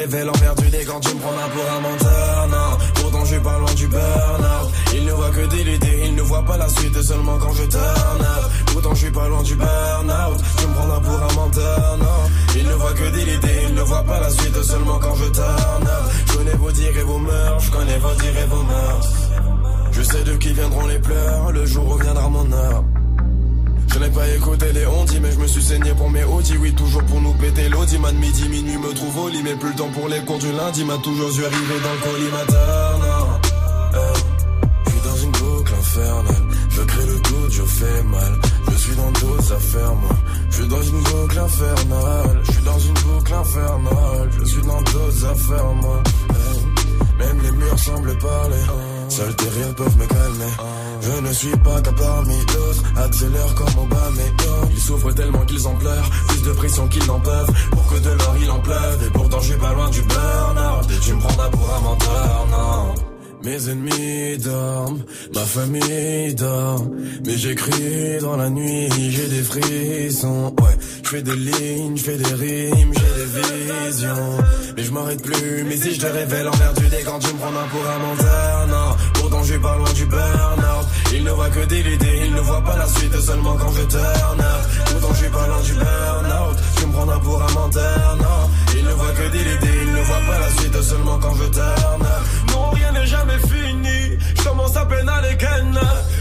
Révèle 0.00 0.30
en 0.30 0.32
perdu 0.32 0.70
des 0.70 0.84
quand 0.84 1.00
tu 1.00 1.14
me 1.14 1.20
prends 1.20 1.30
pour 1.30 1.66
un 1.76 1.80
menteur, 1.80 2.48
non. 2.48 2.70
Pourtant 2.94 3.24
je 3.24 3.32
suis 3.34 3.40
pas 3.40 3.58
loin 3.58 3.74
du 3.74 3.86
burn-out. 3.86 4.68
Il 4.94 5.04
ne 5.04 5.12
voit 5.12 5.30
que 5.30 5.44
idées, 5.74 6.00
il 6.06 6.14
ne 6.14 6.22
voit 6.22 6.44
pas 6.44 6.56
la 6.56 6.68
suite 6.68 7.02
seulement 7.02 7.38
quand 7.38 7.52
je 7.52 7.64
turn. 7.64 8.24
Pourtant 8.72 8.94
je 8.94 9.00
suis 9.04 9.10
pas 9.10 9.28
loin 9.28 9.42
du 9.42 9.54
burn-out. 9.56 10.38
Tu 10.58 10.66
me 10.66 10.72
prendras 10.74 11.00
pour 11.00 11.22
un 11.22 11.32
menteur, 11.34 11.98
non. 11.98 12.20
Il 12.56 12.66
ne 12.66 12.74
voit 12.74 12.92
que 12.92 13.08
idées, 13.36 13.60
il 13.68 13.74
ne 13.74 13.82
voit 13.82 14.04
pas 14.04 14.20
la 14.20 14.30
suite 14.30 14.62
seulement 14.62 14.98
quand 14.98 15.14
je 15.16 15.28
turn. 15.30 15.88
Je 16.26 16.32
connais 16.36 16.56
vos 16.56 16.72
dires 16.72 16.98
et 16.98 17.02
vos 17.02 17.18
mœurs, 17.18 17.64
je 17.64 17.70
connais 17.70 17.98
vos 17.98 18.14
dires 18.20 18.38
et 18.42 18.46
vos 18.46 18.62
mœurs. 18.62 19.08
Je 19.92 20.02
sais 20.02 20.24
de 20.24 20.32
qui 20.36 20.52
viendront 20.52 20.86
les 20.86 20.98
pleurs, 20.98 21.52
le 21.52 21.66
jour 21.66 21.86
reviendra 21.94 22.28
mon 22.28 22.50
heure. 22.52 22.84
N'ai 24.00 24.08
pas 24.08 24.26
écouté 24.28 24.72
les 24.72 24.86
ondis, 24.86 25.20
mais 25.20 25.30
je 25.30 25.38
me 25.38 25.46
suis 25.46 25.62
saigné 25.62 25.92
pour 25.92 26.08
mes 26.08 26.24
audis. 26.24 26.56
Oui, 26.56 26.72
toujours 26.72 27.02
pour 27.04 27.20
nous 27.20 27.34
péter 27.34 27.68
l'audi. 27.68 27.98
Man, 27.98 28.16
midi, 28.16 28.48
minuit 28.48 28.78
me 28.78 28.94
trouve 28.94 29.18
au 29.18 29.28
lit, 29.28 29.42
mais 29.42 29.54
plus 29.56 29.68
le 29.68 29.74
temps 29.74 29.90
pour 29.90 30.08
les 30.08 30.20
cours 30.20 30.38
du 30.38 30.50
lundi. 30.52 30.84
M'a 30.84 30.96
toujours 30.96 31.28
vu 31.28 31.44
arriver 31.44 31.80
dans 31.84 31.92
le 31.92 32.12
collimateur, 32.12 32.79
Mes 63.60 63.72
ennemis 63.72 64.38
dorment, 64.38 65.02
ma 65.34 65.40
famille 65.40 66.34
dort. 66.34 66.86
Mais 67.26 67.36
j'écris 67.36 68.18
dans 68.22 68.36
la 68.36 68.48
nuit, 68.48 68.88
j'ai 69.10 69.28
des 69.28 69.42
frissons. 69.42 70.54
Ouais, 70.60 70.76
je 71.02 71.08
fais 71.08 71.22
des 71.22 71.36
lignes, 71.36 71.96
je 71.96 72.02
fais 72.02 72.16
des 72.16 72.32
rimes, 72.32 72.92
j'ai 72.94 73.00
des 73.00 73.88
visions. 73.90 74.38
Mais 74.76 74.82
je 74.82 74.90
m'arrête 74.92 75.22
plus, 75.22 75.64
mais 75.68 75.76
si 75.76 75.94
je 75.94 76.00
te 76.00 76.06
révèle 76.06 76.48
en 76.48 76.52
perdu 76.52 76.88
des 76.88 77.02
quand 77.02 77.18
tu 77.18 77.34
me 77.34 77.38
prends 77.38 77.50
pour 77.50 77.86
un 77.86 77.98
menteur, 77.98 78.66
non. 78.68 78.96
Pourtant 79.14 79.42
je 79.44 79.54
pas 79.56 79.76
loin 79.76 79.92
du 79.92 80.06
burn-out. 80.06 80.86
Il 81.12 81.24
ne 81.24 81.30
voit 81.30 81.50
que 81.50 81.64
des 81.66 81.80
idées, 81.80 82.20
il 82.24 82.32
ne 82.32 82.40
voit 82.40 82.62
pas 82.62 82.78
la 82.78 82.86
suite 82.86 83.20
seulement 83.20 83.56
quand 83.56 83.72
je 83.72 83.82
turn 83.82 84.40
up. 84.40 84.70
Pourtant 84.86 85.14
je 85.14 85.28
pas 85.28 85.46
loin 85.46 85.60
du 85.62 85.74
burn-out. 85.74 86.56
Prendras 87.00 87.18
pour 87.20 87.42
un 87.42 87.50
menteur, 87.52 88.16
non. 88.18 88.50
Il 88.76 88.84
ne 88.84 88.90
voit 88.90 89.12
que 89.12 89.32
des 89.32 89.40
idées, 89.40 89.80
il 89.84 89.92
ne 89.94 90.02
voit 90.02 90.20
pas 90.28 90.38
la 90.38 90.50
suite 90.50 90.82
seulement 90.82 91.18
quand 91.18 91.34
je 91.34 91.44
turn 91.44 92.02
up. 92.02 92.52
Non, 92.52 92.70
rien 92.72 92.92
n'est 92.92 93.06
jamais 93.06 93.38
fini. 93.38 94.18
Je 94.36 94.42
commence 94.44 94.76
à 94.76 94.84
peine 94.84 95.08
à 95.08 95.22
les. 95.22 95.38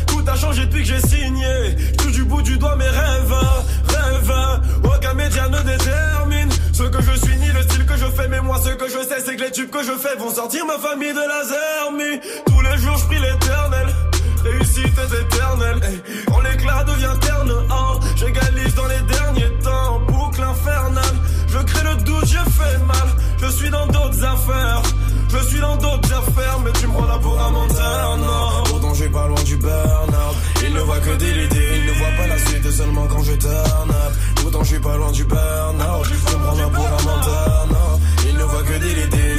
Tout 0.08 0.24
a 0.26 0.36
changé 0.38 0.66
depuis 0.68 0.84
que 0.84 0.88
j'ai 0.88 1.02
signé. 1.02 1.76
Tout 1.98 2.12
du 2.12 2.24
bout 2.24 2.42
du 2.42 2.58
doigt 2.58 2.78
mes 2.78 2.88
rêves, 2.88 3.36
rêves. 3.90 4.34
Aucun 4.86 5.14
média 5.16 5.50
ne 5.50 5.62
détermine 5.64 6.50
ce 6.72 6.84
que 6.84 7.02
je 7.02 7.26
suis 7.26 7.36
ni 7.36 7.48
le 7.48 7.62
style 7.64 7.86
que 7.86 7.98
je 7.98 8.06
fais. 8.06 8.30
Mais 8.30 8.40
moi, 8.40 8.58
ce 8.64 8.70
que 8.70 8.88
je 8.88 9.04
sais, 9.04 9.20
c'est 9.20 9.36
que 9.36 9.42
les 9.42 9.52
tubes 9.52 9.70
que 9.70 9.84
je 9.84 9.98
fais 9.98 10.16
vont 10.18 10.34
sortir 10.34 10.66
ma 10.66 10.78
famille 10.80 11.12
de 11.12 11.28
la 11.28 11.44
zermie. 11.44 12.22
Tous 12.46 12.62
les 12.62 12.78
jours, 12.78 12.96
je 12.96 13.06
prie 13.06 13.20
l'éternel. 13.20 13.88
Réussite 14.46 14.98
éternelle. 14.98 15.82
Hey, 15.84 16.02
quand 16.26 16.40
l'éclat 16.40 16.86
devient 16.86 17.20
terne, 17.20 17.52
hein, 17.70 18.00
j'égalise 18.16 18.76
dans 18.76 18.88
les 18.88 19.02
derniers 19.14 19.59
Je 21.48 21.58
crée 21.58 21.84
le 21.84 21.96
doute, 22.04 22.26
je 22.26 22.52
fais 22.52 22.78
mal. 22.86 23.08
Je 23.42 23.48
suis 23.52 23.70
dans 23.70 23.88
d'autres 23.88 24.24
affaires. 24.24 24.82
Je 25.32 25.38
suis 25.48 25.60
dans 25.60 25.78
d'autres 25.78 26.14
affaires, 26.14 26.60
mais 26.64 26.72
tu 26.74 26.88
me 26.88 26.94
prends 26.94 27.06
là 27.06 27.20
pour 27.22 27.40
un 27.40 27.52
menteur, 27.52 28.18
non. 28.18 28.64
Pourtant, 28.66 28.94
je 28.94 29.02
suis 29.04 29.10
pas 29.10 29.28
loin 29.28 29.44
du 29.44 29.58
burn-out. 29.58 30.36
Il 30.66 30.74
ne 30.74 30.80
voit 30.82 31.00
que 31.00 31.16
des 31.18 31.30
idées, 31.46 31.78
il 31.78 31.86
ne 31.86 31.92
voit 31.94 32.12
pas 32.18 32.28
la 32.28 32.38
suite 32.40 32.72
seulement 32.72 33.08
quand 33.08 33.24
je 33.24 33.34
turn 33.34 33.90
up. 33.90 34.14
Pourtant, 34.38 34.64
je 34.64 34.70
suis 34.70 34.80
pas 34.80 34.98
loin 34.98 35.12
du 35.12 35.24
burn-out. 35.24 36.08
Tu 36.08 36.14
me 36.14 36.44
prends 36.44 36.56
là 36.56 36.70
pour 36.70 36.88
un 36.88 37.04
menteur, 37.04 37.68
non. 37.70 38.00
Il 38.28 38.38
ne 38.38 38.44
voit 38.44 38.64
que 38.64 38.78
des 38.80 38.92
idées, 38.92 39.39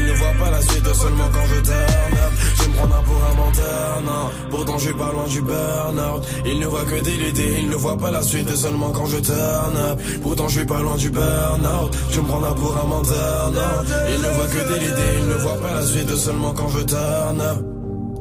la 0.51 0.63
suite 0.63 0.95
seulement 0.95 1.29
quand 1.33 1.47
je 1.55 1.61
turn 1.61 2.15
up. 2.25 2.33
Je 2.57 2.69
me 2.69 2.75
prends 2.75 2.87
là 2.87 3.03
pour 3.05 3.17
un 3.25 3.35
menteur, 3.35 4.03
non. 4.05 4.31
Pourtant, 4.51 4.79
je 4.79 4.85
suis 4.85 4.95
pas 4.95 5.13
loin 5.13 5.27
du 5.27 5.43
burn-out. 5.43 6.23
Il 6.45 6.59
ne 6.61 6.67
voit 6.67 6.85
que 6.85 7.01
des 7.03 7.29
idées, 7.29 7.57
il 7.63 7.69
ne 7.69 7.77
voit 7.77 7.97
pas 7.97 8.11
la 8.11 8.23
suite 8.23 8.55
seulement 8.55 8.91
quand 8.91 9.07
je 9.07 9.19
turn 9.19 9.77
up. 9.77 9.99
Pourtant, 10.23 10.49
je 10.49 10.59
suis 10.59 10.67
pas 10.67 10.81
loin 10.81 10.97
du 10.97 11.11
burn-out. 11.11 11.91
Tu 12.11 12.21
me 12.21 12.27
prends 12.27 12.41
là 12.41 12.53
pour 12.53 12.77
un 12.77 12.87
menteur, 12.87 13.53
non. 13.53 13.85
Il 14.15 14.21
ne 14.21 14.29
voit 14.29 14.47
que 14.47 14.69
des 14.73 14.87
idées, 14.87 15.19
il 15.21 15.29
ne 15.29 15.35
voit 15.35 15.61
pas 15.61 15.75
la 15.75 15.87
suite 15.87 16.15
seulement 16.17 16.53
quand 16.53 16.69
je 16.69 16.81
turn 16.81 17.41
up. 17.41 17.59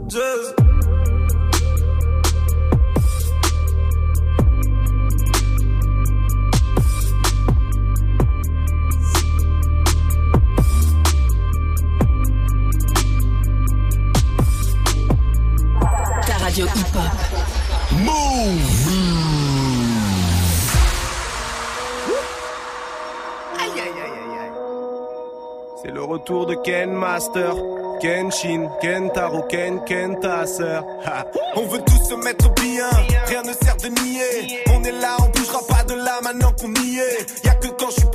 Just 0.09 0.68
C'est 25.81 25.91
le 25.91 26.03
retour 26.03 26.47
de 26.47 26.55
Ken 26.55 26.91
Master. 26.91 27.53
Kenshin, 28.01 28.69
Kentaro, 28.81 29.43
Ken, 29.43 29.83
Kenta, 29.85 30.47
sœur. 30.47 30.83
Ha. 31.05 31.25
On 31.55 31.67
veut 31.67 31.81
tous 31.85 32.09
se 32.09 32.15
mettre 32.15 32.49
bien, 32.55 32.89
rien 33.27 33.41
ne 33.43 33.53
sert 33.53 33.75
de 33.77 33.89
nier. 33.89 34.63
On 34.73 34.83
est 34.83 34.91
là, 34.91 35.17
on 35.19 35.29
bougera 35.29 35.59
pas 35.67 35.83
de 35.83 35.93
là 35.95 36.19
maintenant 36.23 36.51
qu'on 36.59 36.73
y 36.81 36.99
est. 36.99 37.45
Y 37.45 37.49
a 37.49 37.55
que 37.55 37.67
quand 37.67 37.89
je 37.89 37.99
suis 37.99 38.09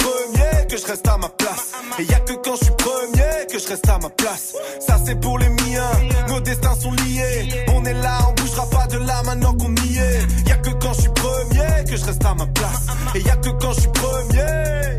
je 0.76 0.86
reste 0.86 1.06
à 1.08 1.16
ma 1.16 1.28
place. 1.28 1.72
Et 1.98 2.04
y 2.04 2.14
a 2.14 2.20
que 2.20 2.32
quand 2.34 2.56
je 2.56 2.64
suis 2.64 2.74
premier 2.74 3.46
que 3.50 3.58
je 3.58 3.68
reste 3.68 3.88
à 3.88 3.98
ma 3.98 4.10
place. 4.10 4.54
Ça 4.80 4.98
c'est 5.04 5.20
pour 5.20 5.38
les 5.38 5.48
miens, 5.48 5.90
nos 6.28 6.40
destins 6.40 6.74
sont 6.74 6.92
liés. 6.92 7.64
On 7.68 7.84
est 7.84 7.94
là, 7.94 8.18
on 8.28 8.32
bougera 8.32 8.68
pas 8.70 8.86
de 8.86 8.98
là 8.98 9.22
maintenant 9.24 9.54
qu'on 9.54 9.74
y 9.86 9.98
est. 9.98 10.48
Y 10.48 10.52
a 10.52 10.56
que 10.56 10.70
quand 10.70 10.92
je 10.94 11.02
suis 11.02 11.10
premier 11.10 11.84
que 11.88 11.96
je 11.96 12.04
reste 12.04 12.24
à 12.24 12.34
ma 12.34 12.46
place. 12.46 12.86
Et 13.14 13.20
y 13.20 13.30
a 13.30 13.36
que 13.36 13.50
quand 13.50 13.72
je 13.72 13.80
suis 13.80 13.90
premier. 13.90 14.98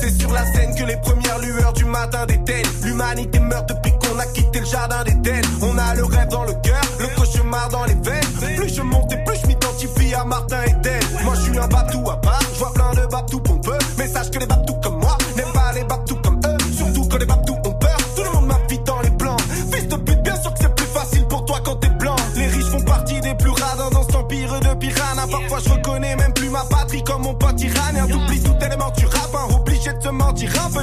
C'est 0.00 0.20
sur 0.20 0.32
la 0.32 0.44
scène 0.52 0.74
que 0.74 0.84
les 0.84 0.96
premières 0.96 1.38
lueurs 1.38 1.72
du 1.72 1.84
matin 1.84 2.26
déteignent. 2.26 2.66
L'humanité 2.82 3.38
meurt 3.38 3.68
depuis 3.68 3.92
qu'on 3.92 4.18
a 4.18 4.26
quitté 4.26 4.60
le 4.60 4.66
jardin 4.66 5.02
d'Éden. 5.04 5.40
On 5.62 5.78
a 5.78 5.94
le 5.94 6.04
rêve 6.04 6.28
dans 6.28 6.44
le 6.44 6.52
cœur, 6.62 6.82
le 7.00 7.06
cauchemar 7.16 7.68
dans 7.70 7.84
les 7.84 7.94
veines. 7.94 8.56
Plus 8.56 8.74
je 8.74 8.82
monte 8.82 9.12
et 9.12 9.24
plus 9.24 9.38
je 9.40 9.46
m'identifie 9.46 10.14
à 10.14 10.24
Martin 10.24 10.62
Eden. 10.64 11.00
Moi 11.24 11.34
je 11.36 11.40
suis 11.42 11.58
un 11.58 11.68
babtou 11.68 12.10
à 12.10 12.20
part, 12.20 12.42
je 12.52 12.58
vois 12.58 12.72
plein 12.74 12.92
de 12.92 13.06
babtou 13.06 13.40
pompeux. 13.40 13.78
Mais 13.96 14.08
sache 14.08 14.30
que 14.30 14.38
les 14.38 14.46
babtous 14.46 14.63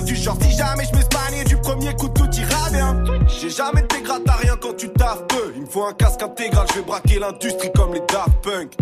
du 0.01 0.15
genre. 0.15 0.37
Si 0.41 0.51
jamais 0.57 0.85
je 0.85 0.95
m'espagnais 0.95 1.43
du 1.43 1.57
premier 1.57 1.93
coup, 1.95 2.09
tout 2.09 2.29
ira 2.33 2.69
bien. 2.71 3.03
J'ai 3.27 3.49
jamais 3.49 3.83
gratte 4.03 4.27
à 4.27 4.33
rien 4.33 4.55
quand 4.59 4.75
tu 4.77 4.89
taffes 4.89 5.25
peu. 5.27 5.53
Il 5.55 5.61
me 5.61 5.67
faut 5.67 5.85
un 5.85 5.93
casque 5.93 6.21
intégral, 6.21 6.65
je 6.69 6.75
vais 6.75 6.85
braquer 6.85 7.19
l'industrie 7.19 7.71
comme 7.75 7.93
les 7.93 8.01
Daft 8.01 8.31
Punk. 8.41 8.73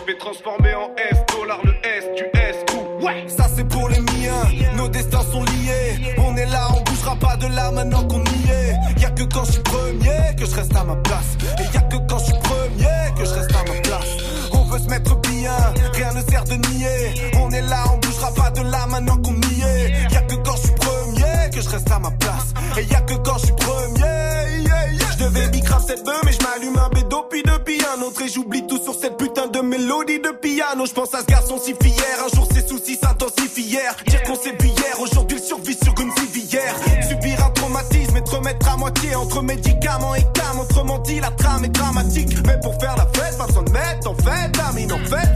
Je 0.00 0.12
vais 0.12 0.18
transformer 0.18 0.74
en 0.74 0.90
S, 0.96 1.18
dollar 1.36 1.60
le 1.64 1.72
S, 1.84 2.04
du 2.16 2.24
S, 2.38 2.56
coup. 2.70 3.06
Ouais, 3.06 3.24
ça 3.28 3.46
c'est 3.54 3.64
pour 3.64 3.88
les 3.88 4.00
miens, 4.00 4.44
nos 4.76 4.88
destins 4.88 5.22
sont 5.32 5.44
liés. 5.44 6.14
On 6.18 6.36
est 6.36 6.46
là, 6.46 6.68
on 6.76 6.80
bougera 6.82 7.16
pas 7.16 7.36
de 7.36 7.46
là 7.54 7.70
maintenant 7.70 8.04
qu'on 8.08 8.22
y 8.24 8.50
est. 8.50 9.00
Y 9.00 9.04
a 9.04 9.10
que 9.10 9.22
quand 9.24 9.44
je 9.44 9.52
suis 9.52 9.62
premier 9.62 10.34
que 10.36 10.44
je 10.44 10.54
reste 10.54 10.74
à 10.74 10.84
ma 10.84 10.96
place. 10.96 11.36
Et 11.58 11.74
y 11.74 11.76
a 11.76 11.82
que 11.82 11.96
quand 12.08 12.18
je 12.18 12.24
suis 12.24 12.38
premier 12.42 13.12
que 13.16 13.24
je 13.24 13.32
reste 13.32 13.52
à 13.54 13.64
ma 13.72 13.80
place. 13.80 14.16
On 14.52 14.64
veut 14.64 14.78
se 14.78 14.88
mettre 14.88 15.16
bien, 15.20 15.56
rien 15.94 16.12
ne 16.14 16.22
sert 16.22 16.44
de 16.44 16.54
nier. 16.54 17.30
On 17.40 17.50
est 17.50 17.62
là, 17.62 17.84
on 17.92 17.98
pas 18.30 18.50
de 18.50 18.62
là 18.62 18.86
maintenant 18.86 19.16
qu'on 19.18 19.34
y 19.34 19.62
est. 19.62 20.12
Y 20.12 20.16
a 20.16 20.22
que 20.22 20.34
quand 20.36 20.56
je 20.56 20.62
suis 20.62 20.74
premier 20.74 21.50
que 21.52 21.60
je 21.60 21.68
reste 21.68 21.90
à 21.90 21.98
ma 21.98 22.10
place. 22.12 22.54
Et 22.78 22.84
y 22.84 22.94
a 22.94 23.00
que 23.00 23.14
quand 23.14 23.38
je 23.38 23.46
suis 23.46 23.54
premier. 23.54 24.62
yeah. 24.62 25.08
Je 25.18 25.24
devais 25.24 25.48
bicrave 25.48 25.84
cette 25.86 26.04
bœuf, 26.04 26.20
mais 26.24 26.32
je 26.32 26.42
m'allume 26.42 26.76
un 26.78 26.88
bédo 26.88 27.26
puis 27.30 27.42
depuis 27.42 27.80
un 27.96 28.02
autre. 28.02 28.22
Et 28.22 28.28
j'oublie 28.28 28.66
tout 28.66 28.82
sur 28.82 28.94
cette 28.94 29.16
putain 29.16 29.48
de 29.48 29.60
mélodie 29.60 30.20
de 30.20 30.30
piano. 30.30 30.86
Je 30.86 30.92
pense 30.92 31.14
à 31.14 31.20
ce 31.20 31.26
garçon 31.26 31.58
si 31.58 31.74
fier. 31.80 32.16
Un 32.24 32.34
jour 32.34 32.48
ses 32.52 32.66
soucis 32.66 32.96
s'intensifièrent. 32.96 33.96
Dire 34.06 34.22
qu'on 34.22 34.36
s'est 34.36 34.56
hier, 34.62 35.00
aujourd'hui 35.00 35.38
il 35.40 35.44
survit 35.44 35.76
sur 35.82 35.94
une 36.00 36.12
civière. 36.16 36.74
Subir 37.08 37.44
un 37.44 37.50
traumatisme 37.50 38.16
et 38.16 38.24
te 38.24 38.30
remettre 38.30 38.68
à 38.68 38.76
moitié 38.76 39.14
entre 39.14 39.42
médicaments 39.42 40.14
et 40.14 40.26
cam. 40.34 40.60
Autrement 40.60 40.98
dit, 41.00 41.20
la 41.20 41.30
trame 41.30 41.64
est 41.64 41.68
dramatique. 41.68 42.36
Mais 42.46 42.58
pour 42.60 42.78
faire 42.80 42.96
la 42.96 43.06
fête, 43.06 43.36
pas 43.38 43.46
besoin 43.46 43.62
de 43.62 43.72
mettre 43.72 44.10
en 44.10 44.14
fait. 44.14 44.52
Amine, 44.68 44.92
en 44.92 44.98
fait, 44.98 45.28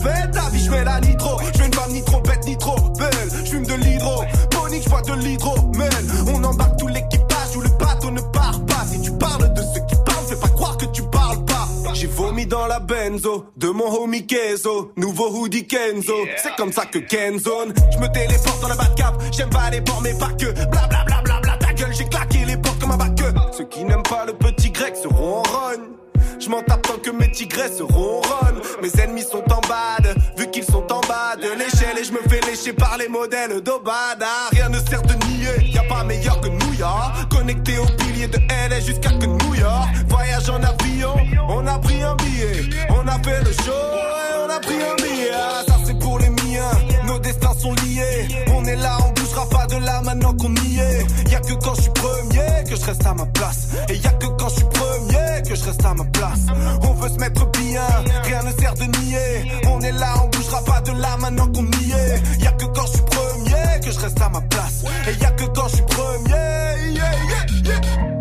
fais 0.00 0.30
ta 0.30 0.48
vie. 0.50 0.64
Je 0.64 0.70
mets 0.70 0.84
la 0.84 1.00
nitro, 1.00 1.38
je 1.40 1.58
fais 1.58 1.66
une 1.66 1.74
femme 1.74 1.92
ni 1.92 2.02
trop 2.04 2.20
bête 2.20 2.44
ni 2.46 2.56
trop 2.56 2.76
belle. 2.98 3.28
Je 3.44 3.50
fume 3.50 3.66
de 3.66 3.74
l'hydro, 3.74 4.24
ponique, 4.50 4.84
je 4.84 5.12
de 5.12 5.18
l'hydromel. 5.20 5.90
On 6.34 6.44
embarque 6.44 6.76
tout 6.78 6.88
l'équipage 6.88 7.56
où 7.56 7.60
le 7.60 7.68
bateau 7.78 8.10
ne 8.10 8.20
part 8.20 8.64
pas. 8.66 8.84
Si 8.90 9.00
tu 9.00 9.12
parles 9.12 9.52
de 9.52 9.62
ceux 9.62 9.84
qui 9.88 9.96
parlent, 10.04 10.26
fais 10.28 10.36
pas 10.36 10.48
croire 10.48 10.76
que 10.76 10.86
tu 10.86 11.02
parles 11.02 11.44
pas. 11.44 11.68
J'ai 11.94 12.06
vomi 12.06 12.46
dans 12.46 12.66
la 12.66 12.80
benzo 12.80 13.46
de 13.56 13.68
mon 13.68 13.90
homie 13.94 14.26
Kenzo, 14.26 14.92
nouveau 14.96 15.30
hoodie 15.30 15.66
Kenzo. 15.66 16.14
C'est 16.36 16.54
comme 16.56 16.72
ça 16.72 16.86
que 16.86 16.98
Kenzone. 16.98 17.74
Je 17.92 17.98
me 17.98 18.08
téléporte 18.12 18.60
dans 18.60 18.68
la 18.68 18.76
Batcave, 18.76 19.18
j'aime 19.30 19.50
pas 19.50 19.70
les 19.70 19.80
bords 19.80 20.00
mais 20.02 20.14
pas 20.14 20.30
que. 20.38 20.52
Bla 20.52 20.86
bla 20.88 21.04
bla 21.04 21.22
bla 21.22 21.40
bla, 21.40 21.56
ta 21.58 21.72
gueule, 21.72 21.94
j'ai 21.96 22.06
claqué 22.06 22.44
les 22.44 22.56
portes 22.56 22.78
comme 22.80 22.92
un 22.92 22.96
bac. 22.96 23.12
Ceux 23.56 23.64
qui 23.64 23.84
n'aiment 23.84 24.02
pas 24.02 24.24
le 24.26 24.32
petit 24.32 24.70
grec 24.70 24.96
seront 24.96 25.38
en 25.38 25.42
rogne. 25.42 25.88
Je 26.40 26.48
m'en 26.48 26.62
tape 26.62 26.82
tant 26.82 26.98
que 26.98 27.10
mes 27.10 27.30
tigresses 27.30 27.80
ronronnent. 27.80 28.51
Mes 28.82 29.00
ennemis 29.00 29.22
sont 29.22 29.44
en 29.52 29.60
bad, 29.68 30.12
vu 30.36 30.50
qu'ils 30.50 30.64
sont 30.64 30.84
en 30.92 31.00
bas 31.02 31.36
de 31.36 31.56
l'échelle. 31.56 31.96
Et 32.00 32.02
je 32.02 32.10
me 32.10 32.18
fais 32.28 32.40
lécher 32.50 32.72
par 32.72 32.96
les 32.98 33.06
modèles 33.06 33.60
d'Obada. 33.60 34.26
Rien 34.50 34.70
ne 34.70 34.80
sert 34.80 35.02
de 35.02 35.14
nier, 35.28 35.72
y 35.72 35.78
a 35.78 35.84
pas 35.84 36.02
meilleur 36.02 36.40
que 36.40 36.48
New 36.48 36.72
York. 36.76 37.30
Connecté 37.30 37.78
au 37.78 37.86
pilier 37.86 38.26
de 38.26 38.38
LA 38.68 38.80
jusqu'à 38.80 39.10
que 39.10 39.26
New 39.26 39.54
York. 39.54 39.88
Voyage 40.08 40.50
en 40.50 40.60
avion, 40.64 41.14
on 41.48 41.64
a 41.64 41.78
pris 41.78 42.02
un 42.02 42.16
billet. 42.16 42.70
On 42.90 43.06
a 43.06 43.22
fait 43.22 43.44
le 43.44 43.52
show 43.52 43.70
et 43.70 44.44
on 44.44 44.50
a 44.50 44.58
pris 44.58 44.74
un 44.74 44.96
billet. 44.96 45.30
Ah, 45.32 45.62
ça 45.64 45.76
c'est 45.86 45.98
pour 46.00 46.18
les 46.18 46.30
miens, 46.30 46.72
nos 47.06 47.20
destins 47.20 47.54
sont 47.54 47.74
liés. 47.74 48.26
On 48.52 48.64
est 48.64 48.74
là, 48.74 48.98
on 49.06 49.11
pas 49.46 49.66
de 49.66 49.76
là 49.84 50.00
maintenant 50.02 50.34
qu'on 50.34 50.54
y 50.54 50.78
est. 50.78 51.30
Y 51.30 51.34
a 51.34 51.40
que 51.40 51.54
quand 51.54 51.74
je 51.76 51.82
suis 51.82 51.90
premier 51.92 52.64
que 52.68 52.76
je 52.76 52.84
reste 52.84 53.06
à 53.06 53.14
ma 53.14 53.26
place. 53.26 53.68
Et 53.88 53.96
y 53.96 54.06
a 54.06 54.10
que 54.12 54.26
quand 54.26 54.48
je 54.48 54.56
suis 54.56 54.64
premier 54.64 55.42
que 55.48 55.54
je 55.54 55.64
reste 55.64 55.84
à 55.84 55.94
ma 55.94 56.04
place. 56.04 56.40
On 56.82 56.94
veut 56.94 57.08
se 57.08 57.16
mettre 57.16 57.46
bien, 57.52 57.82
rien 58.24 58.42
ne 58.42 58.52
sert 58.60 58.74
de 58.74 58.84
nier. 59.00 59.52
On 59.66 59.80
est 59.80 59.92
là, 59.92 60.14
on 60.24 60.28
bougera 60.28 60.62
pas 60.64 60.80
de 60.80 60.92
là 60.92 61.16
maintenant 61.18 61.46
qu'on 61.48 61.64
y 61.64 61.92
est. 61.92 62.42
Y 62.42 62.46
a 62.46 62.52
que 62.52 62.64
quand 62.66 62.86
je 62.86 62.92
suis 62.92 63.02
premier 63.02 63.80
que 63.84 63.90
je 63.90 63.98
reste 63.98 64.20
à 64.20 64.28
ma 64.28 64.40
place. 64.42 64.84
Et 65.08 65.20
y 65.20 65.24
a 65.24 65.30
que 65.30 65.44
quand 65.44 65.68
je 65.68 65.74
suis 65.76 65.84
premier. 65.84 66.30
yeah, 66.30 67.12
yeah, 67.64 67.80
yeah. 67.80 68.11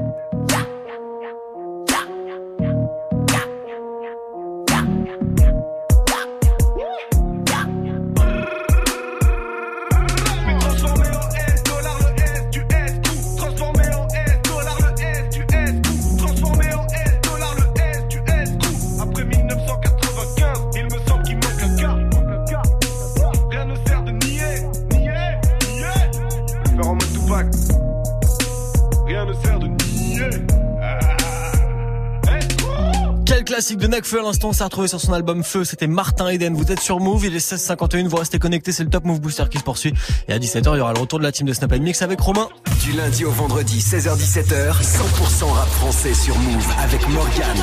Classique 33.51 33.79
de 33.79 33.87
Nekfeu 33.87 34.21
à 34.21 34.23
l'instant, 34.23 34.53
s'est 34.53 34.63
retrouvé 34.63 34.87
sur 34.87 35.01
son 35.01 35.11
album 35.11 35.43
Feu, 35.43 35.65
c'était 35.65 35.85
Martin 35.85 36.29
Eden. 36.29 36.53
Vous 36.53 36.71
êtes 36.71 36.79
sur 36.79 37.01
Move, 37.01 37.25
il 37.25 37.35
est 37.35 37.45
16h51, 37.45 38.07
vous 38.07 38.15
restez 38.15 38.39
connectés, 38.39 38.71
c'est 38.71 38.85
le 38.85 38.89
Top 38.89 39.03
Move 39.03 39.19
Booster 39.19 39.43
qui 39.51 39.57
se 39.57 39.63
poursuit. 39.63 39.93
Et 40.29 40.33
à 40.33 40.39
17h, 40.39 40.73
il 40.73 40.77
y 40.77 40.79
aura 40.79 40.93
le 40.93 41.01
retour 41.01 41.19
de 41.19 41.23
la 41.25 41.33
team 41.33 41.45
de 41.45 41.51
Snap 41.51 41.73
Mix 41.73 42.01
avec 42.01 42.21
Romain. 42.21 42.47
Du 42.83 42.93
lundi 42.93 43.25
au 43.25 43.31
vendredi, 43.31 43.77
16h17h, 43.77 44.81
100% 44.81 45.51
rap 45.51 45.67
français 45.67 46.15
sur 46.15 46.35
Move 46.39 46.67
avec 46.79 47.07
Morgan. 47.09 47.57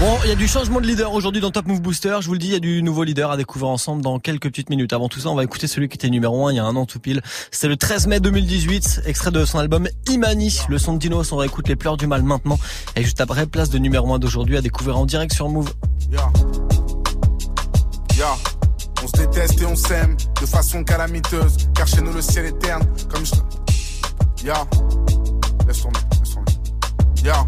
Bon, 0.00 0.18
il 0.24 0.30
y 0.30 0.32
a 0.32 0.34
du 0.34 0.48
changement 0.48 0.80
de 0.80 0.86
leader 0.86 1.12
aujourd'hui 1.12 1.40
dans 1.40 1.52
Top 1.52 1.66
Move 1.66 1.80
Booster. 1.80 2.16
Je 2.20 2.26
vous 2.26 2.32
le 2.32 2.40
dis, 2.40 2.48
il 2.48 2.52
y 2.52 2.56
a 2.56 2.60
du 2.60 2.82
nouveau 2.82 3.04
leader 3.04 3.30
à 3.30 3.36
découvrir 3.36 3.70
ensemble 3.70 4.02
dans 4.02 4.18
quelques 4.18 4.48
petites 4.48 4.68
minutes. 4.68 4.92
Avant 4.92 5.08
tout 5.08 5.20
ça, 5.20 5.28
on 5.28 5.36
va 5.36 5.44
écouter 5.44 5.68
celui 5.68 5.88
qui 5.88 5.94
était 5.94 6.10
numéro 6.10 6.46
1 6.48 6.52
il 6.52 6.56
y 6.56 6.58
a 6.58 6.64
un 6.64 6.74
an 6.74 6.86
tout 6.86 6.98
pile. 6.98 7.22
C'était 7.52 7.68
le 7.68 7.76
13 7.76 8.08
mai 8.08 8.18
2018, 8.18 9.02
extrait 9.06 9.30
de 9.30 9.44
son 9.44 9.60
album 9.60 9.88
Imani. 10.08 10.60
Le 10.68 10.78
son 10.78 10.94
de 10.94 10.98
Dinos, 10.98 11.30
on 11.30 11.36
réécoute 11.36 11.68
les 11.68 11.76
pleurs 11.76 11.96
du 11.96 12.08
mal 12.08 12.24
maintenant. 12.24 12.58
Et 12.96 13.04
juste 13.04 13.20
après, 13.20 13.46
place 13.46 13.70
de 13.70 13.78
numéro 13.78 14.12
1 14.12 14.18
d'aujourd'hui 14.18 14.56
à 14.56 14.60
découvrir 14.60 14.98
en 14.98 15.06
direct 15.06 15.32
sur 15.32 15.48
Move. 15.48 15.72
On 19.02 19.06
se 19.06 19.12
déteste 19.16 19.62
et 19.62 19.66
on 19.66 19.76
s'aime 19.76 20.16
de 20.40 20.46
façon 20.46 20.82
calamiteuse. 20.82 21.56
Car 21.74 21.86
chez 21.86 22.02
nous 22.02 22.12
le 22.12 22.20
ciel 22.20 22.46
est 22.46 22.58
terne. 22.58 22.82
Comme 23.08 23.24
je. 23.24 23.59
Ya. 24.42 24.66
Laisse 25.66 25.82
tomber, 25.82 26.00
laisse 26.18 26.34
tomber. 26.34 26.52
Ya. 27.22 27.46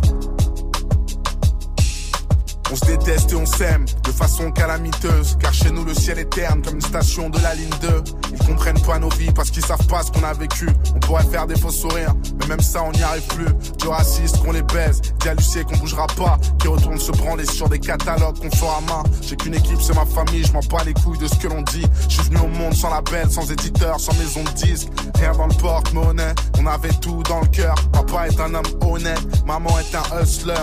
On 2.73 2.75
se 2.75 2.87
déteste 2.87 3.31
et 3.33 3.37
on 3.37 3.45
s'aime 3.45 3.85
de 4.03 4.11
façon 4.11 4.51
calamiteuse. 4.51 5.37
Car 5.39 5.53
chez 5.53 5.71
nous 5.71 5.85
le 5.85 5.93
ciel 5.93 6.19
est 6.19 6.31
terne 6.31 6.63
comme 6.63 6.77
une 6.77 6.81
station 6.81 7.29
de 7.29 7.39
la 7.41 7.55
ligne 7.55 7.69
2. 7.83 8.03
Ils 8.33 8.47
comprennent 8.47 8.81
pas 8.81 8.99
nos 8.99 9.11
vies 9.11 9.31
parce 9.31 9.51
qu'ils 9.51 9.65
savent 9.65 9.87
pas 9.89 10.03
ce 10.03 10.11
qu'on 10.11 10.25
a 10.25 10.33
vécu. 10.33 10.71
On 10.97 10.99
pourrait 11.01 11.25
faire 11.25 11.47
des 11.47 11.59
faux 11.59 11.71
sourires, 11.71 12.15
mais 12.41 12.47
même 12.47 12.61
ça 12.61 12.83
on 12.83 12.93
n'y 12.93 13.03
arrive 13.03 13.27
plus. 13.27 13.53
Du 13.79 13.89
raciste 13.89 14.39
qu'on 14.39 14.53
les 14.53 14.63
baise, 14.63 15.03
dit 15.21 15.29
à 15.29 15.35
Lucie 15.35 15.63
qu'on 15.65 15.77
bougera 15.77 16.07
pas. 16.07 16.39
Qui 16.59 16.69
retourne 16.69 16.99
se 16.99 17.13
branler 17.13 17.45
sur 17.45 17.69
des 17.69 17.79
catalogues 17.79 18.39
qu'on 18.39 18.51
fera 18.57 18.79
à 18.79 18.81
main. 18.81 19.03
J'ai 19.21 19.37
qu'une 19.37 19.55
équipe, 19.55 19.83
c'est 19.83 19.95
ma 19.95 20.07
famille, 20.07 20.43
je 20.43 20.53
m'en 20.55 20.61
bats 20.61 20.83
les 20.87 20.95
couilles 20.95 21.19
de 21.19 21.29
ce 21.29 21.35
que 21.35 21.49
l'on 21.49 21.61
dit. 21.61 21.85
Je 22.09 22.15
suis 22.15 22.23
venu 22.23 22.39
au 22.39 22.49
monde 22.49 22.73
sans 22.73 22.89
label, 22.89 23.31
sans 23.31 23.51
éditeur, 23.51 24.01
sans 24.01 24.15
maison 24.15 24.45
de 24.45 24.51
disque. 24.51 24.89
Rien 25.17 25.33
dans 25.33 25.47
le 25.47 25.55
porte-monnaie, 25.55 26.35
On 26.59 26.67
avait 26.67 26.95
tout 27.03 27.23
dans 27.25 27.41
le 27.41 27.49
cœur. 27.49 27.75
Papa 27.93 28.29
est 28.29 28.41
un 28.41 28.55
homme 28.55 28.65
honnête, 28.81 29.21
maman 29.47 29.79
est 29.79 29.95
un 29.95 30.23
hustler. 30.23 30.55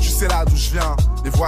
Tu 0.00 0.08
sais 0.08 0.28
là 0.28 0.44
d'où 0.44 0.56
je 0.56 0.70
viens, 0.70 0.96
les 1.24 1.30
voix 1.30 1.47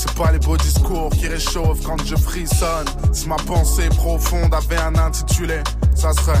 C'est 0.00 0.14
pas 0.14 0.30
les 0.30 0.38
beaux 0.38 0.56
discours 0.56 1.10
qui 1.10 1.26
réchauffent 1.26 1.82
quand 1.82 2.00
je 2.04 2.14
frissonne. 2.14 2.86
Si 3.12 3.28
ma 3.28 3.34
pensée 3.34 3.88
profonde 3.88 4.54
avait 4.54 4.76
un 4.76 4.94
intitulé, 4.94 5.58
ça 5.96 6.12
serait 6.12 6.40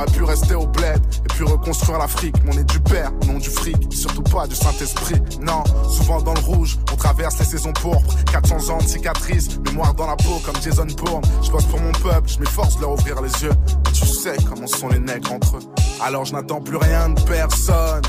Aurait 0.01 0.11
pu 0.11 0.23
rester 0.23 0.55
au 0.55 0.67
bled 0.67 1.01
et 1.17 1.27
puis 1.33 1.43
reconstruire 1.43 1.99
l'Afrique. 1.99 2.35
Mais 2.43 2.55
on 2.55 2.57
est 2.57 2.69
du 2.69 2.79
père, 2.79 3.11
nom 3.27 3.37
du 3.37 3.49
fric, 3.49 3.77
surtout 3.91 4.23
pas 4.23 4.47
du 4.47 4.55
Saint-Esprit. 4.55 5.21
Non, 5.41 5.63
souvent 5.89 6.21
dans 6.21 6.33
le 6.33 6.39
rouge, 6.39 6.77
on 6.91 6.95
traverse 6.95 7.37
les 7.39 7.45
saisons 7.45 7.73
pourpres. 7.73 8.15
400 8.31 8.73
ans 8.73 8.77
de 8.77 8.87
cicatrices, 8.87 9.59
mémoire 9.59 9.93
dans 9.93 10.07
la 10.07 10.15
peau 10.15 10.41
comme 10.45 10.55
Jason 10.61 10.87
Bourne. 10.97 11.23
Je 11.43 11.51
bosse 11.51 11.65
pour 11.65 11.79
mon 11.79 11.91
peuple, 11.91 12.29
je 12.29 12.39
m'efforce 12.39 12.77
de 12.77 12.81
leur 12.81 12.93
ouvrir 12.93 13.21
les 13.21 13.43
yeux. 13.43 13.53
Tu 13.93 14.05
sais 14.05 14.35
comment 14.47 14.67
sont 14.67 14.89
les 14.89 14.99
nègres 14.99 15.33
entre 15.33 15.57
eux. 15.57 15.61
Alors 16.01 16.25
je 16.25 16.33
n'attends 16.33 16.61
plus 16.61 16.77
rien 16.77 17.09
de 17.09 17.21
personne. 17.21 18.01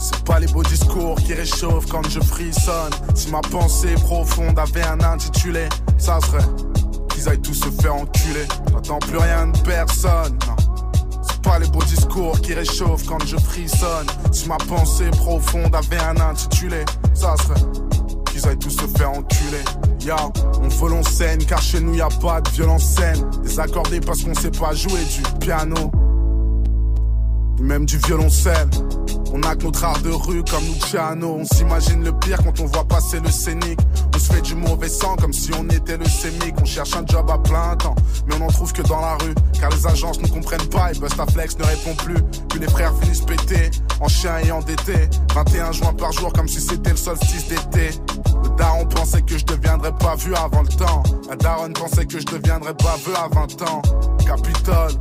C'est 0.00 0.24
pas 0.24 0.40
les 0.40 0.48
beaux 0.48 0.64
discours 0.64 1.14
qui 1.16 1.34
réchauffent 1.34 1.86
quand 1.86 2.08
je 2.08 2.18
frissonne. 2.18 2.90
Si 3.14 3.30
ma 3.30 3.40
pensée 3.40 3.94
profonde 3.94 4.58
avait 4.58 4.82
un 4.82 5.00
intitulé, 5.00 5.68
ça 5.96 6.18
serait 6.20 6.44
qu'ils 7.10 7.28
aillent 7.28 7.40
tous 7.40 7.54
se 7.54 7.70
faire 7.80 7.94
enculer. 7.94 8.46
J'attends 8.72 8.98
plus 8.98 9.18
rien 9.18 9.46
de 9.46 9.58
personne. 9.60 10.36
Non. 10.48 10.71
Pas 11.42 11.58
les 11.58 11.66
beaux 11.68 11.82
discours 11.82 12.40
qui 12.40 12.54
réchauffent 12.54 13.06
quand 13.06 13.24
je 13.26 13.36
frissonne. 13.36 14.06
Si 14.32 14.48
ma 14.48 14.56
pensée 14.56 15.10
profonde 15.10 15.74
avait 15.74 15.98
un 15.98 16.20
intitulé, 16.20 16.84
ça 17.14 17.34
serait 17.36 17.60
qu'ils 18.30 18.46
aillent 18.48 18.58
tous 18.58 18.70
se 18.70 18.86
faire 18.96 19.10
enculer. 19.10 19.64
Ya, 20.00 20.16
on 20.60 20.68
veut 20.68 20.90
l'on 20.90 21.02
scène 21.02 21.44
car 21.44 21.60
chez 21.60 21.80
nous 21.80 21.94
y 21.94 22.00
a 22.00 22.08
pas 22.08 22.40
de 22.40 22.50
violence 22.50 22.84
saine. 22.84 23.24
Désaccordé 23.42 24.00
parce 24.00 24.22
qu'on 24.22 24.34
sait 24.34 24.50
pas 24.50 24.72
jouer 24.72 25.00
du 25.04 25.22
piano, 25.38 25.90
même 27.62 27.86
du 27.86 27.98
violoncelle. 27.98 28.68
On 29.32 29.42
a 29.44 29.56
que 29.56 29.64
notre 29.64 29.84
art 29.84 30.00
de 30.02 30.10
rue 30.10 30.42
comme 30.44 30.64
Luciano. 30.64 31.38
On 31.40 31.44
s'imagine 31.44 32.04
le 32.04 32.12
pire 32.12 32.38
quand 32.44 32.60
on 32.60 32.66
voit 32.66 32.84
passer 32.84 33.18
le 33.20 33.30
scénic. 33.30 33.78
On 34.14 34.18
se 34.18 34.32
fait 34.32 34.42
du 34.42 34.54
mauvais 34.54 34.88
sang 34.88 35.16
comme 35.16 35.32
si 35.32 35.50
on 35.58 35.66
était 35.70 35.96
le 35.96 36.04
sémic. 36.04 36.54
On 36.60 36.64
cherche 36.66 36.94
un 36.94 37.06
job 37.06 37.30
à 37.30 37.38
plein 37.38 37.74
temps, 37.76 37.94
mais 38.26 38.34
on 38.38 38.44
en 38.44 38.48
trouve 38.48 38.72
que 38.72 38.82
dans 38.82 39.00
la 39.00 39.14
rue. 39.14 39.34
Car 39.58 39.70
les 39.70 39.86
agences 39.86 40.20
ne 40.20 40.28
comprennent 40.28 40.68
pas 40.68 40.92
et 40.92 40.98
Bustaflex 40.98 41.56
ne 41.58 41.64
répond 41.64 41.94
plus. 41.94 42.22
Puis 42.50 42.58
les 42.58 42.68
frères 42.68 42.92
finissent 43.00 43.22
pétés, 43.22 43.70
en 44.00 44.08
chien 44.08 44.38
et 44.38 44.52
endettés. 44.52 45.08
21 45.34 45.72
juin 45.72 45.94
par 45.94 46.12
jour 46.12 46.32
comme 46.32 46.48
si 46.48 46.60
c'était 46.60 46.90
le 46.90 46.96
solstice 46.96 47.48
d'été. 47.48 47.98
Le 48.42 48.56
daron 48.58 48.84
pensait 48.84 49.22
que 49.22 49.38
je 49.38 49.46
deviendrais 49.46 49.92
pas 49.92 50.16
vu 50.16 50.34
avant 50.34 50.62
le 50.62 50.68
temps. 50.68 51.02
La 51.30 51.36
daronne 51.36 51.72
pensait 51.72 52.04
que 52.04 52.20
je 52.20 52.26
deviendrais 52.26 52.74
pas 52.74 52.96
vu 53.06 53.14
à 53.14 53.28
20 53.28 53.62
ans. 53.62 53.82
Capitole. 54.26 54.92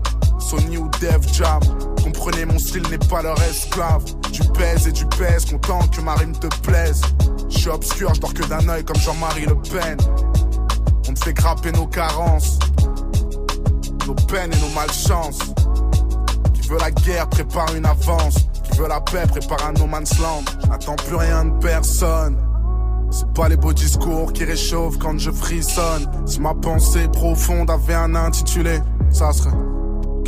Sony 0.42 0.78
ou 0.78 0.90
Dev 1.00 1.22
Jam. 1.34 1.60
Comprenez, 2.04 2.46
mon 2.46 2.60
style 2.60 2.84
n'est 2.90 2.98
pas 2.98 3.22
leur 3.22 3.42
esclave. 3.44 4.04
Tu 4.32 4.44
pèses 4.44 4.88
et 4.88 4.92
tu 4.92 5.06
pèses, 5.06 5.46
content 5.46 5.88
que 5.88 6.02
ma 6.02 6.16
rime 6.16 6.34
te 6.34 6.48
plaise. 6.62 7.02
Je 7.50 7.58
suis 7.60 7.70
obscur, 7.70 8.14
je 8.14 8.20
dors 8.20 8.34
que 8.34 8.44
d'un 8.44 8.68
œil 8.70 8.84
comme 8.84 8.98
Jean-Marie 8.98 9.46
Le 9.46 9.56
Pen. 9.56 9.98
On 11.08 11.14
te 11.14 11.20
fait 11.20 11.34
grapper 11.34 11.72
nos 11.72 11.88
carences, 11.88 12.58
nos 14.08 14.14
peines 14.14 14.52
et 14.54 14.60
nos 14.60 14.74
malchances. 14.74 15.40
Qui 16.54 16.68
veut 16.68 16.80
la 16.80 16.92
guerre 16.92 17.28
prépare 17.30 17.74
une 17.76 17.86
avance. 17.86 18.36
Qui 18.64 18.78
veut 18.78 18.88
la 18.88 19.02
paix 19.02 19.26
prépare 19.28 19.66
un 19.68 19.74
no 19.74 19.86
man's 19.86 20.18
land. 20.20 20.44
Je 20.64 20.68
n'attends 20.68 20.96
plus 20.96 21.16
rien 21.16 21.46
de 21.46 21.60
personne. 21.60 22.38
C'est 23.12 23.32
pas 23.34 23.50
les 23.50 23.58
beaux 23.58 23.74
discours 23.74 24.32
qui 24.32 24.46
réchauffent 24.46 24.98
quand 24.98 25.18
je 25.20 25.32
frissonne. 25.32 26.10
Si 26.26 26.40
ma 26.40 26.54
pensée 26.54 27.10
profonde 27.10 27.70
avait 27.70 27.94
un 27.94 28.16
intitulé, 28.16 28.80
ça 29.12 29.34
serait 29.34 29.52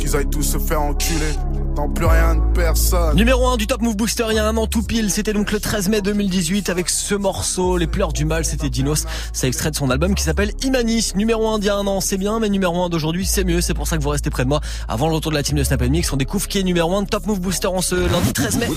qu'ils 0.04 0.16
aillent 0.16 0.28
tous 0.28 0.42
se 0.42 0.58
faire 0.58 0.82
enculer. 0.82 1.32
J'attends 1.76 1.88
plus 1.88 2.06
rien 2.06 2.36
de 2.36 2.52
personne. 2.52 3.16
Numéro 3.16 3.48
1 3.48 3.56
du 3.56 3.66
Top 3.66 3.80
Move 3.82 3.96
Booster 3.96 4.26
il 4.30 4.36
y 4.36 4.38
a 4.38 4.46
un 4.46 4.56
an 4.56 4.66
tout 4.66 4.82
pile, 4.82 5.10
c'était 5.10 5.32
donc 5.32 5.50
le 5.50 5.58
13 5.58 5.88
mai 5.88 6.02
2018 6.02 6.68
avec 6.68 6.88
ce 6.88 7.14
morceau, 7.14 7.78
Les 7.78 7.86
pleurs 7.86 8.12
du 8.12 8.24
mal, 8.24 8.44
c'était 8.44 8.70
Dinos. 8.70 9.06
C'est 9.32 9.48
extrait 9.48 9.70
de 9.70 9.76
son 9.76 9.90
album 9.90 10.14
qui 10.14 10.22
s'appelle 10.22 10.52
Imanis. 10.62 11.12
Numéro 11.16 11.48
1 11.48 11.58
d'il 11.58 11.66
y 11.66 11.70
a 11.70 11.76
un 11.76 11.86
an, 11.86 12.00
c'est 12.00 12.16
bien, 12.16 12.38
mais 12.38 12.48
numéro 12.48 12.84
1 12.84 12.90
d'aujourd'hui, 12.90 13.26
c'est 13.26 13.44
mieux. 13.44 13.60
C'est 13.60 13.74
pour 13.74 13.88
ça 13.88 13.96
que 13.96 14.02
vous 14.02 14.10
restez 14.10 14.30
près 14.30 14.44
de 14.44 14.48
moi. 14.48 14.60
Avant 14.88 15.08
le 15.08 15.14
retour 15.14 15.32
de 15.32 15.36
la 15.36 15.42
team 15.42 15.56
de 15.56 15.64
Snap 15.64 15.82
Mix, 15.82 16.12
on 16.12 16.16
découvre 16.16 16.46
qui 16.46 16.58
est 16.58 16.62
numéro 16.62 16.94
1 16.94 17.02
de 17.02 17.08
Top 17.08 17.26
Move 17.26 17.40
Booster 17.40 17.68
en 17.68 17.80
ce 17.80 17.94
lundi 17.94 18.32
13 18.32 18.58
mai. 18.58 18.68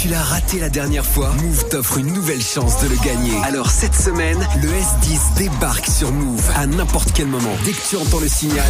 Tu 0.00 0.08
l'as 0.08 0.22
raté 0.22 0.60
la 0.60 0.68
dernière 0.68 1.04
fois 1.04 1.32
Move 1.42 1.68
t'offre 1.70 1.98
une 1.98 2.12
nouvelle 2.12 2.42
chance 2.42 2.80
de 2.82 2.88
le 2.88 2.96
gagner. 3.04 3.36
Alors 3.42 3.70
cette 3.70 3.94
semaine, 3.94 4.38
le 4.62 4.68
S10 4.68 5.38
débarque 5.38 5.86
sur 5.86 6.12
Move 6.12 6.50
à 6.54 6.66
n'importe 6.66 7.10
quel 7.14 7.26
moment. 7.26 7.56
Dès 7.64 7.72
que 7.72 7.88
tu 7.88 7.96
entends 7.96 8.20
le 8.20 8.28
signal, 8.28 8.66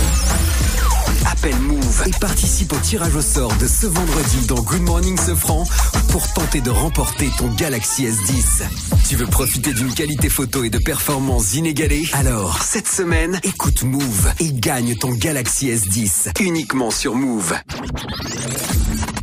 appelle 1.30 1.58
Move 1.60 2.02
et 2.06 2.10
participe 2.20 2.72
au 2.72 2.78
tirage 2.78 3.14
au 3.14 3.22
sort 3.22 3.54
de 3.56 3.66
ce 3.66 3.86
vendredi 3.86 4.46
dans 4.46 4.60
Good 4.60 4.82
Morning 4.82 5.18
Sofran 5.18 5.64
pour 6.10 6.32
tenter 6.32 6.60
de 6.60 6.70
remporter 6.70 7.30
ton 7.38 7.48
Galaxy 7.48 8.06
S10. 8.06 8.62
Tu 9.08 9.16
veux 9.16 9.26
profiter 9.26 9.72
d'une 9.72 9.92
qualité 9.92 10.28
photo 10.28 10.64
et 10.64 10.70
de 10.70 10.78
performances 10.78 11.54
inégalées? 11.54 12.08
Alors, 12.12 12.62
cette 12.62 12.88
semaine, 12.88 13.40
écoute 13.42 13.82
Move 13.82 14.32
et 14.40 14.52
gagne 14.52 14.96
ton 14.96 15.10
Galaxy 15.12 15.68
S10 15.68 16.40
uniquement 16.40 16.90
sur 16.90 17.14
Move. 17.14 17.54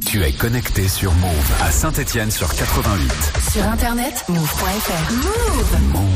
Tu 0.05 0.21
es 0.23 0.31
connecté 0.31 0.88
sur 0.88 1.11
Move 1.13 1.51
à 1.61 1.71
Saint-Étienne 1.71 2.29
sur 2.29 2.53
88. 2.53 3.11
Sur 3.51 3.67
internet, 3.67 4.23
move.fr. 4.29 5.13
Move. 5.13 6.13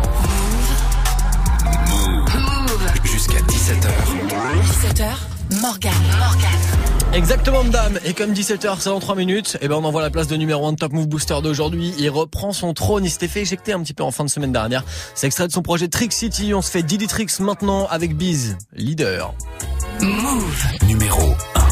Jusqu'à 0.00 0.29
17h. 3.70 3.88
17h, 4.64 5.60
Morgane. 5.62 5.92
Morgane. 6.18 7.12
Exactement, 7.12 7.62
madame. 7.62 8.00
Et 8.04 8.14
comme 8.14 8.32
17h, 8.32 8.78
c'est 8.80 8.90
dans 8.90 8.98
3 8.98 9.14
minutes, 9.14 9.58
et 9.60 9.68
ben, 9.68 9.76
on 9.76 9.84
envoie 9.84 10.02
la 10.02 10.10
place 10.10 10.26
de 10.26 10.34
numéro 10.34 10.66
1 10.66 10.72
de 10.72 10.76
Top 10.78 10.92
Move 10.92 11.06
Booster 11.06 11.36
d'aujourd'hui. 11.40 11.94
Il 11.96 12.10
reprend 12.10 12.52
son 12.52 12.74
trône. 12.74 13.04
Il 13.04 13.10
s'était 13.10 13.28
fait 13.28 13.42
éjecter 13.42 13.72
un 13.72 13.80
petit 13.80 13.94
peu 13.94 14.02
en 14.02 14.10
fin 14.10 14.24
de 14.24 14.28
semaine 14.28 14.50
dernière. 14.50 14.82
C'est 15.14 15.28
extrait 15.28 15.46
de 15.46 15.52
son 15.52 15.62
projet 15.62 15.86
Trick 15.86 16.12
City. 16.12 16.52
On 16.52 16.62
se 16.62 16.70
fait 16.72 16.82
Diddy 16.82 17.06
Tricks 17.06 17.38
maintenant 17.38 17.86
avec 17.86 18.16
Biz, 18.16 18.58
leader. 18.74 19.34
Move. 20.00 20.66
Numéro 20.88 21.36
1. 21.54 21.69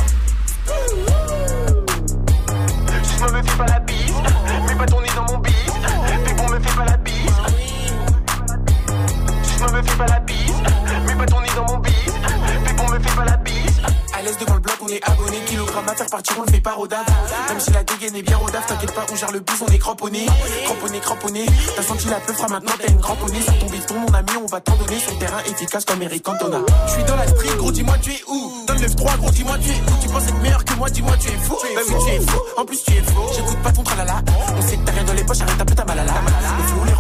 L'aise 14.29 14.39
devant 14.39 14.55
le 14.55 14.61
bloc, 14.61 14.77
on 14.83 14.89
est 14.89 15.03
abonné. 15.09 15.39
Kilogramme 15.47 15.89
à 15.89 15.95
faire 15.95 16.07
partir, 16.07 16.37
on 16.39 16.43
le 16.43 16.53
fait 16.53 16.61
pas 16.61 16.75
rodave. 16.75 17.05
Même 17.49 17.61
si 17.61 17.71
la 17.71 17.83
dégaine 17.85 18.17
est 18.17 18.23
bien 18.23 18.37
rodave, 18.37 18.65
t'inquiète 18.67 18.95
pas, 18.95 19.07
on 19.11 19.17
gère 19.17 19.33
le 19.33 19.41
bus, 19.41 19.57
on 19.67 19.73
est 19.73 19.79
cramponné. 19.79 20.27
Cramponné, 20.65 21.01
cramponné. 21.01 21.47
T'as 21.77 21.83
senti 21.83 22.09
la 22.09 22.21
peu 22.21 22.33
fera 22.33 22.49
maintenant, 22.49 22.73
t'as 22.79 22.93
une 22.93 23.01
cramponnée. 23.01 23.43
Sur 23.43 23.59
ton 23.59 23.67
bifton, 23.67 23.95
mon 23.95 24.15
ami, 24.15 24.31
on 24.43 24.47
va 24.47 24.61
t'en 24.61 24.77
donner. 24.77 24.99
Sur 25.01 25.13
le 25.13 25.19
terrain 25.19 25.41
efficace 25.47 25.85
comme 25.85 26.03
Eric 26.03 26.23
Cantona. 26.23 26.59
Je 26.87 26.93
suis 26.93 27.05
dans 27.05 27.17
la 27.17 27.27
street, 27.27 27.57
gros, 27.57 27.73
dis-moi, 27.73 27.97
tu 28.03 28.13
es 28.13 28.23
où? 28.29 28.65
Donne 28.67 28.81
le 28.81 28.95
3 28.95 29.17
gros, 29.17 29.31
dis-moi, 29.31 29.57
tu 29.59 29.71
es 29.71 29.75
où? 29.75 30.03
Tu 30.03 30.09
penses 30.09 30.25
être 30.25 30.43
meilleur 30.43 30.65
que 30.65 30.75
moi, 30.75 30.91
dis-moi, 30.91 31.17
tu 31.19 31.29
es 31.29 31.39
fou. 31.39 31.57
Bah 31.75 31.81
oui, 31.89 31.95
tu 32.05 32.13
es 32.13 32.21
fou. 32.21 32.39
En 32.57 32.65
plus, 32.65 32.83
tu 32.83 32.93
es 32.93 33.03
faux. 33.03 33.29
J'écoute 33.35 33.63
pas 33.63 33.73
ton 33.73 33.83
tralala. 33.83 34.23
On 34.57 34.63
sait 34.63 34.77
que 34.77 34.85
t'as 34.85 34.93
rien 34.93 35.05
dans 35.05 35.15
les 35.15 35.25
poches, 35.25 35.41
arrête 35.41 35.61
un 35.61 35.65
peu 35.65 35.75
ta 35.75 35.85
malala. 35.85 36.13
Les 36.13 36.93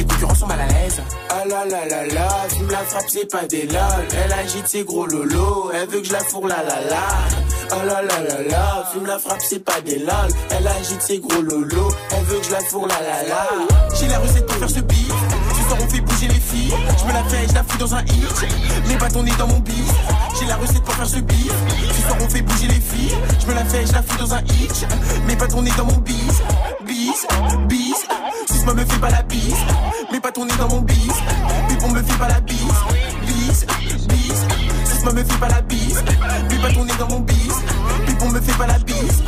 les 0.00 0.06
concurrents 0.06 0.34
sont 0.34 0.46
mal 0.46 0.60
à 0.60 0.66
l'aise. 0.66 1.02
Ah 1.28 1.44
la 1.46 2.48
tu 2.48 2.62
me 2.62 2.72
la 2.72 2.78
frappes, 2.78 3.04
c'est 3.08 3.30
pas 3.30 3.46
des 3.46 3.66
lol. 3.66 4.06
Elle 4.24 4.32
agite 4.32 4.66
ses 4.66 4.84
gros 4.84 5.06
lolos, 5.06 5.70
elle 5.74 5.88
veut 5.88 6.00
que 6.00 6.06
je 6.06 6.12
la 6.12 6.20
fourre 6.20 6.48
la 6.48 6.62
la 6.62 6.80
la. 6.88 7.06
Ah 7.70 7.84
la 7.84 8.02
la 8.02 8.20
la 8.28 8.42
la, 8.48 8.90
tu 8.92 9.00
me 9.00 9.06
la 9.06 9.18
frappes, 9.18 9.42
c'est 9.42 9.62
pas 9.62 9.80
des 9.82 9.98
lol. 9.98 10.30
Elle 10.50 10.66
agite 10.66 11.02
ses 11.02 11.18
gros 11.18 11.42
lolos, 11.42 11.92
elle 12.16 12.24
veut 12.24 12.38
que 12.38 12.46
je 12.46 12.50
la 12.50 12.60
fourre 12.60 12.86
la 12.86 13.00
la 13.00 13.28
la. 13.28 13.46
J'ai 13.94 14.08
la 14.08 14.18
recette 14.18 14.46
pour 14.46 14.56
faire 14.56 14.70
ce 14.70 14.80
beat. 14.80 15.12
Ce 15.56 15.68
soir 15.68 15.78
on 15.82 15.88
fait 15.88 16.00
bouger 16.00 16.28
les 16.28 16.40
filles. 16.40 16.72
Je 16.98 17.04
me 17.04 17.12
la 17.12 17.24
fais, 17.24 17.46
je 17.48 17.54
la 17.54 17.62
fous 17.62 17.78
dans 17.78 17.94
un 17.94 18.02
hit. 18.02 18.46
Mes 18.88 18.96
bâtons 18.96 19.22
nez 19.22 19.32
dans 19.38 19.48
mon 19.48 19.58
bif. 19.58 19.92
J'ai 20.38 20.46
la 20.46 20.56
recette 20.56 20.82
pour 20.82 20.94
faire 20.94 21.08
ce 21.08 21.18
beat. 21.18 21.52
Ce 21.94 22.02
soir 22.02 22.16
on 22.20 22.28
fait 22.28 22.42
bouger 22.42 22.68
les 22.68 22.80
filles. 22.80 23.16
Je 23.38 23.46
me 23.46 23.54
la 23.54 23.64
fais, 23.66 23.84
je 23.84 23.92
la 23.92 24.02
fous 24.02 24.18
dans 24.18 24.34
un 24.34 24.40
hit. 24.40 24.86
Mes 25.26 25.36
bâtons 25.36 25.60
nez 25.60 25.72
dans 25.76 25.84
mon 25.84 25.98
bis. 25.98 26.42
Bis, 26.86 27.26
bis. 27.68 28.06
Suce-moi, 28.46 28.74
me 28.74 28.84
fais 28.84 28.98
pas 28.98 29.10
la 29.10 29.22
bise. 29.22 29.54
Mets 30.12 30.20
pas 30.20 30.32
ton 30.32 30.44
nez 30.44 30.56
dans 30.58 30.68
mon 30.68 30.80
bis. 30.80 31.12
Puis 31.68 31.76
me 31.92 32.02
fait 32.02 32.18
pas 32.18 32.28
la 32.28 32.40
bise. 32.40 32.58
Bis, 33.26 33.66
bis. 34.08 34.90
Suce-moi, 34.90 35.12
me 35.12 35.24
fais 35.24 35.38
pas 35.38 35.48
la 35.48 35.62
bise. 35.62 36.02
Mets 36.50 36.62
pas 36.62 36.72
ton 36.72 36.84
nez 36.84 36.94
dans 36.98 37.08
mon 37.08 37.20
bis. 37.20 37.54
Puis 38.06 38.28
me 38.28 38.40
fait 38.40 38.58
pas 38.58 38.66
la 38.66 38.78
bise. 38.78 39.22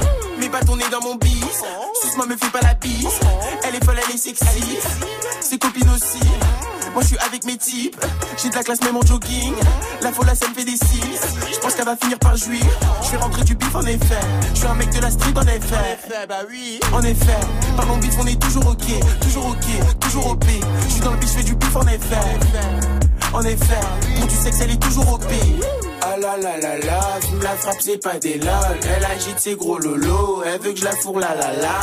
Pas 0.53 0.61
ton 0.61 0.77
nez 0.77 0.85
dans 0.91 1.01
mon 1.01 1.15
bis. 1.15 1.65
Suce-moi, 2.03 2.27
me 2.27 2.37
fais 2.37 2.51
pas 2.51 2.61
la 2.61 2.75
bise. 2.75 3.09
Elle 3.65 3.75
est 3.75 3.85
folle, 3.85 3.99
elle 4.07 4.15
est 4.15 4.19
sexy. 4.19 4.79
Ses 5.41 5.59
copines 5.59 5.89
aussi. 5.89 6.21
Moi 6.93 7.03
je 7.03 7.09
suis 7.09 7.19
avec 7.27 7.45
mes 7.47 7.57
types, 7.57 7.97
j'ai 8.37 8.51
de 8.51 8.55
la 8.55 8.63
classe 8.63 8.83
même 8.83 8.97
en 8.99 9.01
jogging. 9.01 9.55
La 10.03 10.13
folle 10.13 10.27
ça 10.35 10.47
me 10.47 10.55
fait 10.55 10.65
des 10.65 10.77
cils. 10.77 11.19
Je 11.51 11.59
pense 11.59 11.75
qu'elle 11.75 11.87
va 11.87 11.97
finir 11.97 12.19
par 12.19 12.37
jouir. 12.37 12.61
Je 13.03 13.13
vais 13.13 13.17
rentrer 13.17 13.45
du 13.45 13.55
bif 13.55 13.75
en 13.75 13.81
effet. 13.81 14.21
Je 14.53 14.59
suis 14.59 14.69
un 14.69 14.75
mec 14.75 14.91
de 14.91 15.01
la 15.01 15.11
street 15.11 15.33
en 15.35 15.47
effet. 15.47 16.27
bah 16.29 16.41
oui. 16.51 16.81
En 16.93 17.01
effet, 17.03 17.41
parlons 17.77 17.97
bif 17.97 18.15
on 18.21 18.27
est 18.27 18.39
toujours 18.39 18.67
ok, 18.67 18.85
toujours 19.23 19.47
ok, 19.47 19.99
toujours 20.01 20.27
OP. 20.33 20.45
Je 20.87 20.93
suis 20.93 21.01
dans 21.01 21.13
le 21.13 21.17
bif, 21.17 21.31
je 21.31 21.39
fais 21.39 21.45
du 21.45 21.55
bif 21.55 21.75
en 21.77 21.87
effet. 21.87 22.17
En 23.33 23.43
effet, 23.43 23.81
pour 24.19 24.27
du 24.27 24.37
sexe 24.37 24.61
elle 24.61 24.73
est 24.73 24.83
toujours 24.83 25.15
OP. 25.15 25.25
Ah 26.05 26.17
la 26.19 26.37
la 26.37 26.59
la 26.59 26.79
la, 26.79 27.01
tu 27.21 27.35
me 27.35 27.43
la 27.43 27.57
frappes 27.57 27.81
c'est 27.81 27.99
pas 28.03 28.19
des 28.19 28.39
lol. 28.39 28.79
Elle 28.97 29.05
agite 29.05 29.39
ses 29.39 29.55
gros 29.55 29.79
lolos, 29.79 30.43
elle 30.45 30.61
veut 30.61 30.73
que 30.73 30.81
je 30.81 30.85
la 30.85 30.93
fourre 30.93 31.21
la 31.21 31.35
la 31.35 31.53
la. 31.53 31.79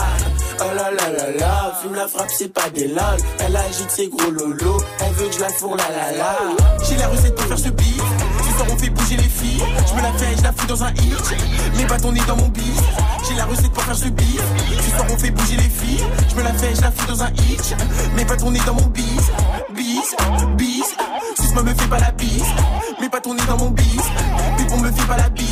Oh 0.60 0.76
la 0.76 0.92
la 0.92 1.10
la 1.18 1.32
la, 1.32 1.80
fume 1.82 1.96
la 1.96 2.08
frappe, 2.08 2.30
c'est 2.38 2.54
pas 2.54 2.70
des 2.70 2.88
lol. 2.88 3.18
Elle 3.40 3.56
agite 3.56 3.90
ses 3.90 4.10
gros 4.10 4.30
lolos, 4.30 4.82
elle 5.00 5.14
veut 5.14 5.28
que 5.28 5.36
je 5.36 5.40
la 5.40 5.50
fourre 5.50 5.78
la 5.78 5.90
la 5.90 6.18
la. 6.18 6.38
J'ai 6.84 6.98
la 6.98 7.08
recette 7.08 7.36
pour 7.36 7.46
faire 7.46 7.60
ce 7.60 7.70
beat. 7.70 8.19
Soir 8.60 8.72
on 8.74 8.78
fait 8.78 8.90
bouger 8.90 9.16
les 9.16 9.24
filles. 9.24 9.64
Je 9.88 9.94
me 9.96 10.02
la 10.02 10.12
fais, 10.12 10.36
je 10.38 10.44
la 10.44 10.52
fous 10.52 10.68
dans 10.68 10.84
un 10.84 10.92
hit. 10.92 11.34
Mes 11.78 11.86
bâtons 11.86 12.12
nez 12.12 12.20
dans 12.28 12.36
mon 12.36 12.50
bis. 12.50 12.82
J'ai 13.26 13.36
la 13.36 13.46
recette 13.46 13.72
pour 13.72 13.84
faire 13.84 13.96
ce 13.96 14.10
beat. 14.10 14.42
Ce 14.84 14.90
soir 14.90 15.06
on 15.10 15.18
fait 15.18 15.32
bouger 15.32 15.56
les 15.56 15.70
filles. 15.70 16.04
Je 16.30 16.36
me 16.36 16.44
la 16.44 16.52
fais, 16.52 16.76
je 16.76 16.82
la 16.82 16.92
fous 16.92 17.08
dans 17.08 17.24
un 17.24 17.30
hit. 17.30 17.76
Mes 18.18 18.26
bâtons 18.26 18.52
nez 18.52 18.60
dans 18.66 18.74
mon 18.74 18.88
bis. 18.88 19.32
Bis, 19.74 20.14
bis. 20.58 20.96
Suce-moi, 21.40 21.64
me 21.64 21.74
fais 21.74 21.88
pas 21.88 22.00
la 22.00 22.12
bise. 22.12 22.44
Mes 23.00 23.08
bâtons 23.08 23.34
nez 23.34 23.46
dans 23.48 23.58
mon 23.58 23.70
bis. 23.70 24.04
On 24.74 24.78
me 24.78 24.92
fait 24.92 25.08
pas 25.08 25.16
la 25.16 25.30
bise. 25.30 25.48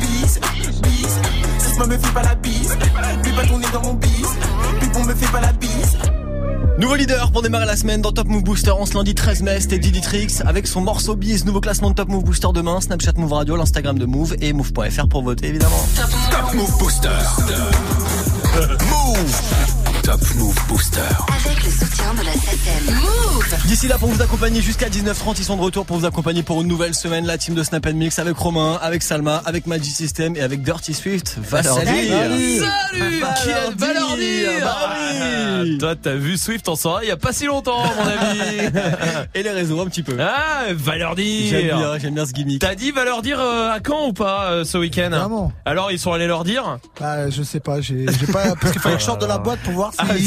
Bis, 0.00 0.38
bis. 0.82 1.18
Suce-moi, 1.64 1.86
me 1.86 1.96
fais 1.96 2.12
pas 2.12 2.22
la 2.24 2.34
bise. 2.34 2.76
Mes 3.24 3.32
bâtons 3.32 3.58
nez 3.58 3.68
dans 3.72 3.80
mon 3.80 3.94
bis. 3.94 4.28
On 4.96 5.04
me 5.04 5.14
fait 5.14 5.32
pas 5.32 5.40
la 5.40 5.52
bise. 5.52 5.96
Nouveau 6.78 6.96
leader 6.96 7.30
pour 7.30 7.42
démarrer 7.42 7.66
la 7.66 7.76
semaine 7.76 8.02
dans 8.02 8.10
Top 8.10 8.26
Move 8.26 8.42
Booster 8.42 8.72
en 8.72 8.84
ce 8.84 8.94
lundi 8.94 9.14
13 9.14 9.42
mai, 9.42 9.60
c'était 9.60 9.78
Didi 9.78 10.00
Trix 10.00 10.42
avec 10.44 10.66
son 10.66 10.80
morceau 10.80 11.14
bis, 11.14 11.44
nouveau 11.44 11.60
classement 11.60 11.90
de 11.90 11.94
Top 11.94 12.08
Move 12.08 12.24
Booster 12.24 12.48
demain, 12.52 12.80
Snapchat 12.80 13.12
Move 13.16 13.32
Radio, 13.32 13.56
l'Instagram 13.56 13.96
de 13.96 14.06
Move 14.06 14.34
et 14.40 14.52
Move.fr 14.52 15.08
pour 15.08 15.22
voter 15.22 15.48
évidemment. 15.48 15.86
Top 16.30 16.54
Move 16.54 16.78
Booster. 16.78 17.08
Move. 18.90 19.83
Top 20.04 20.20
Move 20.36 20.54
Booster. 20.68 21.00
Avec 21.34 21.64
le 21.64 21.70
soutien 21.70 22.12
de 22.12 22.26
la 22.26 22.32
SACEM. 22.32 22.94
Move 22.94 23.66
D'ici 23.66 23.88
là 23.88 23.96
pour 23.96 24.10
vous 24.10 24.20
accompagner 24.20 24.60
jusqu'à 24.60 24.90
19h30, 24.90 25.36
ils 25.38 25.44
sont 25.44 25.56
de 25.56 25.62
retour 25.62 25.86
pour 25.86 25.96
vous 25.96 26.04
accompagner 26.04 26.42
pour 26.42 26.60
une 26.60 26.68
nouvelle 26.68 26.94
semaine, 26.94 27.24
la 27.24 27.38
team 27.38 27.54
de 27.54 27.62
Snap 27.62 27.86
Mix 27.86 28.18
avec 28.18 28.36
Romain, 28.36 28.78
avec 28.82 29.02
Salma, 29.02 29.42
avec 29.46 29.66
Magic 29.66 29.94
System 29.94 30.36
et 30.36 30.42
avec 30.42 30.62
Dirty 30.62 30.92
Swift. 30.92 31.38
Valeur 31.38 31.78
Salut. 31.78 32.02
dire. 32.02 32.18
Salut 32.18 33.20
Valeur 33.78 34.16
dire 34.18 34.50
Bah 34.62 34.94
oui. 35.62 35.78
Toi, 35.78 35.96
t'as 35.96 36.14
vu 36.14 36.36
Swift 36.36 36.68
en 36.68 36.76
soirée 36.76 37.06
il 37.06 37.08
y 37.08 37.12
a 37.12 37.16
pas 37.16 37.32
si 37.32 37.46
longtemps, 37.46 37.82
mon 37.82 38.06
ami. 38.06 38.40
Et 39.34 39.42
les 39.42 39.50
réseaux 39.50 39.80
un 39.80 39.86
petit 39.86 40.02
peu. 40.02 40.16
Ah, 40.20 40.64
Valeur 40.72 41.14
dire. 41.14 41.48
J'aime 41.48 41.78
bien, 41.78 41.98
j'aime 41.98 42.14
bien 42.14 42.26
ce 42.26 42.32
gimmick. 42.32 42.60
T'as 42.60 42.74
dit 42.74 42.90
Valeur 42.90 43.22
dire 43.22 43.40
euh, 43.40 43.70
à 43.72 43.80
quand 43.80 44.08
ou 44.08 44.12
pas 44.12 44.50
euh, 44.50 44.64
ce 44.64 44.76
week-end? 44.76 45.08
Vraiment. 45.10 45.52
Alors 45.64 45.90
ils 45.90 45.98
sont 45.98 46.12
allés 46.12 46.26
leur 46.26 46.44
dire? 46.44 46.78
Bah, 47.00 47.30
je 47.30 47.42
sais 47.42 47.60
pas, 47.60 47.80
j'ai 47.80 48.04
j'ai 48.20 48.26
pas 48.26 48.54
parce 48.54 48.72
qu'il 48.72 48.82
fallait 48.82 48.96
que 48.96 49.00
je 49.00 49.06
sorte 49.06 49.22
de 49.22 49.26
la 49.26 49.38
boîte 49.38 49.60
pour 49.60 49.72
voir 49.72 49.93
si 49.94 50.00
Ah, 50.00 50.06
c'est 50.18 50.24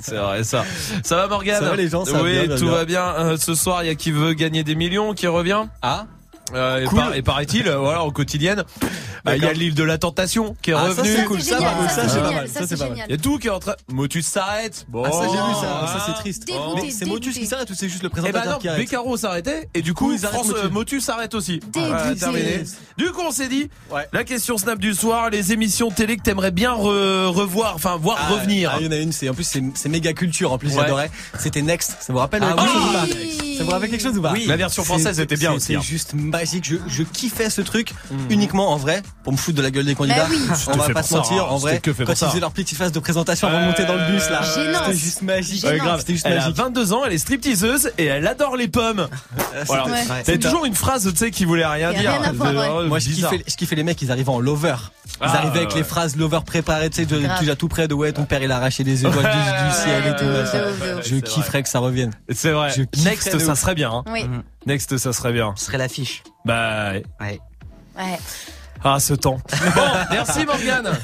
c'est 0.00 0.16
vrai 0.16 0.44
ça. 0.44 0.64
Ça 1.02 1.16
va 1.16 1.28
Morgane 1.28 1.62
Ça 1.62 1.70
va, 1.70 1.76
les 1.76 1.88
gens, 1.88 2.04
ça 2.04 2.22
Oui, 2.22 2.46
bien, 2.46 2.56
tout 2.56 2.68
va 2.68 2.84
bien. 2.84 3.02
Euh, 3.16 3.36
ce 3.36 3.54
soir, 3.54 3.82
il 3.82 3.86
y 3.86 3.90
a 3.90 3.94
qui 3.94 4.10
veut 4.10 4.34
gagner 4.34 4.64
des 4.64 4.74
millions 4.74 5.14
qui 5.14 5.26
revient? 5.26 5.64
Ah 5.82 6.06
Euh, 6.52 6.82
et 6.82 6.84
Cool. 6.84 6.98
par- 6.98 7.14
et 7.14 7.22
paraît-il, 7.22 7.66
euh, 7.68 7.78
voilà, 7.78 8.02
en 8.02 8.10
quotidienne, 8.10 8.64
euh, 9.26 9.36
il 9.36 9.42
y 9.42 9.46
a 9.46 9.52
l'île 9.54 9.74
de 9.74 9.82
la 9.82 9.96
tentation 9.96 10.54
qui 10.60 10.70
est 10.72 10.74
Ah, 10.74 10.82
ça, 10.94 11.02
revenu. 11.02 11.16
c'est 11.16 11.24
cool, 11.24 11.40
ça, 11.40 11.58
ça, 11.58 11.88
ça, 11.88 12.08
c'est 12.08 12.20
pas 12.20 12.30
mal, 12.32 12.48
ça, 12.48 12.66
ça, 12.66 12.76
c'est. 12.76 12.88
Il 13.06 13.10
y 13.10 13.14
a 13.14 13.16
tout 13.16 13.38
qui 13.38 13.46
est 13.46 13.50
en 13.50 13.58
train. 13.60 13.74
Motus 13.90 14.26
s'arrête. 14.26 14.84
Bon. 14.88 15.04
Ah 15.06 15.10
ça 15.10 15.22
j'ai 15.22 15.28
vu 15.30 15.54
ça, 15.60 15.80
Ah. 15.82 15.86
ça 15.98 16.04
c'est 16.06 16.12
triste. 16.20 16.46
Dégoûté, 16.46 16.82
Mais 16.82 16.90
c'est 16.90 17.06
Motus 17.06 17.38
qui 17.38 17.46
s'arrête 17.46 17.70
ou 17.70 17.74
c'est 17.74 17.88
juste 17.88 18.02
le 18.02 18.10
Eh 18.12 18.16
ben 18.16 18.22
présentateur 18.22 18.52
non, 18.52 18.58
qui 18.58 18.68
arrête 18.68 18.80
Beccaro 18.82 19.16
s'arrêtait 19.16 19.68
et 19.72 19.80
du 19.80 19.94
coup 19.94 20.12
ils 20.12 20.24
arrêtent 20.26 20.34
France 20.40 20.48
Motus. 20.48 20.70
Motus 20.70 21.04
s'arrête 21.04 21.34
aussi. 21.34 21.60
Voilà, 21.72 22.14
terminé. 22.14 22.62
Du 22.98 23.10
coup 23.12 23.22
on 23.26 23.30
s'est 23.30 23.48
dit 23.48 23.70
Ouais. 23.90 24.06
la 24.12 24.24
question 24.24 24.58
snap 24.58 24.78
du 24.78 24.92
soir, 24.92 25.30
les 25.30 25.52
émissions 25.52 25.90
télé 25.90 26.16
que 26.18 26.22
t'aimerais 26.22 26.50
bien 26.50 26.72
re- 26.74 27.26
revoir, 27.28 27.74
enfin 27.74 27.96
voir 27.96 28.18
Ah, 28.20 28.32
revenir. 28.34 28.70
ah, 28.74 28.76
il 28.80 28.84
y 28.86 28.88
en 28.88 28.92
a 28.92 28.96
une, 28.96 29.12
c'est 29.12 29.28
en 29.30 29.34
plus 29.34 29.50
c'est 29.74 29.88
méga 29.88 30.12
culture 30.12 30.52
en 30.52 30.58
plus 30.58 30.74
j'adorais. 30.74 31.10
C'était 31.38 31.62
Next. 31.62 31.96
Ça 32.00 32.12
vous 32.12 32.18
rappelle 32.18 32.42
Ah 32.44 32.54
oui. 33.54 33.58
Ça 33.58 33.64
vous 33.64 33.70
rappelle 33.70 33.90
quelque 33.90 34.02
chose 34.02 34.16
ou 34.18 34.22
pas 34.22 34.32
Oui. 34.32 34.44
La 34.46 34.56
version 34.56 34.82
C'est- 34.82 34.86
française 34.88 35.20
était 35.20 35.36
bien 35.36 35.50
c'est- 35.50 35.56
aussi, 35.56 35.66
C'est 35.66 35.76
hein. 35.76 35.80
juste 35.82 36.14
magique. 36.14 36.64
Je, 36.64 36.76
je 36.88 37.02
kiffais 37.02 37.50
ce 37.50 37.60
truc 37.60 37.92
uniquement 38.30 38.70
en 38.72 38.76
vrai 38.76 39.02
pour 39.22 39.32
me 39.32 39.38
foutre 39.38 39.56
de 39.58 39.62
la 39.62 39.70
gueule 39.70 39.84
des 39.86 39.94
candidats. 39.94 40.24
Bah 40.24 40.26
oui. 40.30 40.38
On 40.68 40.76
va 40.76 40.88
pas 40.90 41.02
se 41.02 41.10
ça, 41.10 41.16
mentir. 41.16 41.44
hein. 41.44 41.46
En 41.50 41.56
vrai, 41.58 41.80
que 41.80 41.90
quand 41.90 42.14
ça. 42.14 42.26
ils 42.26 42.28
faisaient 42.30 42.40
leur 42.40 42.52
petite 42.52 42.76
phase 42.76 42.92
de 42.92 42.98
présentation 43.00 43.48
avant 43.48 43.60
de 43.60 43.64
monter 43.66 43.84
dans 43.84 43.94
le 43.94 44.06
bus 44.12 44.28
là, 44.30 44.42
Gênance. 44.42 44.82
c'était 44.86 44.98
juste 44.98 45.22
magique. 45.22 45.64
Ouais, 45.64 45.78
grave. 45.78 46.00
C'était 46.00 46.12
juste 46.14 46.26
Elle 46.26 46.38
a 46.38 46.40
magique. 46.42 46.56
22 46.56 46.92
ans, 46.92 47.02
elle 47.06 47.12
est 47.12 47.18
stripteaseuse 47.18 47.90
et 47.98 48.04
elle 48.06 48.26
adore 48.26 48.56
les 48.56 48.68
pommes. 48.68 49.08
Voilà. 49.66 49.84
T'avais 50.24 50.38
toujours 50.38 50.64
une 50.64 50.74
phrase, 50.74 51.08
tu 51.12 51.16
sais, 51.16 51.30
qui 51.30 51.44
voulait 51.44 51.64
rien 51.64 51.90
a 51.90 51.94
dire. 51.94 52.12
oh, 52.40 52.82
Moi, 52.86 52.98
je 52.98 53.10
kiffais, 53.56 53.76
les 53.76 53.82
mecs, 53.84 54.00
ils 54.02 54.10
arrivaient 54.10 54.28
en 54.30 54.40
lover. 54.40 54.74
Ils 55.06 55.10
Ah, 55.20 55.36
arrivaient 55.38 55.60
avec 55.60 55.74
les 55.74 55.84
phrases 55.84 56.16
lover 56.16 56.40
préparées, 56.44 56.90
tu 56.90 57.04
sais, 57.04 57.20
déjà 57.40 57.54
tout 57.56 57.68
près 57.68 57.86
de 57.88 57.94
ouais, 57.94 58.12
ton 58.12 58.24
père 58.24 58.42
il 58.42 58.50
a 58.50 58.56
arraché 58.56 58.82
des 58.84 59.06
étoiles 59.06 59.14
du, 59.68 59.74
ciel 59.74 60.02
et 60.08 60.16
tout. 60.16 61.02
Je 61.04 61.14
C'est 61.16 61.22
kifferais 61.22 61.62
que 61.62 61.68
ça 61.68 61.78
revienne. 61.78 62.10
C'est 62.32 62.50
vrai. 62.50 62.74
Next, 63.04 63.38
ça 63.44 63.54
serait 63.54 63.74
bien. 63.74 63.90
hein. 63.92 64.04
Oui. 64.06 64.26
Next, 64.66 64.96
ça 64.96 65.12
serait 65.12 65.32
bien. 65.32 65.52
Ce 65.56 65.66
serait 65.66 65.78
l'affiche. 65.78 66.22
Bah, 66.44 66.92
ouais. 66.92 67.04
Ouais. 67.20 67.40
Ouais. 67.96 68.18
ah, 68.82 68.98
ce 69.00 69.14
temps. 69.14 69.38
Bon, 69.74 69.82
merci 70.10 70.44
Morgane. 70.44 70.98